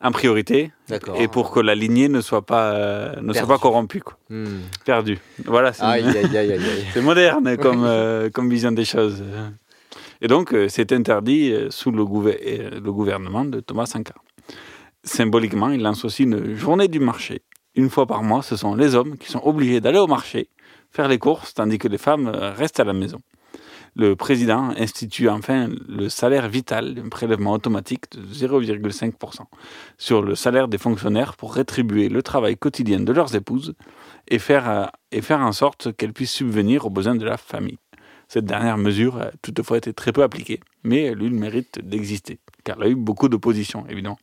en 0.00 0.12
priorité 0.12 0.72
et 1.16 1.28
pour 1.28 1.50
que 1.50 1.60
la 1.60 1.74
lignée 1.74 2.08
ne 2.08 2.20
soit 2.20 2.44
pas 2.44 2.72
euh, 2.72 3.20
ne 3.22 3.32
soit 3.32 3.46
pas 3.46 3.58
corrompue 3.58 4.00
quoi. 4.00 4.18
Hmm. 4.28 4.60
perdu 4.84 5.18
voilà 5.44 5.72
c'est 5.72 7.00
moderne 7.00 7.56
comme 7.56 7.84
euh, 7.84 8.30
comme 8.30 8.50
vision 8.50 8.72
des 8.72 8.84
choses. 8.84 9.22
Et 10.20 10.28
donc 10.28 10.54
c'est 10.68 10.92
interdit 10.92 11.54
sous 11.70 11.90
le, 11.90 12.04
gouver 12.04 12.70
le 12.72 12.92
gouvernement 12.92 13.44
de 13.44 13.60
Thomas 13.60 13.86
Sankara. 13.86 14.20
Symboliquement 15.04 15.70
il 15.70 15.82
lance 15.82 16.04
aussi 16.04 16.24
une 16.24 16.54
journée 16.54 16.88
du 16.88 17.00
marché. 17.00 17.42
Une 17.74 17.90
fois 17.90 18.06
par 18.06 18.22
mois, 18.22 18.42
ce 18.42 18.56
sont 18.56 18.74
les 18.74 18.94
hommes 18.94 19.18
qui 19.18 19.30
sont 19.30 19.42
obligés 19.44 19.82
d'aller 19.82 19.98
au 19.98 20.06
marché, 20.06 20.48
faire 20.90 21.08
les 21.08 21.18
courses, 21.18 21.52
tandis 21.52 21.76
que 21.76 21.88
les 21.88 21.98
femmes 21.98 22.28
restent 22.28 22.80
à 22.80 22.84
la 22.84 22.94
maison. 22.94 23.20
Le 23.98 24.14
président 24.14 24.74
institue 24.76 25.30
enfin 25.30 25.70
le 25.88 26.10
salaire 26.10 26.50
vital, 26.50 27.02
un 27.02 27.08
prélèvement 27.08 27.52
automatique 27.52 28.10
de 28.12 28.20
0,5% 28.26 29.40
sur 29.96 30.20
le 30.20 30.34
salaire 30.34 30.68
des 30.68 30.76
fonctionnaires 30.76 31.34
pour 31.34 31.54
rétribuer 31.54 32.10
le 32.10 32.22
travail 32.22 32.58
quotidien 32.58 33.00
de 33.00 33.12
leurs 33.12 33.34
épouses 33.34 33.74
et 34.28 34.38
faire, 34.38 34.92
et 35.12 35.22
faire 35.22 35.40
en 35.40 35.52
sorte 35.52 35.96
qu'elles 35.96 36.12
puissent 36.12 36.34
subvenir 36.34 36.84
aux 36.84 36.90
besoins 36.90 37.14
de 37.14 37.24
la 37.24 37.38
famille. 37.38 37.78
Cette 38.28 38.44
dernière 38.44 38.76
mesure 38.76 39.16
a 39.18 39.30
toutefois 39.40 39.78
été 39.78 39.94
très 39.94 40.12
peu 40.12 40.22
appliquée, 40.22 40.60
mais 40.82 41.04
elle 41.04 41.22
eut 41.22 41.30
le 41.30 41.38
mérite 41.38 41.78
d'exister, 41.82 42.38
car 42.64 42.76
elle 42.78 42.88
a 42.88 42.90
eu 42.90 42.96
beaucoup 42.96 43.30
d'opposition, 43.30 43.86
évidemment. 43.88 44.18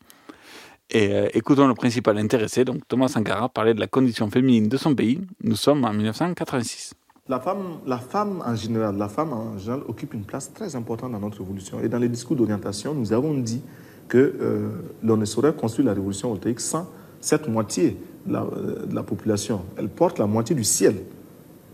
Et 0.92 1.14
euh, 1.14 1.30
écoutons 1.34 1.68
le 1.68 1.74
principal 1.74 2.20
intéressé, 2.20 2.64
donc 2.64 2.88
Thomas 2.88 3.08
Sankara, 3.08 3.50
parler 3.50 3.74
de 3.74 3.80
la 3.80 3.88
condition 3.88 4.30
féminine 4.30 4.70
de 4.70 4.78
son 4.78 4.94
pays. 4.94 5.20
Nous 5.42 5.56
sommes 5.56 5.84
en 5.84 5.94
1986. 5.94 6.94
La 7.30 7.40
femme, 7.40 7.80
la 7.88 8.00
femme 8.00 8.44
en 8.46 8.54
général, 8.54 8.98
la 8.98 9.08
femme 9.08 9.32
en 9.32 9.58
général 9.58 9.84
occupe 9.88 10.14
une 10.14 10.26
place 10.26 10.52
très 10.52 10.76
importante 10.76 11.14
dans 11.14 11.22
notre 11.22 11.40
révolution. 11.40 11.80
Et 11.80 11.88
dans 11.88 11.98
les 11.98 12.10
discours 12.10 12.36
d'orientation, 12.36 12.94
nous 12.94 13.14
avons 13.14 13.34
dit 13.36 13.62
que 14.10 14.18
euh, 14.18 14.70
l'on 15.02 15.16
ne 15.16 15.24
saurait 15.24 15.54
construire 15.54 15.86
la 15.86 15.94
révolution 15.94 16.28
voltaïque 16.28 16.60
sans 16.60 16.86
cette 17.22 17.48
moitié 17.48 17.98
de 18.26 18.34
la, 18.34 18.42
euh, 18.42 18.86
de 18.88 18.94
la 18.94 19.04
population. 19.04 19.62
Elle 19.78 19.88
porte 19.88 20.20
la 20.20 20.26
moitié 20.26 20.54
du 20.54 20.66
ciel, 20.66 20.96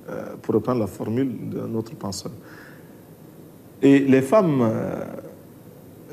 euh, 0.07 0.35
pour 0.39 0.53
reprendre 0.53 0.81
la 0.81 0.85
formule 0.85 1.49
de 1.49 1.61
notre 1.61 1.95
penseur. 1.95 2.31
Et 3.81 3.97
les 4.01 4.21
femmes 4.21 4.69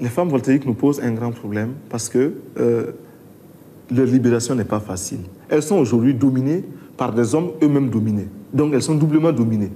les 0.00 0.08
femmes 0.08 0.30
voltaïques 0.30 0.64
nous 0.64 0.74
posent 0.74 1.00
un 1.00 1.12
grand 1.12 1.32
problème 1.32 1.74
parce 1.90 2.08
que 2.08 2.32
leur 2.56 4.06
libération 4.06 4.54
n'est 4.54 4.64
pas 4.64 4.80
facile. 4.80 5.20
Elles 5.48 5.62
sont 5.62 5.76
aujourd'hui 5.76 6.14
dominées 6.14 6.64
par 6.96 7.12
des 7.12 7.34
hommes 7.34 7.50
eux-mêmes 7.62 7.90
dominés. 7.90 8.28
Donc 8.52 8.72
elles 8.74 8.82
sont 8.82 8.94
doublement 8.94 9.32
dominées. 9.32 9.72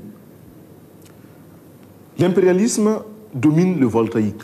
L'impérialisme 2.19 3.03
domine 3.35 3.79
le 3.81 3.87
voltaïque. 3.87 4.43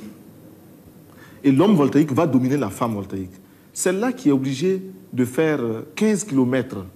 Et 1.45 1.53
l'homme 1.53 1.77
voltaïque 1.77 2.13
va 2.13 2.27
dominer 2.27 2.57
la 2.57 2.71
femme 2.71 2.95
voltaïque. 2.95 3.31
Celle-là 3.73 4.13
qui 4.13 4.31
est 4.31 4.33
obligée 4.33 4.83
de 5.13 5.25
faire 5.25 5.61
15 5.95 6.25
km 6.25 6.87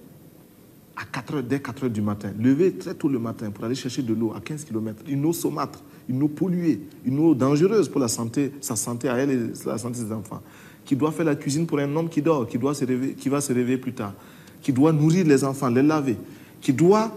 à 0.95 1.05
4 1.05 1.35
heures, 1.35 1.43
dès 1.43 1.59
4 1.59 1.83
heures 1.85 1.89
du 1.89 2.01
matin, 2.01 2.31
lever 2.39 2.73
très 2.73 2.93
tôt 2.93 3.07
le 3.07 3.19
matin 3.19 3.49
pour 3.49 3.63
aller 3.63 3.75
chercher 3.75 4.01
de 4.01 4.13
l'eau 4.13 4.33
à 4.35 4.41
15 4.41 4.65
km, 4.65 5.03
une 5.07 5.25
eau 5.25 5.33
saumâtre, 5.33 5.83
une 6.09 6.21
eau 6.23 6.27
polluée, 6.27 6.81
une 7.05 7.19
eau 7.19 7.33
dangereuse 7.33 7.87
pour 7.87 8.01
la 8.01 8.07
santé, 8.07 8.51
sa 8.61 8.75
santé 8.75 9.09
à 9.09 9.17
elle 9.17 9.31
et 9.31 9.39
la 9.65 9.77
santé 9.77 10.03
des 10.03 10.11
enfants, 10.11 10.41
qui 10.83 10.95
doit 10.95 11.11
faire 11.11 11.25
la 11.25 11.35
cuisine 11.35 11.65
pour 11.65 11.79
un 11.79 11.95
homme 11.95 12.09
qui 12.09 12.21
dort, 12.21 12.47
qui, 12.47 12.57
doit 12.57 12.73
se 12.73 12.85
réveiller, 12.85 13.13
qui 13.13 13.29
va 13.29 13.41
se 13.41 13.53
réveiller 13.53 13.77
plus 13.77 13.93
tard, 13.93 14.13
qui 14.61 14.73
doit 14.73 14.91
nourrir 14.91 15.25
les 15.25 15.43
enfants, 15.43 15.69
les 15.69 15.83
laver, 15.83 16.17
qui 16.61 16.73
doit 16.73 17.11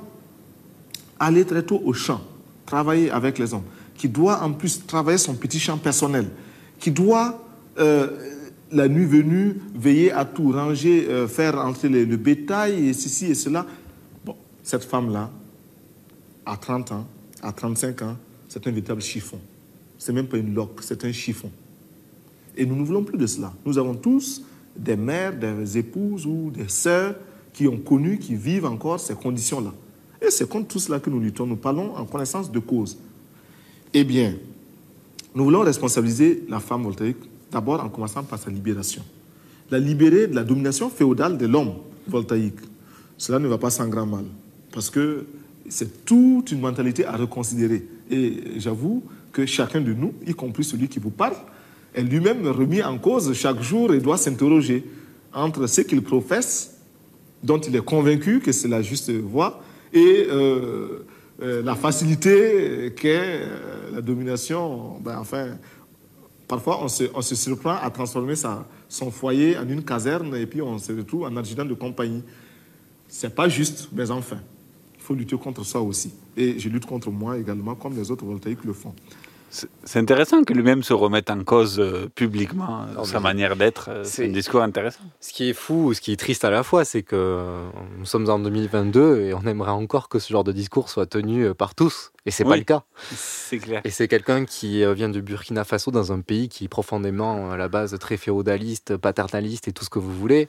aller 1.20 1.44
très 1.44 1.62
tôt 1.62 1.80
au 1.85 1.92
champ, 1.92 2.20
travailler 2.66 3.11
avec 3.11 3.38
les 3.38 3.54
hommes, 3.54 3.64
qui 3.96 4.08
doit 4.08 4.42
en 4.42 4.52
plus 4.52 4.85
travailler 4.87 5.18
son 5.18 5.35
petit 5.35 5.60
champ 5.60 5.79
personnel, 5.79 6.27
qui 6.79 6.90
doit, 6.90 7.40
euh, 7.79 8.08
la 8.73 8.88
nuit 8.88 9.04
venue, 9.04 9.60
veiller 9.75 10.10
à 10.10 10.25
tout, 10.25 10.50
ranger, 10.50 11.06
euh, 11.08 11.29
faire 11.29 11.58
entrer 11.58 11.88
le, 11.88 12.16
bétail 12.16 12.88
et 12.88 12.92
ceci 12.92 13.27
et 13.27 13.35
cela. 13.35 13.66
Bon, 14.25 14.35
cette 14.62 14.85
femme-là, 14.85 15.31
à 16.44 16.56
30 16.56 16.92
ans, 16.92 17.06
à 17.42 17.52
35 17.52 18.02
ans, 18.02 18.16
c'est 18.48 18.66
un 18.66 18.71
véritable 18.71 19.02
chiffon. 19.02 19.38
C'est 19.98 20.12
même 20.12 20.27
pas 20.27 20.38
une 20.38 20.54
loque, 20.54 20.81
c'est 20.83 21.04
un 21.04 21.12
chiffon. 21.12 21.50
Et 22.56 22.66
nous 22.66 22.77
ne 22.77 22.85
voulons 22.85 23.04
plus 23.04 23.18
de 23.18 23.27
cela. 23.27 23.52
Nous 23.64 23.79
avons 23.79 23.94
tous 23.94 24.42
des 24.77 24.96
mères, 24.96 25.33
des 25.37 25.79
épouses 25.79 26.27
ou 26.27 26.50
des 26.50 26.68
sœurs 26.68 27.14
qui 27.55 27.67
ont 27.67 27.79
connu, 27.79 28.19
qui 28.19 28.35
vivent 28.35 28.67
encore 28.67 29.00
ces 29.00 29.15
conditions-là. 29.15 29.73
Et 30.21 30.31
c'est 30.31 30.48
contre 30.48 30.69
tout 30.69 30.79
cela 30.79 31.00
que 31.00 31.09
nous 31.09 31.21
luttons. 31.21 31.46
Nous 31.46 31.57
parlons 31.57 31.96
en 31.96 32.05
connaissance 32.05 32.50
de 32.50 32.59
cause. 32.59 32.98
Eh 33.94 34.05
bien, 34.05 34.35
nous 35.35 35.44
voulons 35.44 35.61
responsabiliser 35.61 36.44
la 36.48 36.61
femme 36.61 36.83
voltaïque 36.83 37.17
D'abord 37.55 37.81
en 37.85 37.88
commençant 37.88 38.25
par 38.25 38.40
sa 38.40 38.50
libération. 38.50 39.05
La 39.71 39.79
libérer 39.79 40.27
de 40.27 40.35
la 40.35 40.42
domination 40.42 40.90
féodale 40.90 41.38
de 41.38 41.46
l'homme 41.46 41.75
voltaïque. 42.09 42.59
Cela 43.17 43.38
ne 43.38 43.46
va 43.46 43.59
pas 43.59 43.71
sans 43.71 43.87
grand 43.87 44.07
mal. 44.07 44.25
Parce 44.73 44.90
que 44.90 45.25
c'est 45.69 46.05
toute 46.05 46.50
une 46.50 46.59
mentalité 46.59 47.07
à 47.07 47.17
reconsidérer. 47.17 47.87
Et 48.11 48.42
j'avoue 48.57 49.05
que 49.33 49.46
chacun 49.46 49.81
de 49.81 49.92
nous, 49.92 50.15
y 50.27 50.35
compris 50.35 50.65
celui 50.65 50.88
qui 50.88 50.98
vous 50.98 51.11
parle, 51.11 51.37
est 51.94 52.02
lui-même 52.02 52.44
remis 52.48 52.83
en 52.83 52.98
cause 52.98 53.33
chaque 53.35 53.63
jour 53.63 53.94
et 53.94 54.00
doit 54.00 54.19
s'interroger 54.19 54.85
entre 55.33 55.69
ce 55.69 55.83
qu'il 55.83 56.02
professe, 56.02 56.73
dont 57.44 57.60
il 57.60 57.76
est 57.76 57.84
convaincu 57.84 58.40
que 58.40 58.52
c'est 58.52 58.68
la 58.68 58.82
juste 58.82 59.10
voie, 59.10 59.62
et 59.92 60.26
euh, 60.28 61.06
euh, 61.42 61.62
la 61.62 61.74
facilité 61.74 62.92
qu'est 62.96 63.20
euh, 63.20 63.90
la 63.92 64.00
domination. 64.00 64.98
Ben, 65.00 65.18
enfin, 65.18 65.58
parfois 66.48 66.82
on 66.82 66.88
se, 66.88 67.34
surprend 67.34 67.76
à 67.80 67.90
transformer 67.90 68.34
son 68.88 69.10
foyer 69.10 69.56
en 69.58 69.68
une 69.68 69.84
caserne 69.84 70.34
et 70.36 70.46
puis 70.46 70.62
on 70.62 70.78
se 70.78 70.92
retrouve 70.92 71.24
en 71.24 71.36
adjudant 71.36 71.64
de 71.64 71.74
compagnie. 71.74 72.22
C'est 73.08 73.34
pas 73.34 73.48
juste, 73.48 73.88
mais 73.92 74.10
enfin, 74.10 74.38
il 74.96 75.02
faut 75.02 75.14
lutter 75.14 75.36
contre 75.36 75.64
ça 75.64 75.80
aussi. 75.80 76.12
Et 76.36 76.58
je 76.58 76.68
lutte 76.68 76.86
contre 76.86 77.10
moi 77.10 77.38
également, 77.38 77.74
comme 77.74 77.94
les 77.94 78.10
autres 78.10 78.24
voltaïques 78.24 78.64
le 78.64 78.72
font. 78.72 78.94
C'est 79.85 79.98
intéressant 80.00 80.42
que 80.42 80.52
lui-même 80.52 80.83
se 80.83 80.92
remette 80.92 81.31
en 81.31 81.44
cause 81.44 81.79
euh, 81.79 82.09
publiquement, 82.15 82.87
non, 82.94 83.05
sa 83.05 83.21
manière 83.21 83.55
d'être. 83.55 83.88
Euh, 83.88 84.02
c'est 84.05 84.25
un 84.25 84.33
discours 84.33 84.63
intéressant. 84.63 85.05
Ce 85.21 85.33
qui 85.33 85.48
est 85.48 85.52
fou, 85.52 85.94
ce 85.94 86.00
qui 86.00 86.13
est 86.13 86.17
triste 86.17 86.44
à 86.44 86.50
la 86.50 86.65
fois, 86.65 86.85
c'est 86.85 87.02
que 87.02 87.15
euh, 87.15 87.69
nous 87.98 88.05
sommes 88.05 88.29
en 88.29 88.40
2022 88.40 89.21
et 89.21 89.35
on 89.35 89.42
aimerait 89.42 89.71
encore 89.71 90.09
que 90.09 90.19
ce 90.19 90.33
genre 90.33 90.42
de 90.42 90.50
discours 90.50 90.88
soit 90.88 91.07
tenu 91.07 91.55
par 91.55 91.75
tous. 91.75 92.11
Et 92.27 92.33
c'est 92.33 92.42
oui, 92.44 92.50
pas 92.50 92.57
le 92.57 92.65
cas. 92.65 92.83
C'est 93.15 93.59
clair. 93.59 93.81
Et 93.85 93.90
c'est 93.90 94.09
quelqu'un 94.09 94.44
qui 94.44 94.85
vient 94.94 95.09
du 95.09 95.23
Burkina 95.23 95.63
Faso, 95.63 95.90
dans 95.90 96.11
un 96.11 96.21
pays 96.21 96.48
qui 96.48 96.65
est 96.65 96.69
profondément 96.69 97.50
à 97.50 97.57
la 97.57 97.69
base 97.69 97.96
très 98.00 98.17
féodaliste, 98.17 98.96
paternaliste 98.96 99.69
et 99.69 99.73
tout 99.73 99.85
ce 99.85 99.90
que 99.90 99.98
vous 99.98 100.13
voulez, 100.13 100.48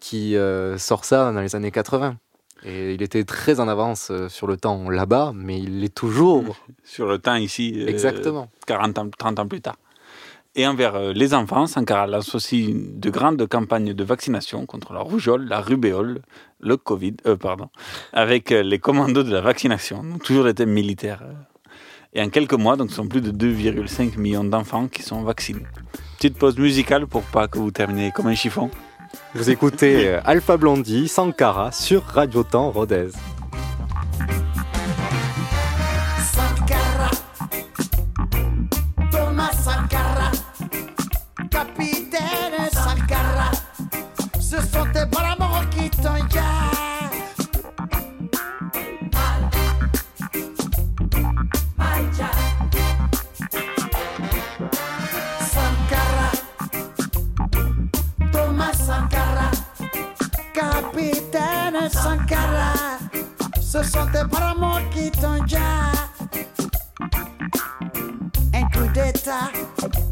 qui 0.00 0.36
sort 0.76 1.04
ça 1.04 1.32
dans 1.32 1.40
les 1.40 1.56
années 1.56 1.70
80. 1.70 2.16
Et 2.64 2.94
il 2.94 3.02
était 3.02 3.24
très 3.24 3.60
en 3.60 3.68
avance 3.68 4.08
euh, 4.10 4.28
sur 4.28 4.46
le 4.46 4.56
temps 4.56 4.88
là-bas, 4.88 5.32
mais 5.34 5.58
il 5.58 5.80
l'est 5.80 5.94
toujours. 5.94 6.56
sur 6.84 7.06
le 7.06 7.18
temps 7.18 7.34
ici. 7.34 7.74
Euh, 7.76 7.88
Exactement. 7.88 8.48
40 8.66 8.98
ans, 8.98 9.08
30 9.16 9.38
ans 9.40 9.46
plus 9.46 9.60
tard. 9.60 9.76
Et 10.56 10.66
envers 10.66 10.94
euh, 10.94 11.12
les 11.12 11.34
enfants, 11.34 11.66
Sankara 11.66 12.06
lance 12.06 12.34
aussi 12.34 12.72
de 12.74 13.10
grandes 13.10 13.46
campagnes 13.48 13.92
de 13.92 14.04
vaccination 14.04 14.66
contre 14.66 14.92
la 14.92 15.00
rougeole, 15.00 15.46
la 15.46 15.60
rubéole, 15.60 16.22
le 16.60 16.76
Covid, 16.76 17.16
euh, 17.26 17.36
pardon, 17.36 17.68
avec 18.12 18.50
les 18.50 18.78
commandos 18.78 19.24
de 19.24 19.32
la 19.32 19.40
vaccination, 19.40 20.02
toujours 20.22 20.44
des 20.44 20.54
thèmes 20.54 20.70
militaires. 20.70 21.24
Et 22.14 22.22
en 22.22 22.28
quelques 22.28 22.54
mois, 22.54 22.76
donc, 22.76 22.90
ce 22.90 22.96
sont 22.96 23.08
plus 23.08 23.20
de 23.20 23.32
2,5 23.32 24.16
millions 24.18 24.44
d'enfants 24.44 24.86
qui 24.86 25.02
sont 25.02 25.22
vaccinés. 25.22 25.66
Petite 26.16 26.38
pause 26.38 26.56
musicale 26.56 27.08
pour 27.08 27.22
pas 27.22 27.48
que 27.48 27.58
vous 27.58 27.72
terminiez 27.72 28.12
comme 28.12 28.28
un 28.28 28.36
chiffon. 28.36 28.70
Vous 29.34 29.50
écoutez 29.50 30.08
euh, 30.08 30.20
Alpha 30.24 30.56
Blondie, 30.56 31.08
Sankara 31.08 31.72
sur 31.72 32.02
Radio 32.04 32.42
Temps 32.42 32.70
Rodez. 32.70 33.08
Sankara, 61.74 62.98
ce 63.60 63.82
sont 63.82 64.06
tes 64.12 64.24
bras 64.24 64.54
qui 64.92 65.10
t'engagent. 65.10 65.58
Un 68.54 68.62
coup 68.70 68.86
d'État 68.94 69.50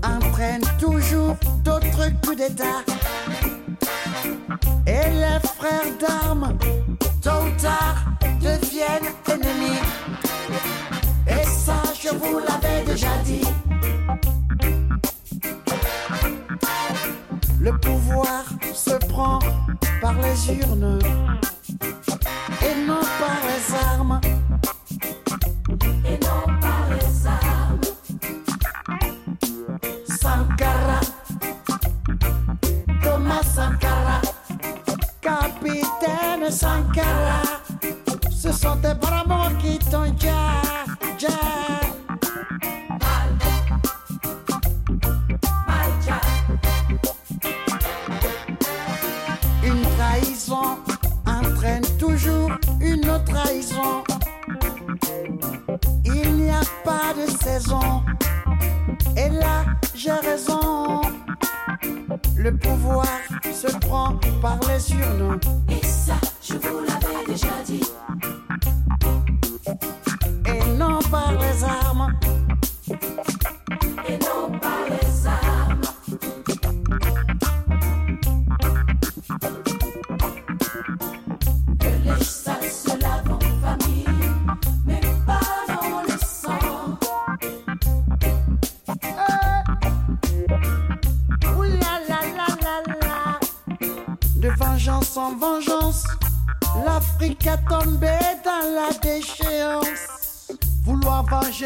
entraîne 0.03 0.63
toujours 0.81 1.37
d'autres 1.63 2.11
coups 2.25 2.37
d'État. 2.37 2.83
Et 4.89 5.09
les 5.11 5.39
frères 5.57 5.97
d'armes, 6.01 6.59
tôt 7.23 7.31
ou 7.31 7.61
tard, 7.63 8.07
deviennent 8.41 9.13
ennemis. 9.29 9.79
Et 11.29 11.47
ça, 11.47 11.81
je 11.95 12.09
vous 12.09 12.41
l'avais 12.41 12.85
déjà 12.85 13.17
dit. 13.25 13.45
Le 17.63 17.71
pouvoir 17.79 18.43
se 18.75 18.91
prend 19.07 19.39
par 20.01 20.15
les 20.15 20.53
urnes 20.53 20.99
et 22.61 22.75
non 22.85 23.03
par 23.21 23.39
les 23.47 23.75
armes. 23.77 24.21
Et 26.05 26.19
non 26.27 26.43
par 26.61 26.83
les 26.91 27.27
armes. 27.29 27.81
Sankara, 30.09 31.01
Thomas 33.01 33.45
Sankara, 33.45 34.21
capitaine 35.21 36.51
Sankara, 36.51 37.43
ce 38.33 38.51
sont 38.51 38.77
tes 38.79 38.95
bras 38.95 39.23
qui 39.61 39.79
t'ont 39.79 40.13
Le 62.43 62.51
pouvoir 62.51 63.07
se 63.53 63.69
prend 63.79 64.19
par 64.41 64.59
les 64.67 64.91
urnes. 64.91 65.39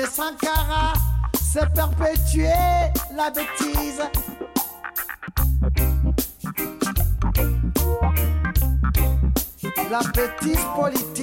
Sankara, 0.05 0.93
c'est 1.33 1.73
perpétuer 1.73 2.51
la 3.17 3.31
bêtise. 3.31 4.03
La 9.91 10.01
bêtise 10.01 10.65
politique, 10.75 11.16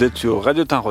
Vous 0.00 0.06
êtes 0.06 0.16
sur 0.16 0.42
Radio 0.42 0.64
Temps 0.64 0.82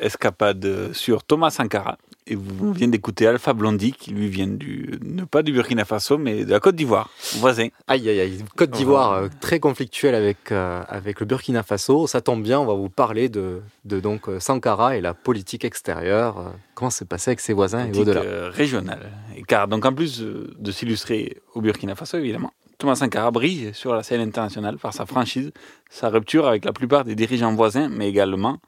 escapade 0.00 0.94
sur 0.94 1.22
Thomas 1.22 1.50
Sankara. 1.50 1.98
Et 2.26 2.34
vous 2.34 2.72
venez 2.72 2.86
d'écouter 2.86 3.26
Alpha 3.26 3.52
Blondie, 3.52 3.92
qui 3.92 4.10
lui 4.10 4.28
vient 4.28 4.46
du, 4.46 4.98
ne 5.02 5.24
pas 5.24 5.42
du 5.42 5.52
Burkina 5.52 5.84
Faso, 5.84 6.16
mais 6.16 6.46
de 6.46 6.50
la 6.50 6.58
Côte 6.58 6.74
d'Ivoire, 6.74 7.10
voisin. 7.40 7.68
Aïe, 7.86 8.08
aïe, 8.08 8.20
aïe. 8.20 8.44
Côte 8.56 8.70
d'Ivoire, 8.70 9.12
euh, 9.12 9.28
très 9.42 9.60
conflictuelle 9.60 10.14
avec, 10.14 10.50
euh, 10.50 10.82
avec 10.88 11.20
le 11.20 11.26
Burkina 11.26 11.62
Faso. 11.62 12.06
Ça 12.06 12.22
tombe 12.22 12.42
bien, 12.42 12.58
on 12.58 12.64
va 12.64 12.72
vous 12.72 12.88
parler 12.88 13.28
de, 13.28 13.60
de 13.84 14.00
donc, 14.00 14.30
euh, 14.30 14.40
Sankara 14.40 14.96
et 14.96 15.02
la 15.02 15.12
politique 15.12 15.66
extérieure. 15.66 16.38
euh, 16.38 16.50
comment 16.74 16.88
c'est 16.88 17.06
passé 17.06 17.32
avec 17.32 17.40
ses 17.40 17.52
voisins 17.52 17.92
et 17.92 17.98
au-delà. 17.98 18.48
régionale. 18.48 19.10
Et 19.36 19.42
car 19.42 19.68
donc 19.68 19.84
en 19.84 19.92
plus 19.92 20.22
de 20.22 20.72
s'illustrer 20.72 21.36
au 21.52 21.60
Burkina 21.60 21.94
Faso, 21.94 22.16
évidemment, 22.16 22.54
Thomas 22.78 22.94
Sankara 22.94 23.32
brille 23.32 23.70
sur 23.74 23.92
la 23.92 24.04
scène 24.04 24.20
internationale 24.20 24.78
par 24.78 24.94
sa 24.94 25.04
franchise, 25.04 25.50
sa 25.90 26.08
rupture 26.08 26.46
avec 26.46 26.64
la 26.64 26.72
plupart 26.72 27.04
des 27.04 27.16
dirigeants 27.16 27.52
voisins, 27.54 27.88
mais 27.88 28.08
également 28.08 28.58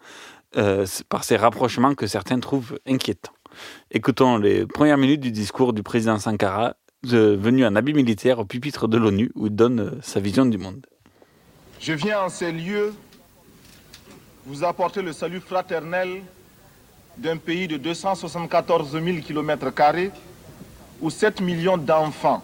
euh, 0.57 0.85
par 1.09 1.23
ses 1.23 1.37
rapprochements 1.37 1.95
que 1.95 2.09
certains 2.09 2.41
trouvent 2.41 2.79
inquiétants. 2.87 3.33
Écoutons 3.93 4.37
les 4.37 4.67
premières 4.67 4.99
minutes 4.99 5.21
du 5.21 5.31
discours 5.31 5.73
du 5.73 5.85
président 5.85 6.19
Sankara, 6.19 6.75
venu 7.05 7.65
en 7.65 7.77
habit 7.77 7.95
militaire 7.95 8.41
au 8.41 8.45
pupitre 8.45 8.89
de 8.89 8.99
l'ONU, 8.99 9.31
où 9.37 9.47
il 9.47 9.55
donne 9.55 9.81
euh, 9.81 9.91
sa 10.03 10.19
vision 10.19 10.45
du 10.45 10.59
monde. 10.59 10.85
Je 11.81 11.93
viens 11.93 12.23
en 12.23 12.29
ces 12.29 12.53
lieux 12.53 12.93
vous 14.45 14.65
apporter 14.65 15.03
le 15.03 15.13
salut 15.13 15.41
fraternel 15.41 16.23
d'un 17.17 17.37
pays 17.37 17.69
de 17.69 17.77
274 17.77 18.93
000 18.93 19.05
km 19.25 19.73
où 21.01 21.11
7 21.11 21.41
millions 21.41 21.79
d'enfants, 21.79 22.43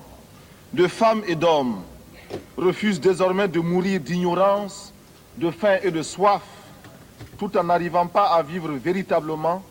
de 0.77 0.87
femmes 0.87 1.23
et 1.27 1.35
d'hommes 1.35 1.83
refusent 2.59 3.01
désormais 3.01 3.49
de 3.49 3.61
mourir 3.61 3.99
d'ignorance, 3.99 4.93
de 5.39 5.51
faim 5.51 5.79
et 5.83 5.91
de 5.91 6.03
soif, 6.03 6.43
tout 7.39 7.57
en 7.57 7.65
n'arrivant 7.65 8.07
pas 8.07 8.27
à 8.27 8.43
vivre 8.43 8.73
véritablement 8.73 9.63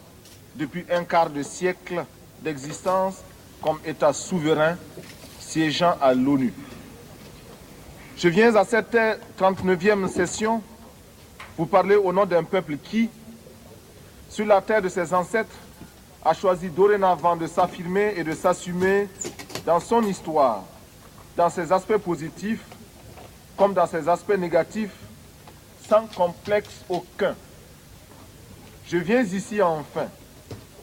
depuis 0.56 0.84
un 0.89 1.03
quart 1.03 1.30
de 1.30 1.43
siècle 1.43 2.03
d'existence 2.41 3.22
comme 3.62 3.78
État 3.86 4.14
souverain 4.14 4.78
siégeant 5.39 5.95
à 6.01 6.12
l'ONU. 6.16 6.51
Je 8.18 8.28
viens 8.28 8.56
à 8.56 8.66
cette 8.66 8.97
39e 9.39 10.08
session 10.08 10.64
vous 11.56 11.68
parler 11.68 11.95
au 11.95 12.12
nom 12.12 12.26
d'un 12.26 12.43
peuple 12.43 12.78
qui, 12.78 13.10
sur 14.28 14.47
la 14.47 14.60
terre 14.60 14.82
de 14.82 14.89
ses 14.89 15.14
ancêtres, 15.14 15.56
a 16.24 16.34
choisi 16.34 16.70
dorénavant 16.70 17.36
de 17.36 17.45
s'affirmer 17.45 18.16
et 18.18 18.24
de 18.24 18.34
s'assumer 18.34 19.08
dans 19.68 19.80
son 19.80 20.01
histoire, 20.01 20.64
dans 21.36 21.49
ses 21.49 21.71
aspects 21.71 21.97
positifs 21.97 22.63
comme 23.57 23.73
dans 23.73 23.88
ses 23.88 24.09
aspects 24.09 24.38
négatifs, 24.38 24.95
sans 25.88 26.07
complexe 26.07 26.81
aucun. 26.89 27.36
Je 28.88 28.97
viens 28.97 29.21
ici 29.21 29.61
enfin, 29.61 30.07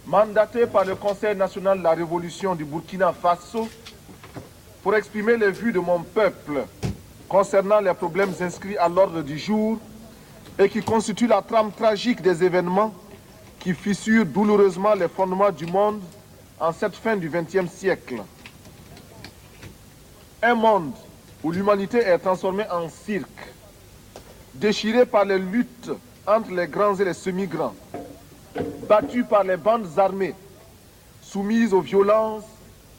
mandaté 0.07 0.66
par 0.66 0.84
le 0.84 0.94
Conseil 0.94 1.36
national 1.36 1.78
de 1.78 1.82
la 1.82 1.90
révolution 1.90 2.55
du 2.55 2.64
Burkina 2.64 3.12
Faso, 3.12 3.68
pour 4.82 4.96
exprimer 4.96 5.36
les 5.36 5.50
vues 5.50 5.72
de 5.72 5.78
mon 5.78 6.03
peuple 6.03 6.64
concernant 7.28 7.80
les 7.80 7.94
problèmes 7.94 8.32
inscrits 8.40 8.76
à 8.76 8.88
l'ordre 8.88 9.22
du 9.22 9.38
jour 9.38 9.78
et 10.59 10.68
qui 10.68 10.82
constituent 10.82 11.28
la 11.28 11.40
trame 11.40 11.70
tragique 11.72 12.20
des 12.20 12.42
événements 12.42 12.92
qui 13.61 13.74
fissurent 13.74 14.26
douloureusement 14.26 14.94
les 14.94 15.09
fondements 15.09 15.53
du 15.53 15.66
monde 15.66 16.00
en 16.59 16.72
cette 16.72 16.96
fin 16.96 17.16
du 17.16 17.30
XXe 17.30 17.70
siècle. 17.70 18.22
Un 20.45 20.57
monde 20.57 20.93
où 21.45 21.53
l'humanité 21.53 21.99
est 21.99 22.18
transformée 22.18 22.68
en 22.68 22.88
cirque, 22.88 23.28
déchiré 24.55 25.07
par 25.07 25.24
les 25.24 25.38
luttes 25.38 25.93
entre 26.26 26.51
les 26.51 26.66
grands 26.66 26.97
et 26.97 27.05
les 27.05 27.14
semi-grands, 27.14 27.76
battu 28.88 29.22
par 29.22 29.45
les 29.45 29.57
bandes 29.57 29.86
armées, 29.97 30.34
soumises 31.22 31.72
aux 31.72 31.80
violences 31.80 32.43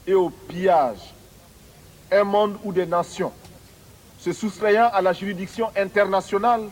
et 0.06 0.14
aux 0.14 0.30
pillages. 0.30 1.12
Un 2.10 2.24
monde 2.24 2.56
où 2.64 2.72
des 2.72 2.86
nations, 2.86 3.32
se 4.18 4.32
soustrayant 4.32 4.88
à 4.90 5.02
la 5.02 5.12
juridiction 5.12 5.68
internationale, 5.76 6.62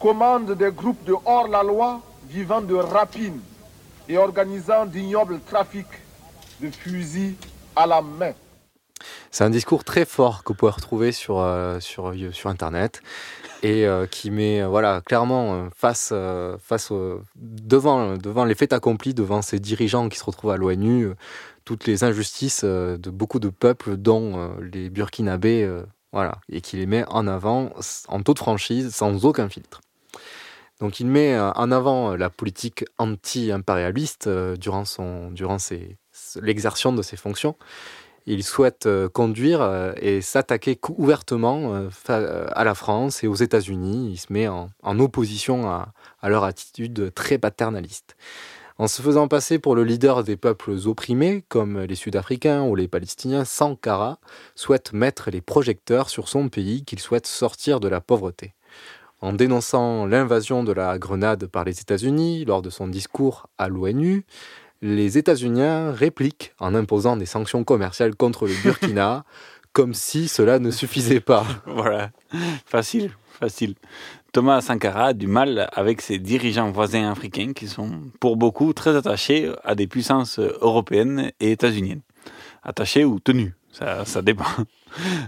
commandent 0.00 0.52
des 0.52 0.72
groupes 0.72 1.04
de 1.04 1.14
hors-la-loi 1.26 2.00
vivant 2.26 2.62
de 2.62 2.74
rapines 2.74 3.42
et 4.08 4.16
organisant 4.16 4.86
d'ignobles 4.86 5.40
trafics 5.40 5.86
de 6.58 6.70
fusils 6.70 7.34
à 7.76 7.86
la 7.86 8.00
main. 8.00 8.32
C'est 9.30 9.44
un 9.44 9.50
discours 9.50 9.84
très 9.84 10.04
fort 10.04 10.44
que 10.44 10.48
vous 10.48 10.56
pouvez 10.56 10.72
retrouver 10.72 11.12
sur, 11.12 11.38
euh, 11.38 11.80
sur, 11.80 12.12
sur 12.32 12.50
Internet 12.50 13.02
et 13.62 13.86
euh, 13.86 14.06
qui 14.06 14.30
met 14.30 14.60
euh, 14.60 14.68
voilà, 14.68 15.00
clairement 15.00 15.54
euh, 15.54 15.68
face, 15.74 16.10
euh, 16.12 16.56
face 16.58 16.92
devant, 17.36 18.16
devant 18.16 18.44
les 18.44 18.54
faits 18.54 18.72
accomplis, 18.72 19.14
devant 19.14 19.42
ces 19.42 19.60
dirigeants 19.60 20.08
qui 20.08 20.18
se 20.18 20.24
retrouvent 20.24 20.50
à 20.50 20.56
l'ONU, 20.56 21.06
euh, 21.06 21.14
toutes 21.64 21.86
les 21.86 22.04
injustices 22.04 22.62
euh, 22.64 22.98
de 22.98 23.10
beaucoup 23.10 23.38
de 23.38 23.48
peuples, 23.48 23.96
dont 23.96 24.36
euh, 24.36 24.48
les 24.72 24.90
Burkinabés, 24.90 25.62
euh, 25.64 25.82
voilà, 26.12 26.38
et 26.50 26.60
qui 26.60 26.76
les 26.76 26.86
met 26.86 27.04
en 27.08 27.26
avant 27.26 27.70
en 28.08 28.22
toute 28.22 28.38
franchise, 28.38 28.94
sans 28.94 29.24
aucun 29.24 29.48
filtre. 29.48 29.80
Donc 30.80 30.98
il 30.98 31.06
met 31.06 31.34
euh, 31.34 31.52
en 31.52 31.70
avant 31.70 32.12
euh, 32.12 32.16
la 32.16 32.28
politique 32.28 32.84
anti-impérialiste 32.98 34.26
euh, 34.26 34.56
durant, 34.56 34.82
durant 35.30 35.58
l'exertion 36.40 36.92
de 36.92 37.02
ses 37.02 37.16
fonctions. 37.16 37.54
Il 38.26 38.44
souhaite 38.44 38.86
euh, 38.86 39.08
conduire 39.08 39.60
euh, 39.62 39.92
et 39.96 40.20
s'attaquer 40.20 40.78
ouvertement 40.96 41.74
euh, 42.08 42.46
à 42.52 42.64
la 42.64 42.74
France 42.74 43.24
et 43.24 43.26
aux 43.26 43.34
États-Unis. 43.34 44.10
Il 44.12 44.16
se 44.16 44.32
met 44.32 44.46
en, 44.46 44.70
en 44.82 45.00
opposition 45.00 45.68
à, 45.68 45.92
à 46.20 46.28
leur 46.28 46.44
attitude 46.44 47.12
très 47.14 47.38
paternaliste. 47.38 48.16
En 48.78 48.88
se 48.88 49.02
faisant 49.02 49.28
passer 49.28 49.58
pour 49.58 49.74
le 49.74 49.84
leader 49.84 50.24
des 50.24 50.36
peuples 50.36 50.74
opprimés, 50.86 51.44
comme 51.48 51.80
les 51.80 51.94
Sud-Africains 51.94 52.62
ou 52.62 52.74
les 52.74 52.88
Palestiniens, 52.88 53.44
Sankara 53.44 54.18
souhaite 54.54 54.92
mettre 54.92 55.30
les 55.30 55.40
projecteurs 55.40 56.08
sur 56.08 56.28
son 56.28 56.48
pays 56.48 56.84
qu'il 56.84 56.98
souhaite 56.98 57.26
sortir 57.26 57.80
de 57.80 57.88
la 57.88 58.00
pauvreté. 58.00 58.54
En 59.20 59.32
dénonçant 59.32 60.06
l'invasion 60.06 60.64
de 60.64 60.72
la 60.72 60.98
Grenade 60.98 61.46
par 61.46 61.64
les 61.64 61.80
États-Unis 61.80 62.44
lors 62.44 62.62
de 62.62 62.70
son 62.70 62.88
discours 62.88 63.48
à 63.56 63.68
l'ONU, 63.68 64.26
les 64.82 65.16
États-Unis 65.16 65.92
répliquent 65.94 66.52
en 66.58 66.74
imposant 66.74 67.16
des 67.16 67.26
sanctions 67.26 67.64
commerciales 67.64 68.16
contre 68.16 68.46
le 68.46 68.54
Burkina, 68.62 69.24
comme 69.72 69.94
si 69.94 70.28
cela 70.28 70.58
ne 70.58 70.70
suffisait 70.70 71.20
pas. 71.20 71.46
Voilà, 71.66 72.10
facile, 72.66 73.12
facile. 73.40 73.74
Thomas 74.32 74.60
Sankara 74.60 75.06
a 75.06 75.12
du 75.12 75.26
mal 75.26 75.68
avec 75.72 76.00
ses 76.00 76.18
dirigeants 76.18 76.70
voisins 76.70 77.10
africains 77.10 77.52
qui 77.54 77.68
sont 77.68 77.90
pour 78.18 78.36
beaucoup 78.36 78.72
très 78.72 78.96
attachés 78.96 79.52
à 79.62 79.74
des 79.74 79.86
puissances 79.86 80.38
européennes 80.38 81.30
et 81.38 81.52
états-uniennes. 81.52 82.00
Attachés 82.62 83.04
ou 83.04 83.20
tenus, 83.20 83.52
ça, 83.70 84.04
ça 84.04 84.20
dépend 84.20 84.44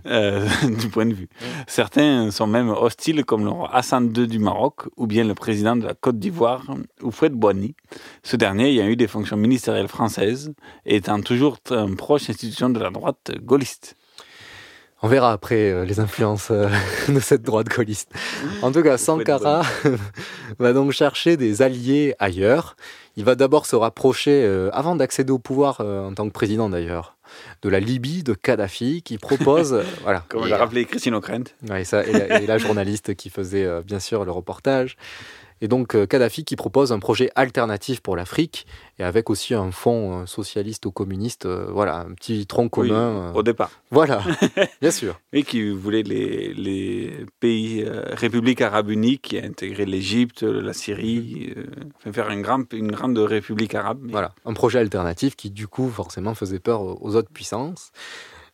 euh, 0.07 0.49
du 0.81 0.89
point 0.89 1.07
de 1.07 1.15
vue. 1.15 1.29
Certains 1.67 2.31
sont 2.31 2.47
même 2.47 2.69
hostiles 2.69 3.25
comme 3.25 3.45
le 3.45 3.51
roi 3.51 3.71
Hassan 3.73 4.13
II 4.17 4.27
du 4.27 4.39
Maroc 4.39 4.83
ou 4.97 5.07
bien 5.07 5.25
le 5.25 5.35
président 5.35 5.77
de 5.77 5.87
la 5.87 5.95
Côte 5.95 6.19
d'Ivoire, 6.19 6.65
Oufouette 7.03 7.35
Boigny. 7.35 7.75
Ce 8.23 8.37
dernier 8.37 8.71
ayant 8.71 8.87
eu 8.87 8.97
des 8.97 9.09
fonctions 9.09 9.37
ministérielles 9.37 9.89
françaises 9.89 10.53
et 10.87 10.97
étant 10.97 11.21
toujours 11.21 11.59
une 11.71 11.97
proche 11.97 12.31
institution 12.31 12.71
de 12.71 12.79
la 12.79 12.91
droite 12.91 13.33
gaulliste. 13.43 13.97
On 15.05 15.07
verra 15.07 15.33
après 15.33 15.71
euh, 15.71 15.85
les 15.85 16.01
influences 16.01 16.49
euh, 16.51 16.67
de 17.09 17.21
cette 17.21 17.43
droite 17.43 17.69
gaulliste. 17.69 18.11
En 18.63 18.73
tout 18.73 18.83
cas, 18.83 18.97
Sankara 18.97 19.61
va 20.59 20.73
donc 20.73 20.93
chercher 20.93 21.37
des 21.37 21.61
alliés 21.61 22.15
ailleurs. 22.19 22.75
Il 23.19 23.25
va 23.27 23.35
d'abord 23.35 23.67
se 23.67 23.77
rapprocher, 23.77 24.45
euh, 24.45 24.71
avant 24.73 24.97
d'accéder 24.97 25.31
au 25.31 25.39
pouvoir 25.39 25.81
en 25.81 26.15
tant 26.15 26.27
que 26.27 26.33
président 26.33 26.71
d'ailleurs, 26.71 27.14
de 27.63 27.69
la 27.69 27.81
Libye, 27.81 28.23
de 28.23 28.35
Kadhafi, 28.35 29.03
qui 29.03 29.19
propose... 29.19 29.83
voilà. 30.03 30.25
Comme 30.29 30.47
l'a 30.47 30.57
rappelé 30.57 30.85
Christine 30.85 31.15
O'Krent. 31.15 31.45
Ouais, 31.69 31.83
et, 31.83 32.13
la, 32.13 32.41
et 32.41 32.47
la 32.47 32.59
journaliste 32.59 33.15
qui 33.15 33.31
faisait 33.31 33.65
euh, 33.65 33.83
bien 33.83 34.01
sûr 34.01 34.25
le 34.25 34.31
reportage. 34.31 34.97
Et 35.65 35.69
donc 35.69 35.95
euh, 35.95 36.05
Kadhafi 36.05 36.45
qui 36.45 36.57
propose 36.57 36.93
un 36.93 36.99
projet 36.99 37.31
alternatif 37.37 38.01
pour 38.03 38.17
l'Afrique 38.17 38.67
et 38.99 39.03
avec 39.03 39.31
aussi 39.31 39.55
un 39.55 39.71
fonds 39.71 40.21
euh, 40.21 40.27
socialiste 40.27 40.85
ou 40.85 40.91
communiste, 40.93 41.47
euh, 41.47 41.69
voilà, 41.73 42.01
un 42.01 42.13
petit 42.13 42.47
tronc 42.47 42.69
commun. 42.69 43.33
au 43.35 43.43
départ. 43.43 43.71
Voilà, 43.91 44.23
bien 44.83 44.91
sûr. 44.91 45.19
Et 45.33 45.43
qui 45.43 45.71
voulait 45.71 46.03
les, 46.03 46.53
les 46.53 47.25
pays 47.41 47.83
républiques 47.89 48.61
arabes 48.61 48.91
unies, 48.91 49.17
qui 49.19 49.39
a 49.39 49.45
intégré 49.45 49.87
l'Égypte, 49.87 50.43
la 50.43 50.75
Syrie, 50.75 51.55
euh, 51.57 51.65
enfin, 51.97 52.13
faire 52.13 52.29
une 52.29 52.43
grande, 52.43 52.67
une 52.75 52.93
grande 52.93 53.17
république 53.17 53.75
arabe. 53.75 54.01
mais- 54.03 54.13
Voilà, 54.13 54.35
un 54.45 54.53
projet 54.53 54.81
alternatif 54.81 55.35
qui 55.35 55.51
du 55.51 55.67
coup 55.67 55.89
forcément 55.89 56.35
faisait 56.35 56.59
peur 56.61 56.83
aux 57.03 57.17
autres 57.17 57.31
puissances. 57.33 57.91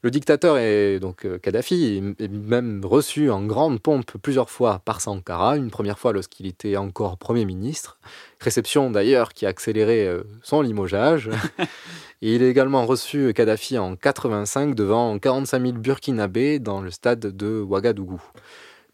Le 0.03 0.11
dictateur 0.11 0.57
est 0.57 0.99
donc 0.99 1.27
euh, 1.27 1.37
Kadhafi 1.39 2.15
est 2.19 2.29
même 2.29 2.81
reçu 2.85 3.31
en 3.31 3.45
grande 3.45 3.81
pompe 3.81 4.13
plusieurs 4.23 4.49
fois 4.49 4.81
par 4.83 5.03
Sankara, 5.03 5.57
une 5.59 5.71
première 5.71 5.99
fois 5.99 6.13
lorsqu'il 6.15 6.47
était 6.47 6.77
encore 6.79 7.19
Premier 7.19 7.45
ministre, 7.45 7.99
réception 8.41 8.91
d'ailleurs 8.91 9.35
qui 9.35 9.45
a 9.45 9.51
accéléré 9.51 10.07
euh, 10.07 10.23
son 10.43 10.63
limogeage. 10.63 11.29
Il 12.23 12.43
est 12.43 12.49
également 12.51 12.87
reçu 12.87 13.33
Kadhafi 13.35 13.77
en 13.79 13.95
85 13.97 14.75
devant 14.75 15.19
45 15.19 15.61
000 15.63 15.73
Burkinabés 15.75 16.59
dans 16.59 16.81
le 16.81 16.91
stade 16.91 17.21
de 17.21 17.61
Ouagadougou. 17.61 18.23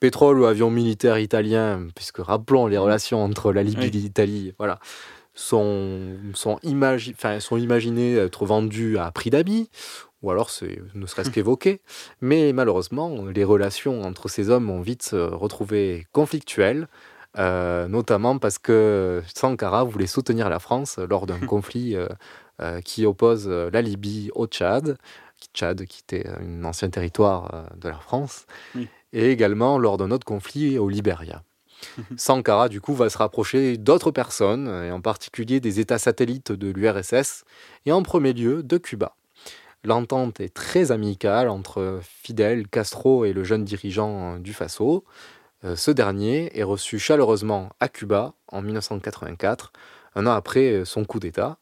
pétrole 0.01 0.41
ou 0.41 0.45
avion 0.47 0.71
militaire 0.71 1.19
italien, 1.19 1.87
puisque 1.95 2.19
rappelons 2.19 2.67
les 2.67 2.79
relations 2.79 3.23
entre 3.23 3.53
la 3.53 3.63
Libye 3.63 3.87
et 3.87 3.91
l'Italie, 3.91 4.55
voilà, 4.59 4.79
sont, 5.35 6.17
sont, 6.35 6.59
imagi- 6.63 7.15
enfin, 7.15 7.41
sont 7.41 7.57
imaginés 7.57 8.17
être 8.17 8.47
vendus 8.47 8.97
à 8.99 9.11
prix 9.11 9.31
d'habit, 9.31 9.69
ou 10.27 10.31
alors 10.33 10.51
c'est 10.51 10.81
ne 10.95 11.07
serait-ce 11.07 11.31
qu'évoqué. 11.31 11.81
Mais 12.21 12.53
malheureusement, 12.53 13.25
les 13.27 13.45
relations 13.45 14.03
entre 14.03 14.29
ces 14.29 14.51
hommes 14.51 14.69
ont 14.71 14.81
vite 14.81 15.03
se 15.05 15.17
retrouvé 15.17 16.07
conflictuelles, 16.13 16.89
euh, 17.39 17.87
notamment 17.87 18.39
parce 18.39 18.59
que 18.59 19.23
Sankara 19.33 19.85
voulait 19.85 20.07
soutenir 20.09 20.49
la 20.51 20.59
France 20.59 20.99
lors 20.99 21.27
d'un 21.27 21.39
conflit 21.47 21.95
euh, 21.95 22.09
euh, 22.61 22.81
qui 22.81 23.07
oppose 23.07 23.49
la 23.49 23.81
Libye 23.83 24.31
au 24.35 24.47
Tchad, 24.47 24.97
qui- 25.39 25.49
Tchad 25.55 25.85
qui 25.85 26.01
était 26.03 26.27
un 26.29 26.65
ancien 26.65 26.91
territoire 26.91 27.67
de 27.81 27.89
la 27.89 27.99
France, 27.99 28.47
Oui. 28.75 28.89
et 29.13 29.31
également 29.31 29.79
lors 29.79 29.97
d'un 29.97 30.11
autre 30.11 30.25
conflit 30.25 30.77
au 30.79 30.89
Libéria. 30.89 31.43
Sankara, 32.17 32.69
du 32.71 32.81
coup, 32.81 32.95
va 32.95 33.11
se 33.11 33.19
rapprocher 33.19 33.77
d'autres 33.77 34.11
personnes, 34.11 34.67
et 34.87 34.91
en 34.91 35.03
particulier 35.03 35.61
des 35.61 35.79
États 35.79 35.99
satellites 35.99 36.51
de 36.51 36.69
l'URSS, 36.73 37.45
et 37.85 37.93
en 37.93 38.03
premier 38.03 38.33
lieu 38.33 38.63
de 38.63 38.79
Cuba. 38.79 39.15
L'entente 39.87 40.41
est 40.41 40.53
très 40.53 40.91
amicale 40.91 41.49
entre 41.49 42.01
Fidel 42.03 42.67
Castro 42.67 43.25
et 43.25 43.33
le 43.33 43.45
jeune 43.45 43.65
dirigeant 43.65 44.35
euh, 44.35 44.39
du 44.41 44.53
Faso. 44.53 45.05
Euh, 45.65 45.77
Ce 45.77 45.93
dernier 45.93 46.51
est 46.59 46.65
reçu 46.65 46.99
chaleureusement 46.99 47.71
à 47.79 47.89
Cuba 47.89 48.35
en 48.49 48.63
1984, 48.63 49.73
un 50.17 50.27
an 50.27 50.33
après 50.33 50.73
euh, 50.73 50.85
son 50.85 51.05
coup 51.05 51.21
d'État. 51.21 51.59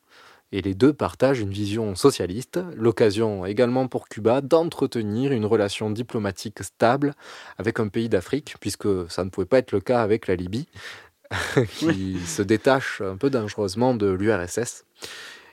Et 0.53 0.63
les 0.63 0.73
deux 0.73 0.95
partagent 0.95 1.41
une 1.41 1.51
vision 1.51 1.95
socialiste, 1.97 2.61
l'occasion 2.75 3.45
également 3.45 3.89
pour 3.89 4.09
Cuba 4.09 4.41
d'entretenir 4.41 5.33
une 5.33 5.45
relation 5.45 5.91
diplomatique 5.91 6.63
stable 6.63 7.13
avec 7.59 7.79
un 7.79 7.89
pays 7.89 8.09
d'Afrique, 8.09 8.55
puisque 8.59 8.89
ça 9.11 9.25
ne 9.25 9.29
pouvait 9.29 9.47
pas 9.47 9.59
être 9.59 9.73
le 9.73 9.81
cas 9.81 10.01
avec 10.01 10.29
la 10.29 10.37
Libye, 10.37 10.67
qui 11.77 12.19
se 12.21 12.41
détache 12.41 13.03
un 13.03 13.19
peu 13.19 13.29
dangereusement 13.29 13.95
de 13.95 14.07
l'URSS. 14.07 14.87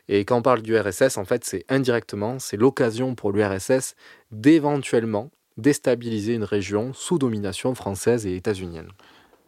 Et 0.08 0.26
quand 0.26 0.38
on 0.38 0.42
parle 0.42 0.62
du 0.62 0.78
RSS, 0.78 1.18
en 1.18 1.26
fait, 1.26 1.44
c'est 1.44 1.66
indirectement, 1.70 2.40
c'est 2.40 2.58
l'occasion 2.58 3.16
pour 3.16 3.32
l'URSS 3.32 3.96
d'éventuellement 4.32 5.32
déstabiliser 5.58 6.34
une 6.34 6.44
région 6.44 6.92
sous 6.94 7.18
domination 7.18 7.76
française 7.76 8.26
et 8.26 8.36
états-unienne. 8.36 8.90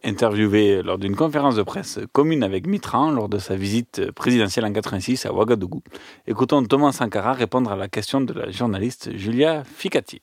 Interviewé 0.06 0.82
lors 0.82 0.98
d'une 0.98 1.16
conférence 1.16 1.56
de 1.56 1.62
presse 1.62 1.98
commune 2.12 2.42
avec 2.42 2.66
Mitran 2.66 3.10
lors 3.10 3.30
de 3.30 3.38
sa 3.38 3.56
visite 3.56 4.10
présidentielle 4.12 4.66
en 4.66 4.72
86 4.72 5.24
à 5.24 5.32
Ouagadougou, 5.32 5.82
écoutons 6.26 6.62
Thomas 6.62 6.92
Sankara 6.92 7.32
répondre 7.32 7.72
à 7.72 7.76
la 7.76 7.88
question 7.88 8.20
de 8.20 8.34
la 8.34 8.50
journaliste 8.50 9.16
Julia 9.16 9.64
Ficati. 9.64 10.20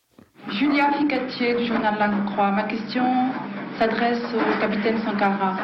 Julia 0.49 0.91
Ficatier 0.99 1.55
du 1.55 1.65
journal 1.65 1.95
La 1.97 2.31
Croix. 2.31 2.51
Ma 2.51 2.63
question 2.63 3.03
s'adresse 3.81 4.21
au 4.35 4.61
capitaine 4.61 4.99
Sankara. 5.03 5.57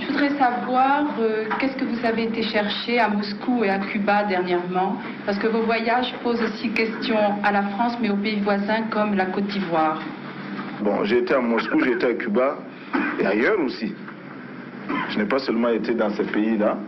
Je, 0.00 0.06
voudrais 0.06 0.30
savoir 0.30 1.04
euh, 1.20 1.44
qu'est-ce 1.60 1.76
que 1.76 1.84
vous 1.84 2.04
avez 2.04 2.24
été 2.24 2.42
chercher 2.42 2.98
à 2.98 3.08
Moscou 3.08 3.62
et 3.62 3.70
à 3.70 3.78
Cuba 3.78 4.24
dernièrement, 4.24 4.96
parce 5.24 5.38
que 5.38 5.46
vos 5.46 5.62
voyages 5.62 6.12
posent 6.24 6.42
aussi 6.42 6.70
question 6.70 7.16
à 7.44 7.52
la 7.52 7.62
France, 7.62 7.96
mais 8.02 8.10
aux 8.10 8.16
pays 8.16 8.40
voisins 8.40 8.82
comme 8.90 9.14
la 9.14 9.26
Côte 9.26 9.46
d'Ivoire. 9.46 10.02
Bon, 10.82 11.04
j'ai 11.04 11.18
été 11.18 11.32
à 11.34 11.40
Moscou, 11.40 11.78
j'ai 11.84 11.92
été 11.92 12.06
à 12.06 12.14
Cuba 12.14 12.58
et 13.20 13.26
ailleurs 13.26 13.60
aussi. 13.60 13.94
Je 15.10 15.18
n'ai 15.18 15.26
pas 15.26 15.38
seulement 15.38 15.68
été 15.68 15.94
dans 15.94 16.10
ces 16.10 16.24
pays-là, 16.24 16.78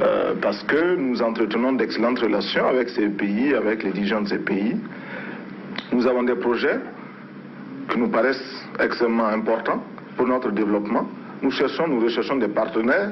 euh, 0.00 0.32
parce 0.40 0.62
que 0.62 0.96
nous 0.96 1.20
entretenons 1.20 1.74
d'excellentes 1.74 2.20
relations 2.20 2.66
avec 2.66 2.88
ces 2.88 3.08
pays, 3.08 3.52
avec 3.52 3.82
les 3.82 3.90
dirigeants 3.90 4.22
de 4.22 4.28
ces 4.28 4.38
pays. 4.38 4.80
Nous 5.92 6.06
avons 6.06 6.22
des 6.22 6.36
projets 6.36 6.80
qui 7.88 7.98
nous 7.98 8.08
paraissent 8.08 8.64
extrêmement 8.80 9.26
importants 9.26 9.82
pour 10.16 10.26
notre 10.26 10.50
développement. 10.50 11.06
Nous 11.42 11.50
cherchons, 11.50 11.86
nous 11.88 12.00
recherchons 12.00 12.36
des 12.36 12.48
partenaires. 12.48 13.10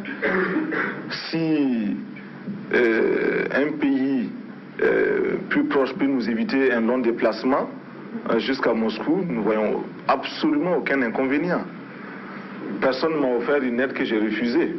Si 1.11 1.97
euh, 2.73 3.45
un 3.53 3.73
pays 3.79 4.31
euh, 4.83 5.37
plus 5.51 5.65
proche 5.65 5.93
peut 5.95 6.07
nous 6.07 6.29
éviter 6.29 6.73
un 6.73 6.81
long 6.81 6.99
déplacement 6.99 7.69
euh, 8.31 8.39
jusqu'à 8.39 8.73
Moscou, 8.73 9.25
nous 9.29 9.43
voyons 9.43 9.85
absolument 10.09 10.79
aucun 10.79 11.03
inconvénient. 11.03 11.63
Personne 12.81 13.15
ne 13.15 13.19
m'a 13.19 13.37
offert 13.37 13.63
une 13.63 13.79
aide 13.81 13.93
que 13.93 14.05
j'ai 14.05 14.19
refusée. 14.19 14.75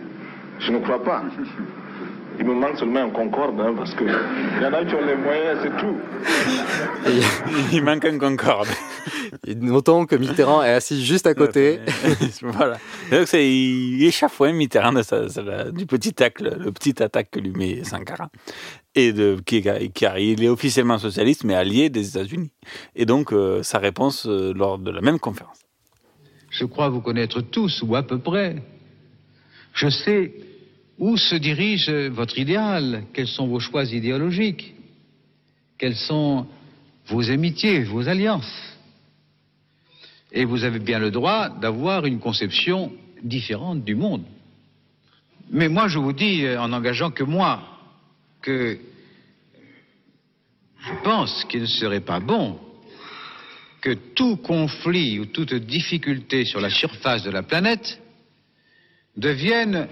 Je 0.60 0.72
ne 0.72 0.80
crois 0.80 1.04
pas. 1.04 1.24
Il 2.38 2.46
me 2.46 2.54
manque 2.54 2.78
seulement 2.78 3.02
un 3.04 3.10
Concorde, 3.10 3.60
hein, 3.62 3.74
parce 3.78 3.94
qu'il 3.96 4.08
y 4.08 4.66
en 4.66 4.74
a 4.74 4.84
qui 4.86 4.94
ont 4.96 5.06
les 5.06 5.16
moyens, 5.16 5.60
c'est 5.64 5.78
tout. 5.78 5.98
Il 7.72 7.84
manque 7.84 8.06
un 8.06 8.18
Concorde. 8.18 8.68
Et 9.48 9.56
notons 9.56 10.06
que 10.06 10.16
Mitterrand 10.16 10.64
est 10.64 10.72
assis 10.72 11.04
juste 11.06 11.28
à 11.28 11.34
côté. 11.34 11.80
voilà. 12.42 12.78
Donc 13.12 13.28
c'est 13.28 13.48
il 13.50 14.04
échafouin 14.04 14.52
Mitterrand 14.54 14.94
de 14.94 15.02
sa- 15.02 15.30
sa- 15.30 15.72
du 15.72 15.86
petit 15.86 16.14
tacle, 16.14 16.58
le 16.60 16.72
petit 16.72 17.02
attaque 17.02 17.30
que 17.32 17.40
lui 17.40 17.52
met 17.52 17.84
Sankara. 17.84 18.30
Et 18.96 19.12
de, 19.14 19.38
qui, 19.46 19.62
qui 19.94 20.06
il 20.20 20.44
est 20.44 20.48
officiellement 20.50 20.98
socialiste, 20.98 21.44
mais 21.44 21.56
allié 21.56 21.90
des 21.90 22.10
États-Unis. 22.10 22.52
Et 22.96 23.06
donc 23.06 23.34
euh, 23.34 23.62
sa 23.64 23.78
réponse 23.80 24.26
euh, 24.26 24.54
lors 24.56 24.78
de 24.78 24.90
la 24.92 25.02
même 25.02 25.20
conférence. 25.20 25.60
Je 26.50 26.66
crois 26.66 26.90
vous 26.90 27.02
connaître 27.02 27.42
tous, 27.42 27.82
ou 27.84 27.96
à 27.96 28.04
peu 28.04 28.20
près. 28.20 28.56
Je 29.74 29.90
sais 29.90 30.34
où 30.98 31.18
se 31.18 31.36
dirige 31.36 31.90
votre 31.90 32.38
idéal, 32.38 33.04
quels 33.14 33.28
sont 33.28 33.48
vos 33.48 33.60
choix 33.60 33.84
idéologiques, 33.86 34.74
quelles 35.78 35.96
sont 35.96 36.48
vos 37.08 37.30
amitiés, 37.30 37.84
vos 37.84 38.08
alliances? 38.08 38.78
Et 40.32 40.46
vous 40.46 40.64
avez 40.64 40.80
bien 40.80 41.00
le 41.00 41.12
droit 41.12 41.50
d'avoir 41.50 42.06
une 42.06 42.20
conception 42.20 42.92
différente 43.24 43.84
du 43.84 43.96
monde. 43.96 44.24
Mais 45.52 45.70
moi, 45.70 45.88
je 45.88 46.00
vous 46.00 46.14
dis, 46.14 46.44
euh, 46.44 46.60
en 46.60 46.74
engageant 46.74 47.12
que 47.12 47.24
moi, 47.24 47.62
que 48.42 48.80
je 50.80 50.94
pense 51.04 51.46
qu'il 51.46 51.62
ne 51.62 51.68
serait 51.68 52.02
pas 52.02 52.20
bon 52.20 52.60
que 53.82 53.94
tout 54.16 54.38
conflit 54.38 55.20
ou 55.20 55.28
toute 55.28 55.54
difficulté 55.54 56.46
sur 56.46 56.60
la 56.60 56.72
surface 56.72 57.24
de 57.24 57.30
la 57.30 57.44
planète 57.44 58.02
devienne 59.16 59.88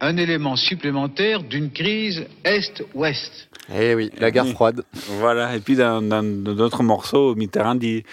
un 0.00 0.16
élément 0.16 0.56
supplémentaire 0.56 1.42
d'une 1.42 1.70
crise 1.70 2.26
Est-Ouest. 2.44 3.48
Eh 3.74 3.94
oui, 3.94 4.10
la 4.18 4.30
guerre 4.30 4.48
froide. 4.48 4.82
Voilà. 5.18 5.54
Et 5.54 5.60
puis 5.60 5.76
dans 5.76 6.02
dans 6.02 6.22
d'autres 6.22 6.82
morceaux, 6.82 7.34
Mitterrand 7.34 7.74
dit 7.74 8.04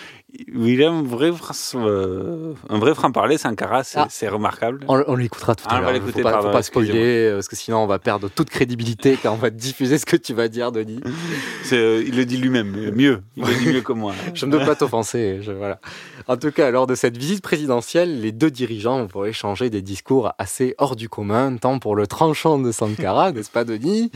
il 0.53 0.81
est 0.81 0.85
un 0.85 1.01
vrai, 1.03 1.31
fr- 1.31 1.75
euh, 1.75 2.53
un 2.69 2.79
vrai 2.79 2.93
franc-parler, 2.95 3.37
Sankara, 3.37 3.83
c'est 3.83 3.97
Ah. 4.27 4.31
remarquable. 4.31 4.81
On, 4.87 5.03
on 5.07 5.15
l'écoutera 5.15 5.55
tout 5.55 5.63
Ah, 5.67 5.75
à 5.75 5.77
on 5.77 5.79
va 5.79 5.85
l'heure. 5.85 5.93
l'écouter, 5.93 6.13
faut 6.21 6.23
pas, 6.23 6.31
pardon, 6.31 6.47
faut 6.47 6.53
pas 6.53 6.59
excusez-moi. 6.59 6.93
spoiler, 6.93 7.27
euh, 7.29 7.33
parce 7.35 7.47
que 7.47 7.55
sinon 7.55 7.77
on 7.79 7.87
va 7.87 7.99
perdre 7.99 8.29
toute 8.29 8.49
crédibilité 8.49 9.17
quand 9.21 9.31
on 9.33 9.37
va 9.37 9.49
diffuser 9.49 9.97
ce 9.97 10.05
que 10.05 10.15
tu 10.17 10.33
vas 10.33 10.47
dire, 10.47 10.71
Denis. 10.71 10.99
Euh, 11.73 12.01
il 12.07 12.15
le 12.15 12.23
dit 12.23 12.37
lui-même, 12.37 12.71
mieux. 12.95 13.21
Il 13.35 13.43
le 13.43 13.53
dit 13.55 13.67
mieux 13.73 13.81
que 13.81 13.91
moi. 13.91 14.13
je 14.33 14.45
ne 14.45 14.55
veux 14.55 14.65
pas 14.65 14.75
t'offenser. 14.75 15.39
Voilà. 15.57 15.81
En 16.29 16.37
tout 16.37 16.51
cas, 16.51 16.71
lors 16.71 16.87
de 16.87 16.95
cette 16.95 17.17
visite 17.17 17.41
présidentielle, 17.43 18.21
les 18.21 18.31
deux 18.31 18.49
dirigeants 18.49 19.05
vont 19.05 19.25
échanger 19.25 19.69
des 19.69 19.81
discours 19.81 20.31
assez 20.37 20.75
hors 20.77 20.95
du 20.95 21.09
commun, 21.09 21.57
tant 21.57 21.77
pour 21.79 21.95
le 21.97 22.07
tranchant 22.07 22.57
de 22.57 22.71
Sankara, 22.71 23.31
n'est-ce 23.33 23.51
pas, 23.51 23.65
Denis, 23.65 24.11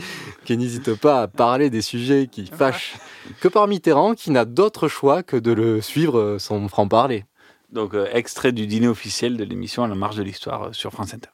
qui 0.46 0.56
n'hésite 0.56 0.94
pas 0.94 1.22
à 1.22 1.28
parler 1.28 1.68
des 1.68 1.82
sujets 1.82 2.26
qui 2.30 2.46
fâchent, 2.46 2.94
que 3.40 3.48
par 3.48 3.68
Mitterrand, 3.68 4.14
qui 4.14 4.30
n'a 4.30 4.44
d'autre 4.44 4.88
choix 4.88 5.22
que 5.22 5.36
de 5.36 5.52
le 5.52 5.80
suivre 5.80 6.18
euh, 6.18 6.38
son 6.38 6.68
franc-parler. 6.68 7.24
Donc, 7.70 7.94
euh, 7.94 8.06
extrait 8.12 8.52
du 8.52 8.66
dîner 8.66 8.88
officiel 8.88 9.36
de 9.36 9.44
l'émission 9.44 9.82
à 9.84 9.88
la 9.88 9.94
marge 9.94 10.16
de 10.16 10.22
l'histoire 10.22 10.64
euh, 10.64 10.72
sur 10.72 10.92
France 10.92 11.14
Inter. 11.14 11.30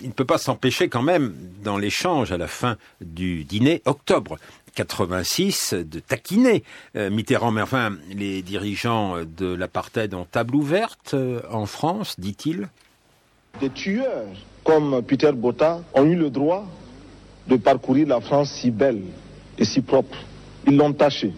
Il 0.00 0.08
ne 0.08 0.14
peut 0.14 0.24
pas 0.24 0.38
s'empêcher 0.38 0.88
quand 0.88 1.02
même, 1.02 1.34
dans 1.62 1.76
l'échange 1.76 2.32
à 2.32 2.38
la 2.38 2.46
fin 2.46 2.76
du 3.00 3.44
dîner, 3.44 3.82
octobre 3.84 4.38
86, 4.74 5.74
de 5.74 6.00
taquiner 6.00 6.64
euh, 6.96 7.10
Mitterrand. 7.10 7.50
Mais 7.50 7.62
enfin, 7.62 7.96
les 8.10 8.42
dirigeants 8.42 9.16
de 9.24 9.54
l'apartheid 9.54 10.14
ont 10.14 10.24
table 10.24 10.56
ouverte 10.56 11.14
euh, 11.14 11.40
en 11.50 11.66
France, 11.66 12.18
dit-il. 12.18 12.68
Des 13.60 13.70
tueurs 13.70 14.26
comme 14.64 15.02
Peter 15.02 15.32
Botta 15.32 15.82
ont 15.94 16.04
eu 16.04 16.16
le 16.16 16.30
droit 16.30 16.66
de 17.48 17.56
parcourir 17.56 18.06
la 18.08 18.20
France 18.20 18.50
si 18.50 18.70
belle 18.70 19.02
et 19.58 19.64
si 19.64 19.82
propre. 19.82 20.16
Ils 20.66 20.76
l'ont 20.76 20.92
taché. 20.92 21.32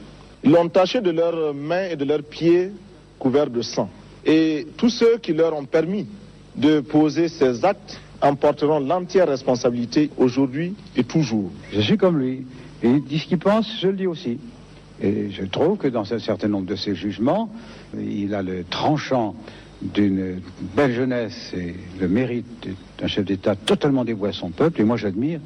Ils 0.45 0.51
l'ont 0.51 0.69
taché 0.69 1.01
de 1.01 1.11
leurs 1.11 1.55
mains 1.55 1.89
et 1.91 1.97
de 1.97 2.05
leurs 2.05 2.23
pieds 2.23 2.71
couverts 3.19 3.49
de 3.49 3.63
sang. 3.63 3.89
Et 4.27 4.67
tous 4.77 4.91
ceux 4.91 5.17
qui 5.19 5.33
leur 5.33 5.57
ont 5.57 5.65
permis 5.65 6.07
de 6.55 6.81
poser 6.81 7.29
ces 7.29 7.65
actes 7.65 7.99
en 8.21 8.35
porteront 8.37 8.79
l'entière 8.79 9.27
responsabilité 9.29 10.11
aujourd'hui 10.19 10.75
et 10.97 11.05
toujours. 11.05 11.51
Je 11.73 11.81
suis 11.81 11.97
comme 11.97 12.19
lui. 12.19 12.45
Et 12.83 12.89
il 12.91 13.05
dit 13.05 13.19
ce 13.19 13.27
qu'il 13.27 13.39
pense, 13.39 13.67
je 13.81 13.89
le 13.89 13.95
dis 13.95 14.07
aussi. 14.07 14.39
Et 15.01 15.31
je 15.31 15.45
trouve 15.45 15.79
que 15.79 15.89
dans 15.89 16.13
un 16.13 16.19
certain 16.19 16.49
nombre 16.49 16.67
de 16.67 16.77
ses 16.77 16.95
jugements, 16.95 17.51
il 17.99 18.35
a 18.35 18.43
le 18.43 18.65
tranchant 18.65 19.35
d'une 19.83 20.41
belle 20.77 20.93
jeunesse 20.95 21.53
et 21.57 21.75
le 22.01 22.09
mérite 22.09 22.69
d'un 22.99 23.07
chef 23.07 23.25
d'État 23.25 23.57
totalement 23.57 24.05
dévoué 24.05 24.29
à 24.29 24.33
son 24.33 24.51
peuple. 24.51 24.83
Et 24.83 24.85
moi, 24.85 24.97
j'admire 24.99 25.41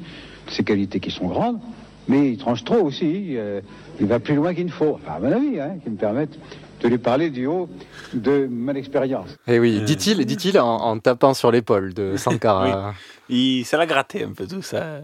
ses 0.49 0.63
qualités 0.63 0.99
qui 0.99 1.09
sont 1.11 1.27
grandes, 1.27 1.59
mais 2.07 2.31
il 2.31 2.37
tranche 2.37 2.63
trop 2.63 2.81
aussi. 2.81 3.37
euh, 3.37 3.61
il 3.99 4.07
va 4.07 4.19
plus 4.19 4.35
loin 4.35 4.53
qu'il 4.53 4.65
ne 4.65 4.71
faut, 4.71 4.91
enfin, 5.01 5.13
à 5.15 5.19
mon 5.19 5.31
avis, 5.31 5.59
hein, 5.59 5.77
qui 5.83 5.89
me 5.89 5.97
permettent. 5.97 6.37
de 6.81 6.87
lui 6.87 6.97
parler 6.97 7.29
du 7.29 7.45
haut 7.45 7.67
de 8.13 8.47
mon 8.49 8.73
expérience. 8.73 9.31
Et 9.47 9.55
Eh 9.55 9.59
oui, 9.59 9.81
dit-il, 9.81 10.25
dit-il 10.25 10.57
en, 10.59 10.65
en 10.77 10.97
tapant 10.99 11.33
sur 11.33 11.51
l'épaule 11.51 11.93
de 11.93 12.15
Sankara. 12.17 12.93
Il, 13.27 13.65
ça 13.65 13.77
l'a 13.77 13.85
gratté 13.85 14.23
un 14.23 14.31
peu 14.31 14.47
tout 14.47 14.61
ça. 14.61 15.01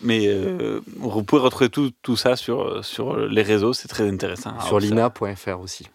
Mais 0.00 0.26
euh, 0.28 0.80
vous 0.96 1.22
pouvez 1.24 1.42
retrouver 1.42 1.70
tout, 1.70 1.90
tout 2.02 2.16
ça 2.16 2.36
sur, 2.36 2.84
sur 2.84 3.16
les 3.16 3.42
réseaux, 3.42 3.72
c'est 3.72 3.88
très 3.88 4.08
intéressant. 4.08 4.58
Sur 4.60 4.80
ça- 4.80 4.86
l'ina.fr 4.86 5.60
aussi. 5.60 5.86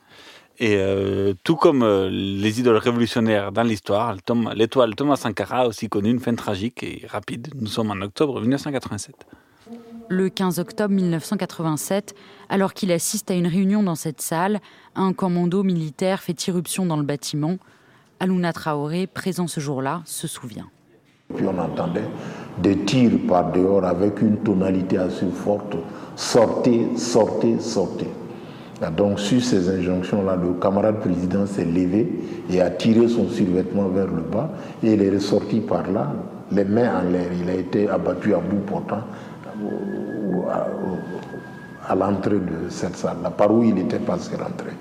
Et 0.59 0.75
euh, 0.75 1.33
tout 1.43 1.55
comme 1.55 1.83
euh, 1.83 2.09
les 2.09 2.59
idoles 2.59 2.77
révolutionnaires 2.77 3.51
dans 3.51 3.63
l'histoire, 3.63 4.15
l'étoile 4.55 4.95
Thomas 4.95 5.15
Sankara 5.17 5.59
a 5.59 5.67
aussi 5.67 5.87
connu 5.87 6.09
une 6.09 6.19
fin 6.19 6.33
tragique 6.35 6.81
et 6.83 7.05
rapide. 7.07 7.49
Nous 7.61 7.67
sommes 7.67 7.91
en 7.91 8.01
octobre 8.01 8.41
1987. 8.41 9.15
Le 10.09 10.29
15 10.29 10.59
octobre 10.59 10.93
1987, 10.93 12.15
alors 12.47 12.73
qu'il 12.73 12.93
assiste 12.93 13.29
à 13.29 13.33
une 13.33 13.45
réunion 13.45 13.83
dans 13.83 13.95
cette 13.95 14.21
salle, 14.21 14.61
un 14.95 15.11
commando 15.11 15.63
militaire 15.63 16.21
fait 16.21 16.47
irruption 16.47 16.85
dans 16.85 16.95
le 16.95 17.03
bâtiment. 17.03 17.57
Aluna 18.21 18.53
Traoré, 18.53 19.05
présent 19.05 19.47
ce 19.47 19.59
jour-là, 19.59 20.03
se 20.05 20.25
souvient. 20.25 20.69
Puis 21.35 21.45
on 21.45 21.59
entendait 21.59 22.07
des 22.63 22.77
tirs 22.85 23.19
par 23.27 23.51
dehors 23.51 23.83
avec 23.83 24.21
une 24.21 24.37
tonalité 24.37 24.97
assez 24.97 25.27
forte. 25.27 25.75
Sortez, 26.15 26.87
sortez, 26.95 27.59
sortez. 27.59 28.07
Et 28.81 28.91
donc 28.91 29.19
sur 29.19 29.43
ces 29.43 29.67
injonctions-là, 29.67 30.37
le 30.37 30.53
camarade 30.53 31.01
président 31.01 31.45
s'est 31.45 31.65
levé 31.65 32.07
et 32.49 32.61
a 32.61 32.69
tiré 32.69 33.09
son 33.09 33.27
survêtement 33.27 33.89
vers 33.89 34.07
le 34.07 34.21
bas 34.21 34.51
et 34.81 34.93
il 34.93 35.01
est 35.01 35.09
ressorti 35.09 35.59
par 35.59 35.91
là, 35.91 36.13
les 36.49 36.63
mains 36.63 37.01
en 37.01 37.09
l'air. 37.09 37.27
Il 37.41 37.49
a 37.49 37.55
été 37.55 37.89
abattu 37.89 38.33
à 38.33 38.37
bout 38.37 38.59
portant 38.65 39.01
à, 41.87 41.95
l'entrée 41.95 42.39
de 42.39 42.69
cette 42.69 42.95
salle, 42.95 43.17
par 43.37 43.51
où 43.51 43.63
il 43.63 43.77
était 43.77 43.99
passé 43.99 44.35
rentrer. 44.35 44.73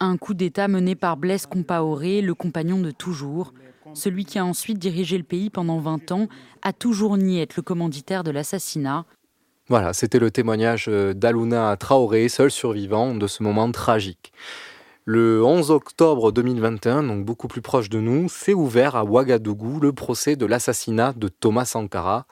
Un 0.00 0.16
coup 0.16 0.34
d'État 0.34 0.68
mené 0.68 0.94
par 0.94 1.16
Blaise 1.16 1.46
Compaoré, 1.46 2.20
le 2.20 2.34
compagnon 2.34 2.78
de 2.78 2.90
toujours. 2.90 3.52
Celui 3.94 4.24
qui 4.24 4.38
a 4.38 4.44
ensuite 4.44 4.78
dirigé 4.78 5.16
le 5.16 5.24
pays 5.24 5.50
pendant 5.50 5.78
20 5.78 6.12
ans 6.12 6.28
a 6.62 6.72
toujours 6.72 7.16
nié 7.16 7.42
être 7.42 7.56
le 7.56 7.62
commanditaire 7.62 8.22
de 8.22 8.30
l'assassinat. 8.30 9.06
Voilà, 9.68 9.92
c'était 9.92 10.18
le 10.18 10.30
témoignage 10.30 10.86
euh, 10.88 11.12
d'Aluna 11.12 11.76
Traoré, 11.76 12.28
seul 12.28 12.50
survivant 12.50 13.14
de 13.14 13.26
ce 13.26 13.42
moment 13.42 13.70
tragique. 13.70 14.32
Le 15.04 15.42
11 15.42 15.70
octobre 15.70 16.32
2021, 16.32 17.02
donc 17.02 17.24
beaucoup 17.24 17.48
plus 17.48 17.60
proche 17.62 17.88
de 17.88 17.98
nous, 17.98 18.28
s'est 18.28 18.54
ouvert 18.54 18.96
à 18.96 19.04
Ouagadougou 19.04 19.80
le 19.80 19.92
procès 19.92 20.36
de 20.36 20.46
l'assassinat 20.46 21.12
de 21.14 21.28
Thomas 21.28 21.64
Sankara. 21.64 22.26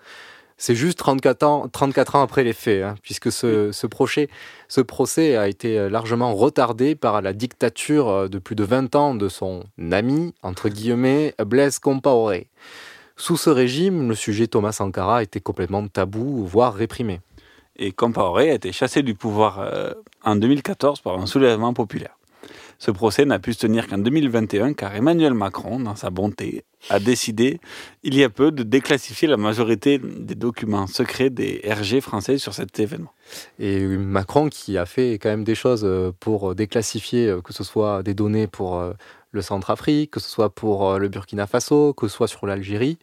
C'est 0.59 0.75
juste 0.75 0.99
34 0.99 1.43
ans, 1.43 1.69
34 1.69 2.17
ans 2.17 2.23
après 2.23 2.43
les 2.43 2.55
faits, 2.55 2.83
hein, 2.83 2.95
puisque 3.03 3.31
ce, 3.31 3.73
ce, 3.73 3.87
procès, 3.87 4.29
ce 4.69 4.81
procès 4.81 5.37
a 5.37 5.49
été 5.49 5.91
largement 5.91 6.35
retardé 6.35 6.95
par 6.95 7.21
la 7.21 7.35
dictature 7.35 8.09
euh, 8.09 8.29
de 8.29 8.39
plus 8.39 8.57
de 8.57 8.65
20 8.65 8.95
ans 8.97 9.15
de 9.15 9.29
son 9.29 9.65
ami, 9.93 10.35
entre 10.43 10.69
guillemets, 10.69 11.35
Blaise 11.45 11.79
Compaoré. 11.79 12.49
Sous 13.17 13.37
ce 13.37 13.51
régime, 13.51 14.09
le 14.09 14.15
sujet 14.15 14.47
Thomas 14.47 14.73
Sankara 14.73 15.23
était 15.23 15.41
complètement 15.41 15.87
tabou, 15.89 16.45
voire 16.47 16.75
réprimé. 16.75 17.21
Et 17.77 17.93
Compaoré 17.93 18.51
a 18.51 18.55
été 18.55 18.73
chassé 18.73 19.03
du 19.03 19.15
pouvoir 19.15 19.61
euh, 19.61 19.93
en 20.25 20.37
2014 20.37 21.01
par 21.01 21.19
un 21.19 21.27
soulèvement 21.27 21.75
populaire. 21.75 22.16
Ce 22.79 22.91
procès 22.91 23.25
n'a 23.25 23.39
pu 23.39 23.53
se 23.53 23.59
tenir 23.59 23.87
qu'en 23.87 23.99
2021 23.99 24.75
car 24.75 24.95
Emmanuel 24.95 25.35
Macron, 25.35 25.81
dans 25.81 25.97
sa 25.97 26.11
bonté, 26.11 26.65
a 26.91 27.01
décidé 27.01 27.59
il 28.03 28.15
y 28.15 28.23
a 28.23 28.29
peu 28.29 28.53
de 28.53 28.63
déclassifier 28.63 29.29
la 29.29 29.37
majorité 29.37 29.99
des 29.99 30.35
documents 30.35 30.87
secrets 30.87 31.31
des 31.31 31.63
RG 31.65 32.01
français 32.01 32.39
sur 32.39 32.55
cet 32.55 32.79
événement. 32.79 33.13
Et 33.59 33.81
Macron 33.81 34.49
qui 34.49 34.79
a 34.79 34.87
fait 34.87 35.15
quand 35.15 35.31
même 35.31 35.45
des 35.45 35.55
choses 35.55 35.89
pour 36.21 36.55
déclassifier, 36.55 37.37
que 37.43 37.53
ce 37.53 37.65
soit 37.65 38.03
des 38.03 38.15
données 38.15 38.47
pour 38.47 38.83
le 39.31 39.43
Centrafrique, 39.43 40.13
que 40.13 40.21
ce 40.21 40.29
soit 40.29 40.55
pour 40.55 40.99
le 40.99 41.09
Burkina 41.09 41.47
Faso, 41.47 41.93
que 41.95 42.09
ce 42.09 42.15
soit 42.17 42.29
sur 42.29 42.47
l'Algérie. 42.47 42.99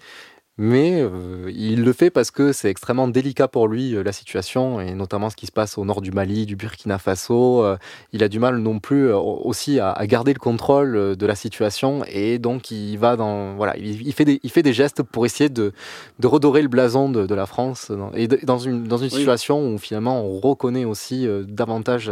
Mais 0.60 1.02
euh, 1.02 1.52
il 1.52 1.84
le 1.84 1.94
fait 1.94 2.12
parce 2.12 2.30
que 2.30 2.52
c'est 2.52 2.70
extrêmement 2.70 3.08
délicat 3.08 3.48
pour 3.48 3.68
lui 3.68 3.96
euh, 3.96 4.04
la 4.04 4.12
situation 4.12 4.80
et 4.80 4.94
notamment 4.94 5.32
ce 5.32 5.36
qui 5.36 5.48
se 5.48 5.52
passe 5.52 5.80
au 5.80 5.86
nord 5.86 6.02
du 6.02 6.12
Mali, 6.12 6.46
du 6.46 6.56
Burkina 6.56 7.00
Faso. 7.00 7.64
Euh, 7.64 7.76
il 8.12 8.24
a 8.24 8.28
du 8.30 8.38
mal 8.38 8.58
non 8.58 8.78
plus 8.80 9.12
aussi 9.12 9.80
à, 9.80 9.92
à, 9.92 10.06
garder 10.06 10.32
le 10.32 10.38
contrôle 10.40 11.16
de 11.16 11.26
la 11.26 11.34
situation 11.34 12.04
et 12.08 12.38
donc 12.38 12.70
il 12.70 12.98
va 12.98 13.16
dans 13.16 13.56
voilà, 13.56 13.76
il, 13.78 14.06
il, 14.06 14.14
fait 14.14 14.26
des 14.26 14.40
il 14.44 14.52
fait 14.52 14.62
des 14.62 14.74
gestes 14.74 15.02
pour 15.02 15.26
essayer 15.26 15.50
de, 15.50 15.74
de 16.20 16.28
redorer 16.28 16.62
le 16.62 16.68
blason 16.68 17.10
de, 17.10 17.26
de 17.26 17.36
la 17.36 17.48
France 17.48 17.92
et 18.14 18.28
de, 18.28 18.40
dans 18.44 18.60
une 18.60 18.84
dans 18.84 18.98
une 18.98 19.06
oui. 19.12 19.18
situation 19.18 19.74
où 19.74 19.80
finalement 19.80 20.24
on 20.24 20.40
reconnaît 20.40 20.86
aussi 20.86 21.28
davantage 21.48 22.12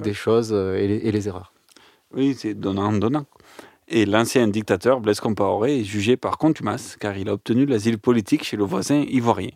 des 0.00 0.14
choses 0.14 0.52
et 0.52 0.86
les, 0.86 0.96
et 0.98 1.10
les 1.10 1.26
erreurs. 1.26 1.52
Oui, 2.14 2.36
c'est 2.38 2.54
donnant 2.54 2.92
donnant. 2.92 3.26
Et 3.88 4.06
l'ancien 4.06 4.48
dictateur 4.48 5.00
Blaise 5.00 5.20
Compaoré 5.20 5.80
est 5.80 5.84
jugé 5.84 6.16
par 6.16 6.38
contumace 6.38 6.96
car 6.98 7.16
il 7.18 7.28
a 7.28 7.34
obtenu 7.34 7.66
l'asile 7.66 7.98
politique 7.98 8.44
chez 8.44 8.56
le 8.56 8.64
voisin 8.64 9.04
ivoirien. 9.08 9.50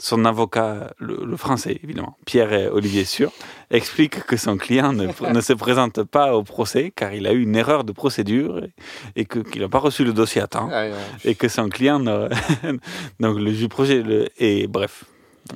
Son 0.00 0.24
avocat, 0.24 0.92
le, 0.98 1.24
le 1.24 1.36
français 1.36 1.80
évidemment, 1.82 2.16
Pierre-Olivier 2.24 3.04
Sûr, 3.04 3.32
explique 3.70 4.20
que 4.26 4.36
son 4.36 4.56
client 4.56 4.92
ne, 4.92 5.06
ne, 5.34 5.40
se 5.40 5.52
présente 5.52 6.04
pas 6.04 6.36
au 6.36 6.44
procès 6.44 6.92
car 6.94 7.12
il 7.12 7.26
a 7.26 7.32
eu 7.32 7.42
une 7.42 7.56
erreur 7.56 7.82
de 7.82 7.90
procédure 7.90 8.62
et, 8.62 9.22
et 9.22 9.24
qu'il 9.24 9.60
n'a 9.60 9.68
pas 9.68 9.80
reçu 9.80 10.04
le 10.04 10.12
dossier 10.12 10.40
à 10.40 10.46
temps 10.46 10.70
ah, 10.72 10.86
et 11.24 11.34
que 11.34 11.48
son 11.48 11.68
client... 11.68 11.98
Ne... 11.98 12.28
Donc 13.20 13.38
le 13.38 13.52
juge 13.52 13.68
projet... 13.68 14.02
Le... 14.04 14.28
Et 14.38 14.68
bref, 14.68 15.04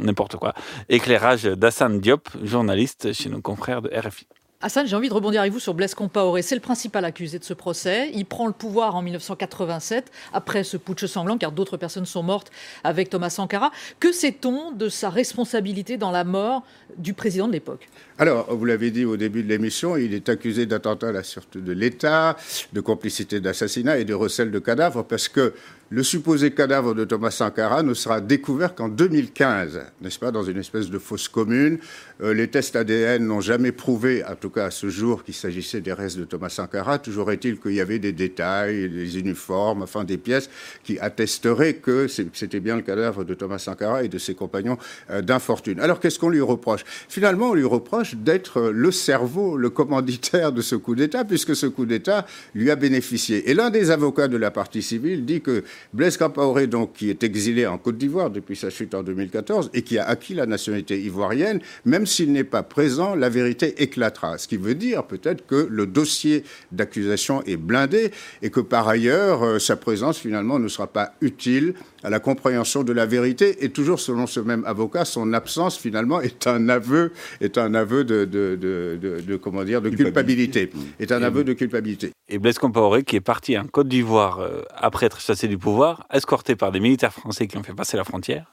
n'importe 0.00 0.36
quoi. 0.36 0.54
Éclairage 0.88 1.44
d'Assane 1.44 2.00
Diop, 2.00 2.28
journaliste 2.42 3.12
chez 3.12 3.28
nos 3.28 3.40
confrères 3.40 3.80
de 3.80 3.90
RFI. 3.94 4.26
Hassan, 4.64 4.86
j'ai 4.86 4.94
envie 4.94 5.08
de 5.08 5.14
rebondir 5.14 5.40
avec 5.40 5.52
vous 5.52 5.58
sur 5.58 5.74
Blaise 5.74 5.92
Compaoré. 5.92 6.40
C'est 6.40 6.54
le 6.54 6.60
principal 6.60 7.04
accusé 7.04 7.40
de 7.40 7.42
ce 7.42 7.52
procès. 7.52 8.12
Il 8.14 8.24
prend 8.24 8.46
le 8.46 8.52
pouvoir 8.52 8.94
en 8.94 9.02
1987, 9.02 10.12
après 10.32 10.62
ce 10.62 10.76
putsch 10.76 11.04
sanglant, 11.06 11.36
car 11.36 11.50
d'autres 11.50 11.76
personnes 11.76 12.06
sont 12.06 12.22
mortes 12.22 12.52
avec 12.84 13.10
Thomas 13.10 13.30
Sankara. 13.30 13.72
Que 13.98 14.12
sait-on 14.12 14.70
de 14.70 14.88
sa 14.88 15.10
responsabilité 15.10 15.96
dans 15.96 16.12
la 16.12 16.22
mort 16.22 16.62
du 16.96 17.12
président 17.12 17.48
de 17.48 17.52
l'époque? 17.52 17.88
Alors, 18.18 18.54
vous 18.54 18.64
l'avez 18.64 18.92
dit 18.92 19.04
au 19.04 19.16
début 19.16 19.42
de 19.42 19.48
l'émission, 19.48 19.96
il 19.96 20.14
est 20.14 20.28
accusé 20.28 20.64
d'attentat 20.64 21.08
à 21.08 21.12
la 21.12 21.24
sûreté 21.24 21.60
de 21.60 21.72
l'État, 21.72 22.36
de 22.72 22.80
complicité 22.80 23.40
d'assassinat 23.40 23.98
et 23.98 24.04
de 24.04 24.14
recel 24.14 24.52
de 24.52 24.60
cadavres, 24.60 25.02
parce 25.02 25.28
que 25.28 25.54
le 25.92 26.02
supposé 26.02 26.52
cadavre 26.52 26.94
de 26.94 27.04
Thomas 27.04 27.30
Sankara 27.30 27.82
ne 27.82 27.92
sera 27.92 28.22
découvert 28.22 28.74
qu'en 28.74 28.88
2015, 28.88 29.78
n'est-ce 30.00 30.18
pas, 30.18 30.30
dans 30.30 30.42
une 30.42 30.56
espèce 30.56 30.88
de 30.88 30.98
fosse 30.98 31.28
commune. 31.28 31.78
Euh, 32.22 32.32
les 32.32 32.48
tests 32.48 32.76
ADN 32.76 33.26
n'ont 33.26 33.42
jamais 33.42 33.72
prouvé, 33.72 34.24
en 34.24 34.34
tout 34.34 34.48
cas 34.48 34.66
à 34.66 34.70
ce 34.70 34.88
jour, 34.88 35.22
qu'il 35.22 35.34
s'agissait 35.34 35.82
des 35.82 35.92
restes 35.92 36.16
de 36.16 36.24
Thomas 36.24 36.48
Sankara. 36.48 36.98
Toujours 36.98 37.30
est-il 37.30 37.60
qu'il 37.60 37.74
y 37.74 37.80
avait 37.82 37.98
des 37.98 38.12
détails, 38.12 38.88
des 38.88 39.18
uniformes, 39.18 39.82
enfin 39.82 40.04
des 40.04 40.16
pièces 40.16 40.48
qui 40.82 40.98
attesteraient 40.98 41.74
que 41.74 42.06
c'était 42.08 42.60
bien 42.60 42.76
le 42.76 42.82
cadavre 42.82 43.24
de 43.24 43.34
Thomas 43.34 43.58
Sankara 43.58 44.02
et 44.02 44.08
de 44.08 44.16
ses 44.16 44.34
compagnons 44.34 44.78
euh, 45.10 45.20
d'infortune. 45.20 45.78
Alors 45.78 46.00
qu'est-ce 46.00 46.18
qu'on 46.18 46.30
lui 46.30 46.40
reproche? 46.40 46.84
Finalement, 47.10 47.50
on 47.50 47.54
lui 47.54 47.66
reproche 47.66 48.14
d'être 48.14 48.70
le 48.70 48.92
cerveau, 48.92 49.58
le 49.58 49.68
commanditaire 49.68 50.52
de 50.52 50.62
ce 50.62 50.74
coup 50.74 50.94
d'État, 50.94 51.26
puisque 51.26 51.54
ce 51.54 51.66
coup 51.66 51.84
d'État 51.84 52.24
lui 52.54 52.70
a 52.70 52.76
bénéficié. 52.76 53.50
Et 53.50 53.52
l'un 53.52 53.68
des 53.68 53.90
avocats 53.90 54.28
de 54.28 54.38
la 54.38 54.50
partie 54.50 54.80
civile 54.80 55.26
dit 55.26 55.42
que 55.42 55.64
Blaise 55.92 56.16
Compaoré, 56.16 56.66
donc, 56.66 56.94
qui 56.94 57.10
est 57.10 57.22
exilé 57.22 57.66
en 57.66 57.78
Côte 57.78 57.98
d'Ivoire 57.98 58.30
depuis 58.30 58.56
sa 58.56 58.70
chute 58.70 58.94
en 58.94 59.02
2014 59.02 59.70
et 59.74 59.82
qui 59.82 59.98
a 59.98 60.06
acquis 60.06 60.34
la 60.34 60.46
nationalité 60.46 61.00
ivoirienne, 61.00 61.60
même 61.84 62.06
s'il 62.06 62.32
n'est 62.32 62.44
pas 62.44 62.62
présent, 62.62 63.14
la 63.14 63.28
vérité 63.28 63.82
éclatera. 63.82 64.38
Ce 64.38 64.48
qui 64.48 64.56
veut 64.56 64.74
dire 64.74 65.04
peut-être 65.04 65.46
que 65.46 65.66
le 65.70 65.86
dossier 65.86 66.44
d'accusation 66.70 67.42
est 67.44 67.56
blindé 67.56 68.10
et 68.42 68.50
que 68.50 68.60
par 68.60 68.88
ailleurs, 68.88 69.42
euh, 69.42 69.58
sa 69.58 69.76
présence 69.76 70.18
finalement 70.18 70.58
ne 70.58 70.68
sera 70.68 70.86
pas 70.86 71.14
utile 71.20 71.74
à 72.02 72.10
la 72.10 72.20
compréhension 72.20 72.82
de 72.82 72.92
la 72.92 73.06
vérité. 73.06 73.64
Et 73.64 73.70
toujours 73.70 74.00
selon 74.00 74.26
ce 74.26 74.40
même 74.40 74.64
avocat, 74.64 75.04
son 75.04 75.32
absence 75.32 75.78
finalement 75.78 76.20
est 76.20 76.46
un 76.46 76.68
aveu, 76.68 77.12
est 77.40 77.58
un 77.58 77.74
aveu 77.74 78.04
de, 78.04 78.24
de, 78.24 78.56
de, 78.60 78.98
de, 79.00 79.20
de 79.20 79.36
comment 79.36 79.64
dire, 79.64 79.80
de 79.82 79.90
culpabilité. 79.90 80.70
Est 80.98 81.12
un 81.12 81.22
et, 81.22 81.24
aveu 81.24 81.44
de 81.44 81.52
culpabilité. 81.52 82.12
Et 82.28 82.38
Blaise 82.38 82.58
Compaoré, 82.58 83.02
qui 83.02 83.16
est 83.16 83.20
parti 83.20 83.58
en 83.58 83.64
Côte 83.66 83.88
d'Ivoire 83.88 84.40
euh, 84.40 84.62
après 84.74 85.06
être 85.06 85.20
chassé 85.20 85.48
du 85.48 85.58
pouvoir, 85.58 86.06
escorté 86.12 86.56
par 86.56 86.72
des 86.72 86.80
militaires 86.80 87.12
français 87.12 87.46
qui 87.46 87.56
ont 87.56 87.62
fait 87.62 87.74
passer 87.74 87.96
la 87.96 88.04
frontière, 88.04 88.46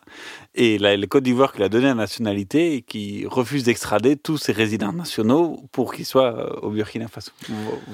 et 0.55 0.77
la, 0.77 0.97
Côte 1.07 1.23
d'Ivoire 1.23 1.51
qui 1.51 1.59
lui 1.59 1.65
a 1.65 1.69
donné 1.69 1.85
la 1.85 1.95
nationalité 1.95 2.75
et 2.75 2.81
qui 2.81 3.25
refuse 3.25 3.63
d'extrader 3.63 4.15
tous 4.15 4.37
ses 4.37 4.51
résidents 4.51 4.93
nationaux 4.93 5.63
pour 5.71 5.93
qu'ils 5.93 6.05
soient 6.05 6.35
euh, 6.37 6.67
au 6.67 6.69
Burkina 6.71 7.07
Faso. 7.07 7.31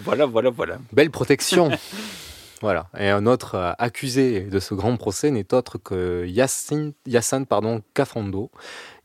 Voilà, 0.04 0.26
voilà, 0.26 0.50
voilà. 0.50 0.78
Belle 0.92 1.12
protection. 1.12 1.70
Voilà. 2.62 2.88
Et 2.98 3.10
un 3.10 3.26
autre 3.26 3.56
euh, 3.56 3.72
accusé 3.78 4.42
de 4.42 4.60
ce 4.60 4.74
grand 4.74 4.96
procès 4.98 5.32
n'est 5.32 5.54
autre 5.54 5.78
que 5.78 6.26
Yassine, 6.26 6.94
Yassine 7.06 7.46
pardon, 7.46 7.82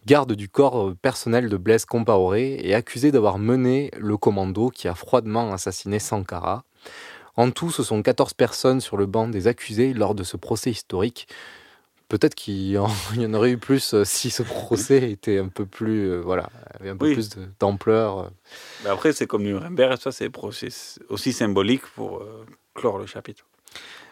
garde 0.07 0.33
du 0.33 0.49
corps 0.49 0.95
personnel 1.03 1.49
de 1.49 1.57
Blaise 1.57 1.85
Compaoré 1.85 2.59
et 2.63 2.75
accusé 2.75 3.13
d'avoir 3.13 3.39
mené 3.39 3.91
le 3.99 4.17
commando 4.17 4.71
qui 4.71 4.89
a 4.89 4.95
froidement 4.95 5.53
assassiné 5.53 5.99
Sankara. 5.99 6.65
En 7.37 7.51
tout, 7.51 7.71
ce 7.71 7.83
sont 7.83 8.03
14 8.03 8.35
personnes 8.35 8.81
sur 8.81 8.97
le 8.97 9.07
banc 9.07 9.29
des 9.29 9.47
accusés 9.47 9.95
lors 9.95 10.15
de 10.15 10.25
ce 10.25 10.37
procès 10.37 10.71
historique. 10.71 11.27
peut-être 12.09 12.35
qu'il 12.35 12.71
y 12.71 12.79
en 12.79 13.35
aurait 13.35 13.53
eu 13.53 13.59
plus 13.59 13.95
euh, 13.95 14.05
si 14.05 14.31
ce 14.31 14.43
procès 14.43 15.11
était 15.11 15.39
un 15.39 15.49
peu 15.49 15.65
plus, 15.67 16.11
euh, 16.11 16.21
voilà, 16.21 16.49
avait 16.79 16.91
un 16.91 16.97
peu 16.97 17.07
Oui. 17.07 17.15
plus 17.15 17.31
d'ampleur. 17.61 18.31
Après, 18.87 19.13
c'est 19.13 19.27
comme 19.27 19.43
Nuremberg, 19.45 19.99
ça, 20.01 20.13
c'est 20.13 20.29
aussi 21.09 21.33
symbolique 21.33 21.87
pour 21.95 22.19
euh, 22.19 22.45
clore 22.81 22.99
le 22.99 23.07
chapitre. 23.07 23.45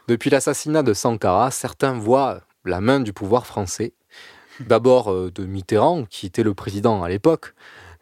Depuis 0.08 0.28
l'assassinat 0.28 0.82
de 0.82 0.92
Sankara, 0.92 1.50
certains 1.50 1.94
voient 1.94 2.42
la 2.66 2.80
main 2.80 3.00
du 3.00 3.14
pouvoir 3.14 3.46
français. 3.46 3.94
D'abord 4.60 5.10
euh, 5.10 5.30
de 5.34 5.46
Mitterrand, 5.46 6.04
qui 6.04 6.26
était 6.26 6.42
le 6.42 6.52
président 6.52 7.02
à 7.02 7.08
l'époque, 7.08 7.54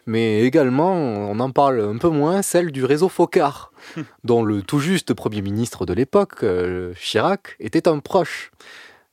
mais 0.07 0.43
également, 0.43 0.93
on 0.93 1.39
en 1.39 1.51
parle 1.51 1.81
un 1.81 1.99
peu 1.99 2.09
moins, 2.09 2.43
celle 2.43 2.73
du 2.73 2.85
réseau 2.85 3.09
Focard, 3.09 3.73
dont 4.25 4.43
le 4.43 4.63
tout 4.63 4.81
juste 4.81 5.15
Premier 5.15 5.43
ministre 5.43 5.87
de 5.87 5.93
l'époque, 5.93 6.43
euh, 6.43 6.95
Chirac, 6.95 7.57
était 7.61 7.87
un 7.87 8.01
proche. 8.01 8.51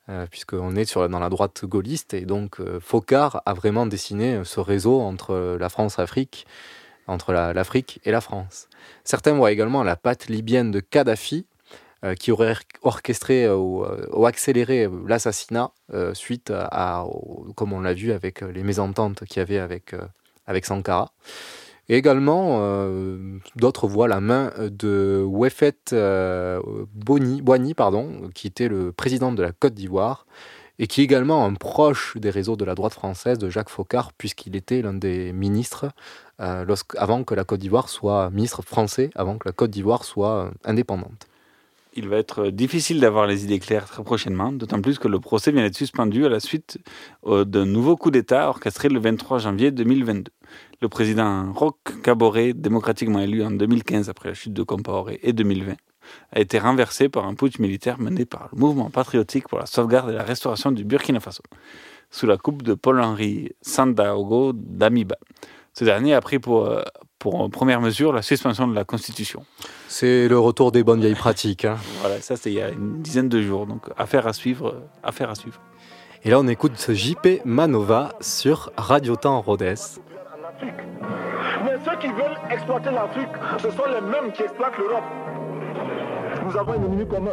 Euh, 0.10 0.26
puisqu'on 0.30 0.76
est 0.76 0.84
sur, 0.84 1.08
dans 1.08 1.20
la 1.20 1.30
droite 1.30 1.64
gaulliste, 1.64 2.14
et 2.14 2.26
donc 2.26 2.58
Focard 2.82 3.42
a 3.46 3.54
vraiment 3.54 3.86
dessiné 3.86 4.42
ce 4.44 4.60
réseau 4.60 5.00
entre 5.00 5.58
la 5.58 5.70
France-Afrique, 5.70 6.46
entre 7.08 7.34
la- 7.34 7.54
l'Afrique 7.54 8.00
et 8.06 8.12
la 8.12 8.22
France. 8.22 8.68
Certains 9.04 9.34
voient 9.34 9.52
également 9.52 9.84
la 9.84 9.96
patte 9.96 10.28
libyenne 10.28 10.72
de 10.72 10.80
Kadhafi, 10.80 11.46
euh, 12.04 12.16
qui 12.16 12.32
aurait 12.32 12.56
orchestré 12.82 13.46
euh, 13.46 13.56
ou, 13.56 13.84
euh, 13.84 14.08
ou 14.12 14.26
accéléré 14.26 14.90
l'assassinat 15.08 15.72
suite 16.14 16.52
à, 16.52 17.06
comme 17.56 17.72
on 17.72 17.80
l'a 17.80 17.94
vu 17.94 18.12
avec 18.12 18.42
les 18.42 18.64
mésententes 18.64 19.24
qu'il 19.26 19.38
y 19.38 19.42
avait 19.42 19.60
avec, 19.60 19.96
avec 20.48 20.66
Sankara. 20.66 21.12
Et 21.90 21.98
également, 21.98 22.88
d'autres 23.58 23.88
voient 23.88 24.08
la 24.08 24.22
main 24.22 24.52
de 24.58 25.24
Wefet 25.28 25.76
Boni, 26.94 27.42
Boigny, 27.42 27.74
pardon, 27.74 28.30
qui 28.34 28.48
était 28.48 28.70
le 28.70 28.92
président 28.92 29.32
de 29.34 29.44
la 29.44 29.52
Côte 29.52 29.74
d'Ivoire 29.74 30.26
et 30.80 30.88
qui 30.88 31.02
est 31.02 31.04
également 31.04 31.46
un 31.46 31.54
proche 31.54 32.18
des 32.18 32.30
réseaux 32.30 32.56
de 32.56 32.66
la 32.66 32.76
droite 32.76 32.94
française 32.94 33.38
de 33.38 33.50
Jacques 33.50 33.70
Faucard, 33.70 34.14
puisqu'il 34.14 34.56
était 34.56 34.82
l'un 34.82 34.94
des 34.94 35.32
ministres 35.34 35.90
euh, 36.40 36.66
avant 36.98 37.24
que 37.24 37.36
la 37.36 37.44
Côte 37.44 37.60
d'Ivoire 37.60 37.90
soit 37.90 38.30
ministre 38.32 38.62
français, 38.64 39.10
avant 39.16 39.38
que 39.38 39.48
la 39.48 39.54
Côte 39.54 39.72
d'Ivoire 39.72 40.04
soit 40.04 40.46
euh, 40.46 40.52
indépendante. 40.64 41.28
Il 41.96 42.10
va 42.10 42.18
être 42.18 42.50
difficile 42.50 43.00
d'avoir 43.00 43.28
les 43.28 43.44
idées 43.44 43.60
claires 43.60 43.86
très 43.86 44.04
prochainement, 44.04 44.52
d'autant 44.52 44.82
plus 44.82 44.98
que 44.98 45.08
le 45.08 45.20
procès 45.20 45.52
vient 45.52 45.62
d'être 45.62 45.78
suspendu 45.78 46.26
à 46.26 46.30
la 46.30 46.40
suite 46.40 46.80
euh, 47.28 47.46
d'un 47.46 47.66
nouveau 47.66 47.96
coup 47.96 48.10
d'État 48.10 48.50
orchestré 48.50 48.90
le 48.90 49.00
23 49.00 49.38
janvier 49.38 49.70
2022. 49.70 50.32
Le 50.82 50.90
président 50.90 51.52
Roch 51.54 51.76
Kaboré, 52.02 52.54
démocratiquement 52.54 53.20
élu 53.20 53.44
en 53.44 53.52
2015 53.52 54.10
après 54.10 54.30
la 54.30 54.36
chute 54.36 54.54
de 54.54 54.64
Compaoré 54.64 55.20
et 55.22 55.34
2020, 55.34 55.76
a 56.32 56.40
été 56.40 56.60
renversé 56.60 57.10
par 57.10 57.26
un 57.26 57.36
putsch 57.36 57.60
militaire 57.60 58.00
mené 58.00 58.26
par 58.26 58.50
le 58.52 58.60
mouvement 58.60 58.90
patriotique 58.90 59.48
pour 59.48 59.60
la 59.60 59.66
sauvegarde 59.66 60.10
et 60.12 60.14
la 60.14 60.24
restauration 60.24 60.72
du 60.72 60.84
Burkina 60.84 61.20
Faso, 61.20 61.44
sous 62.12 62.28
la 62.28 62.38
coupe 62.38 62.62
de 62.62 62.74
Paul-Henri 62.74 63.52
Sandaogo 63.62 64.54
Damiba. 64.56 65.16
Ce 65.74 65.84
dernier 65.84 66.14
a 66.14 66.22
pris 66.22 66.38
pour, 66.40 66.66
euh, 66.66 66.84
pour 67.18 67.50
première 67.50 67.82
mesure 67.82 68.14
la 68.14 68.22
suspension 68.22 68.68
de 68.68 68.76
la 68.76 68.84
Constitution. 68.84 69.44
C'est 69.88 70.28
le 70.28 70.38
retour 70.38 70.72
des 70.72 70.84
bonnes 70.84 71.02
vieilles 71.02 71.16
pratiques. 71.16 71.66
hein. 71.66 71.78
Voilà, 72.02 72.22
ça 72.22 72.36
c'était 72.36 72.52
il 72.52 72.56
y 72.58 72.62
a 72.62 72.70
une 72.70 73.02
dizaine 73.02 73.30
de 73.30 73.42
jours, 73.42 73.66
donc 73.66 73.88
affaire 73.98 74.28
à 74.28 74.34
suivre, 74.34 74.68
euh, 74.68 74.80
affaire 75.02 75.32
à 75.32 75.36
suivre. 75.36 75.60
Et 76.26 76.30
là, 76.30 76.40
on 76.40 76.48
écoute 76.48 76.78
ce 76.78 76.94
JP 76.94 77.42
Manova 77.44 78.14
sur 78.22 78.72
Radio 78.78 79.18
Temps 79.18 79.42
Rhodes. 79.42 79.62
Mais 79.62 79.76
ceux 81.84 81.98
qui 82.00 82.08
veulent 82.08 82.38
exploiter 82.50 82.92
l'Afrique, 82.92 83.28
ce 83.58 83.70
sont 83.72 83.86
les 83.88 84.00
mêmes 84.02 84.32
qui 84.32 84.44
exploitent 84.44 84.78
l'Europe. 84.78 85.04
Nous 86.46 86.58
avons 86.58 86.74
un 86.74 86.84
ennemi 86.84 87.06
commun. 87.06 87.32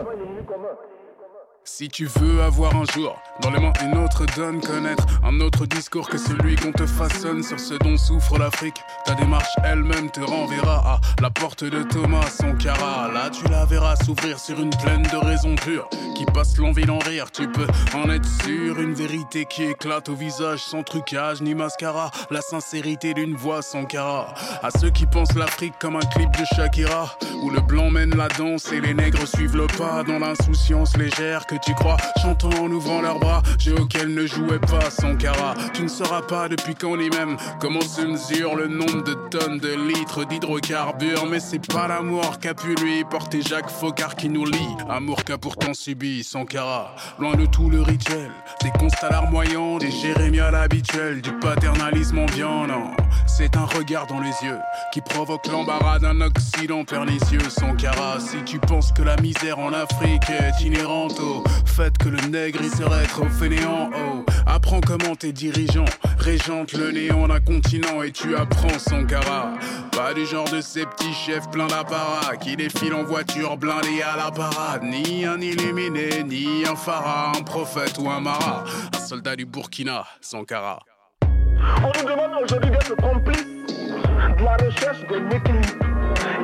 Si 1.64 1.88
tu 1.88 2.06
veux 2.06 2.42
avoir 2.42 2.74
un 2.74 2.84
jour 2.94 3.20
dans 3.42 3.50
les 3.50 3.61
mains 3.61 3.72
une 3.84 3.96
autre 3.98 4.24
donne, 4.34 4.61
connaître 4.61 5.06
un 5.22 5.40
autre 5.40 5.66
discours 5.66 6.08
que 6.08 6.16
celui 6.16 6.56
qu'on 6.56 6.72
te 6.72 6.86
façonne 6.86 7.42
sur 7.42 7.61
ce 7.61 7.74
dont 7.74 7.96
souffre 7.96 8.38
l'Afrique, 8.38 8.80
ta 9.04 9.14
démarche 9.14 9.48
elle-même 9.64 10.11
te 10.11 10.20
renverra 10.20 10.94
à 10.94 11.00
la 11.20 11.30
porte 11.30 11.64
de 11.64 11.82
Thomas 11.82 12.28
Sankara. 12.28 13.11
Là, 13.12 13.30
tu 13.30 13.46
la 13.48 13.66
verras 13.66 13.96
s'ouvrir 13.96 14.38
sur 14.38 14.61
une 14.61 14.70
plaine 14.70 15.02
de 15.02 15.16
raisons 15.16 15.54
pures 15.54 15.88
qui 16.16 16.24
passe 16.26 16.56
l'envie 16.56 16.84
d'en 16.84 16.98
rire. 16.98 17.30
Tu 17.30 17.48
peux 17.48 17.66
en 17.94 18.11
être 18.11 18.28
sûr, 18.42 18.80
une 18.80 18.94
vérité 18.94 19.46
qui 19.46 19.64
éclate 19.64 20.08
au 20.08 20.14
visage 20.14 20.61
sans 20.61 20.82
trucage 20.82 21.40
ni 21.40 21.54
mascara. 21.54 22.11
La 22.30 22.40
sincérité 22.40 23.14
d'une 23.14 23.36
voix 23.36 23.62
Sankara. 23.62 24.34
À 24.62 24.70
ceux 24.70 24.90
qui 24.90 25.06
pensent 25.06 25.34
l'Afrique 25.34 25.74
comme 25.78 25.96
un 25.96 26.06
clip 26.14 26.30
de 26.38 26.44
Shakira, 26.56 27.18
où 27.42 27.50
le 27.50 27.61
blanc 27.61 27.90
mène 27.90 28.16
la 28.16 28.28
danse 28.28 28.72
et 28.72 28.80
les 28.80 28.94
nègres 28.94 29.26
suivent 29.26 29.56
le 29.56 29.66
pas 29.66 30.02
dans 30.02 30.18
l'insouciance 30.18 30.96
légère 30.96 31.46
que 31.51 31.57
tu 31.57 31.74
crois, 31.74 31.96
chantant 32.22 32.62
en 32.62 32.70
ouvrant 32.70 33.01
leurs 33.01 33.18
bras, 33.18 33.42
jeu 33.59 33.74
auquel 33.74 34.14
ne 34.14 34.24
jouait 34.24 34.61
pas 34.61 34.88
Sankara. 34.88 35.55
Tu 35.74 35.82
ne 35.82 35.88
sauras 35.88 36.22
pas 36.22 36.48
depuis 36.48 36.76
quand 36.76 36.96
ni 36.96 37.11
même 37.11 37.36
comment 37.59 37.80
se 37.80 38.03
mesure 38.03 38.55
le 38.55 38.68
nombre 38.68 39.03
de 39.03 39.14
tonnes 39.30 39.59
de 39.59 39.74
litres 39.88 40.24
d'hydrocarbures, 40.24 41.26
mais 41.26 41.40
c'est 41.40 41.66
pas 41.66 41.88
l'amour 41.88 42.38
qu'a 42.38 42.55
pu 42.55 42.76
lui 42.76 43.03
porter 43.05 43.42
Jacques 43.42 43.70
Faucard 43.70 44.14
qui 44.14 44.28
nous 44.28 44.44
lie. 44.44 44.76
Amour 44.88 45.24
qu'a 45.24 45.38
pourtant 45.38 45.74
subi 45.74 46.22
Sankara. 46.22 46.94
Loin 47.18 47.34
de 47.34 47.46
tout 47.46 47.68
le 47.68 47.82
rituel, 47.82 48.30
des 48.62 48.70
constats 48.70 49.11
larmoyants, 49.11 49.78
des 49.78 49.90
jérémiades 49.90 50.55
habituels, 50.55 51.20
du 51.20 51.32
paternalisme 51.32 52.18
ambiant, 52.18 52.68
non. 52.68 52.92
C'est 53.26 53.57
un 53.57 53.64
regard 53.64 54.07
dans 54.07 54.20
les 54.20 54.34
yeux 54.46 54.59
qui 54.92 55.01
provoque 55.01 55.46
l'embarras 55.48 55.98
d'un 55.98 56.20
Occident 56.20 56.84
pernicieux. 56.84 57.40
Sankara, 57.48 58.20
si 58.20 58.36
tu 58.44 58.61
penses 58.61 58.92
que 58.92 59.03
la 59.03 59.16
misère 59.16 59.59
en 59.59 59.72
Afrique 59.72 60.30
est 60.30 60.64
inhérente 60.64 61.18
au 61.18 61.39
fait 61.64 61.97
que 61.99 62.09
le 62.09 62.20
nègre 62.28 62.61
il 62.62 62.70
serait 62.70 63.07
trop 63.07 63.26
fainéant, 63.26 63.91
oh, 63.95 64.24
apprends 64.47 64.80
comment 64.80 65.16
tes 65.16 65.32
dirigeants 65.32 65.84
régentent 66.18 66.74
le 66.74 66.91
néant 66.91 67.28
d'un 67.28 67.41
continent 67.41 68.03
et 68.03 68.12
tu 68.12 68.36
apprends 68.36 68.78
Sankara. 68.78 69.55
Pas 69.93 70.14
du 70.14 70.26
genre 70.26 70.49
de 70.51 70.61
ces 70.61 70.84
petits 70.86 71.12
chefs 71.12 71.51
pleins 71.51 71.66
d'apparat 71.66 72.36
qui 72.36 72.57
défilent 72.57 72.95
en 72.95 73.05
voiture 73.05 73.57
blindée 73.57 74.03
à 74.03 74.16
la 74.16 74.30
parade. 74.30 74.82
Ni 74.82 75.24
un 75.24 75.41
illuminé, 75.41 76.22
ni 76.24 76.64
un 76.66 76.76
pharaon, 76.76 77.38
un 77.38 77.43
prophète 77.43 77.97
ou 77.99 78.09
un 78.09 78.20
marat. 78.20 78.64
Un 78.95 78.99
soldat 78.99 79.36
du 79.36 79.47
Burkina, 79.47 80.07
Sankara. 80.20 80.80
On 81.22 81.93
nous 81.99 82.09
demande 82.09 82.43
aujourd'hui 82.43 82.70
d'être 82.70 82.97
complices 82.97 83.45
de 83.45 84.45
la 84.45 84.57
recherche 84.57 85.01
de 85.09 85.16
l'équilibre. 85.16 85.89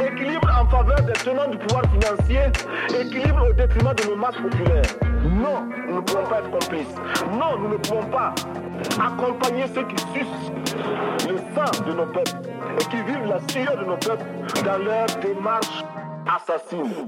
Équilibre 0.00 0.48
en 0.60 0.66
faveur 0.68 1.02
des 1.02 1.12
tenants 1.12 1.48
du 1.50 1.58
pouvoir 1.58 1.84
financier, 1.90 2.40
équilibre 2.98 3.48
au 3.48 3.52
détriment 3.52 3.94
de 3.94 4.04
nos 4.04 4.16
masses 4.16 4.36
populaires. 4.36 4.82
Non, 5.24 5.66
nous 5.88 5.96
ne 5.96 6.00
pouvons 6.00 6.24
pas 6.24 6.38
être 6.38 6.50
complices. 6.50 6.94
Non, 7.32 7.58
nous 7.58 7.68
ne 7.70 7.76
pouvons 7.76 8.06
pas 8.06 8.34
accompagner 9.00 9.64
ceux 9.74 9.84
qui 9.84 9.96
sucent 10.14 10.52
le 11.28 11.36
sang 11.54 11.84
de 11.84 11.92
nos 11.92 12.06
peuples 12.06 12.36
et 12.80 12.84
qui 12.84 12.96
vivent 12.96 13.28
la 13.28 13.40
sueur 13.50 13.76
de 13.76 13.84
nos 13.84 13.96
peuples 13.96 14.24
dans 14.64 14.78
leur 14.78 15.06
démarche 15.20 15.84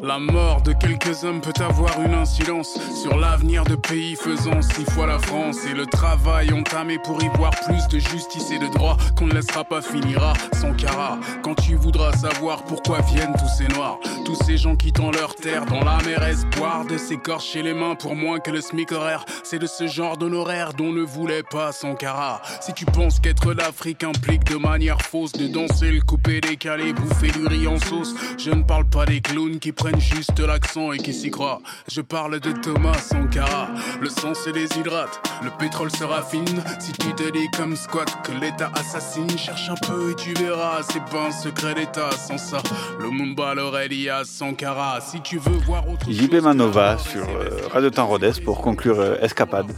La 0.02 0.18
mort 0.20 0.62
de 0.62 0.72
quelques 0.72 1.24
hommes 1.24 1.40
peut 1.40 1.52
avoir 1.60 2.00
une 2.00 2.14
incidence 2.14 2.78
sur 2.94 3.16
l'avenir 3.16 3.64
de 3.64 3.74
pays 3.74 4.14
faisant 4.14 4.62
six 4.62 4.84
fois 4.92 5.06
la 5.06 5.18
France 5.18 5.58
et 5.66 5.74
le 5.74 5.86
travail 5.86 6.52
entamé 6.52 6.98
pour 7.02 7.20
y 7.22 7.28
voir 7.36 7.50
plus 7.66 7.88
de 7.88 7.98
justice 7.98 8.52
et 8.52 8.58
de 8.60 8.68
droit 8.68 8.96
qu'on 9.16 9.26
ne 9.26 9.34
laissera 9.34 9.64
pas 9.64 9.82
finira 9.82 10.34
sans 10.52 10.72
cara. 10.72 11.18
Quand 11.42 11.54
tu 11.56 11.74
voudras 11.74 12.12
savoir 12.12 12.62
pourquoi 12.62 13.00
viennent 13.00 13.34
tous 13.36 13.48
ces 13.58 13.66
noirs, 13.74 13.98
tous 14.24 14.36
ces 14.44 14.56
gens 14.56 14.76
quittant 14.76 15.10
leur 15.10 15.34
terre 15.34 15.66
dans 15.66 15.82
la 15.82 15.98
mer 16.04 16.22
espoir 16.22 16.84
de 16.84 16.96
s'écorcher 16.96 17.62
les 17.62 17.74
mains 17.74 17.96
pour 17.96 18.14
moins 18.14 18.38
que 18.38 18.52
le 18.52 18.60
SMIC 18.60 18.92
horaire, 18.92 19.24
c'est 19.42 19.58
de 19.58 19.66
ce 19.66 19.88
genre 19.88 20.16
d'honoraire 20.16 20.74
dont 20.74 20.92
ne 20.92 21.02
voulait 21.02 21.42
pas 21.42 21.72
Sankara. 21.72 22.40
Si 22.60 22.72
tu 22.72 22.84
penses 22.84 23.18
qu'être 23.18 23.52
l'Afrique 23.52 24.04
implique 24.04 24.44
de 24.44 24.56
manière 24.56 25.02
fausse 25.02 25.32
de 25.32 25.48
danser 25.48 25.90
le 25.90 26.02
coupé 26.02 26.40
décalé, 26.40 26.92
bouffer 26.92 27.32
du 27.32 27.46
riz 27.46 27.66
en 27.66 27.78
sauce, 27.78 28.14
je 28.38 28.50
ne 28.50 28.62
parle 28.62 28.88
pas 28.88 29.06
des 29.08 29.20
clowns 29.20 29.58
qui 29.58 29.72
prennent 29.72 30.00
juste 30.00 30.38
l'accent 30.38 30.92
et 30.92 30.98
qui 30.98 31.14
s'y 31.14 31.30
croient. 31.30 31.60
Je 31.90 32.02
parle 32.02 32.40
de 32.40 32.52
Thomas 32.52 32.98
Sankara. 32.98 33.68
Le 34.00 34.08
sang 34.10 34.34
se 34.34 34.50
déshydrate, 34.50 35.20
le 35.42 35.50
pétrole 35.58 35.90
se 35.90 36.04
raffine. 36.04 36.62
Si 36.78 36.92
tu 36.92 37.14
te 37.14 37.30
dis 37.32 37.48
comme 37.56 37.74
squat 37.74 38.08
que 38.22 38.32
l'État 38.32 38.70
assassine, 38.74 39.30
cherche 39.38 39.70
un 39.70 39.86
peu 39.86 40.10
et 40.10 40.14
tu 40.14 40.34
verras. 40.34 40.82
C'est 40.82 41.04
pas 41.06 41.28
un 41.28 41.30
secret 41.30 41.74
d'État. 41.74 42.10
Sans 42.12 42.38
ça, 42.38 42.58
le 43.00 43.10
Mumba 43.10 43.52
à 43.52 44.24
Sankara. 44.24 45.00
Si 45.00 45.20
tu 45.22 45.38
veux 45.38 45.56
voir 45.66 45.88
autre 45.88 46.06
JP 46.10 46.34
Manova 46.42 46.98
sur 46.98 47.22
euh, 47.22 47.48
Radio 47.72 47.90
Temps 47.90 48.06
Rhodes 48.06 48.40
pour 48.44 48.60
conclure 48.60 49.00
euh, 49.00 49.16
Escapade. 49.22 49.72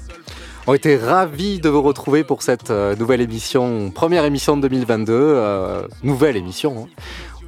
On 0.67 0.75
était 0.75 0.97
ravis 0.97 1.61
de 1.61 1.69
vous 1.69 1.83
retrouver 1.83 2.25
pour 2.25 2.43
cette 2.43 2.71
euh, 2.71 2.95
nouvelle 2.97 3.21
émission, 3.21 3.91
première 3.91 4.25
émission 4.25 4.57
de 4.57 4.63
2022, 4.63 5.13
euh, 5.13 5.83
nouvelle 6.03 6.37
émission. 6.37 6.89
hein. 6.89 7.03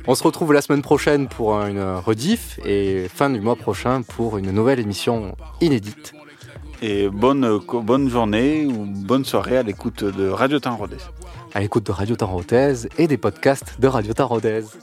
On 0.08 0.14
se 0.16 0.24
retrouve 0.24 0.52
la 0.52 0.62
semaine 0.62 0.82
prochaine 0.82 1.28
pour 1.28 1.54
une 1.54 1.80
rediff 1.80 2.58
et 2.64 3.06
fin 3.08 3.30
du 3.30 3.40
mois 3.40 3.54
prochain 3.54 4.02
pour 4.02 4.36
une 4.36 4.50
nouvelle 4.50 4.80
émission 4.80 5.36
inédite. 5.60 6.12
Et 6.82 7.08
bonne, 7.08 7.60
bonne 7.84 8.08
journée 8.08 8.66
ou 8.66 8.86
bonne 8.86 9.24
soirée 9.24 9.58
à 9.58 9.62
l'écoute 9.62 10.02
de 10.02 10.28
Radio 10.28 10.58
Rhodes. 10.64 10.98
À 11.54 11.60
l'écoute 11.60 11.86
de 11.86 11.92
Radio 11.92 12.16
Tarotèse 12.16 12.88
et 12.98 13.06
des 13.06 13.16
podcasts 13.16 13.78
de 13.78 13.86
Radio 13.86 14.12
Tarotèse. 14.12 14.76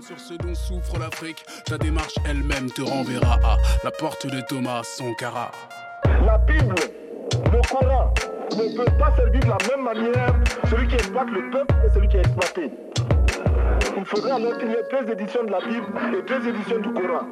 sur 0.00 0.20
ce 0.20 0.34
dont 0.34 0.54
souffre 0.54 0.98
l'Afrique, 1.00 1.44
ta 1.64 1.76
démarche 1.76 2.14
elle-même 2.24 2.70
te 2.70 2.82
renverra 2.82 3.34
à 3.42 3.56
la 3.82 3.90
porte 3.90 4.26
de 4.26 4.40
Thomas 4.42 4.82
Sankara. 4.84 5.50
La 6.24 6.38
pile 6.38 6.72
Coran 7.70 8.14
ne 8.56 8.76
peut 8.76 8.98
pas 8.98 9.14
servir 9.16 9.40
de 9.40 9.48
la 9.48 9.76
même 9.76 9.84
manière 9.84 10.34
celui 10.70 10.86
qui 10.88 10.94
exploite 10.94 11.28
le 11.28 11.50
peuple 11.50 11.74
et 11.86 11.94
celui 11.94 12.08
qui 12.08 12.16
est 12.16 12.20
exploité 12.20 12.70
il 13.98 14.04
faudra 14.04 14.36
alors 14.36 14.56
qu'il 14.58 14.68
y 14.68 14.74
ait 14.74 14.82
13 14.88 15.10
éditions 15.10 15.44
de 15.44 15.50
la 15.50 15.58
Bible 15.58 15.86
et 16.18 16.24
13 16.24 16.46
éditions 16.46 16.78
du 16.78 16.92
Coran. 16.92 17.26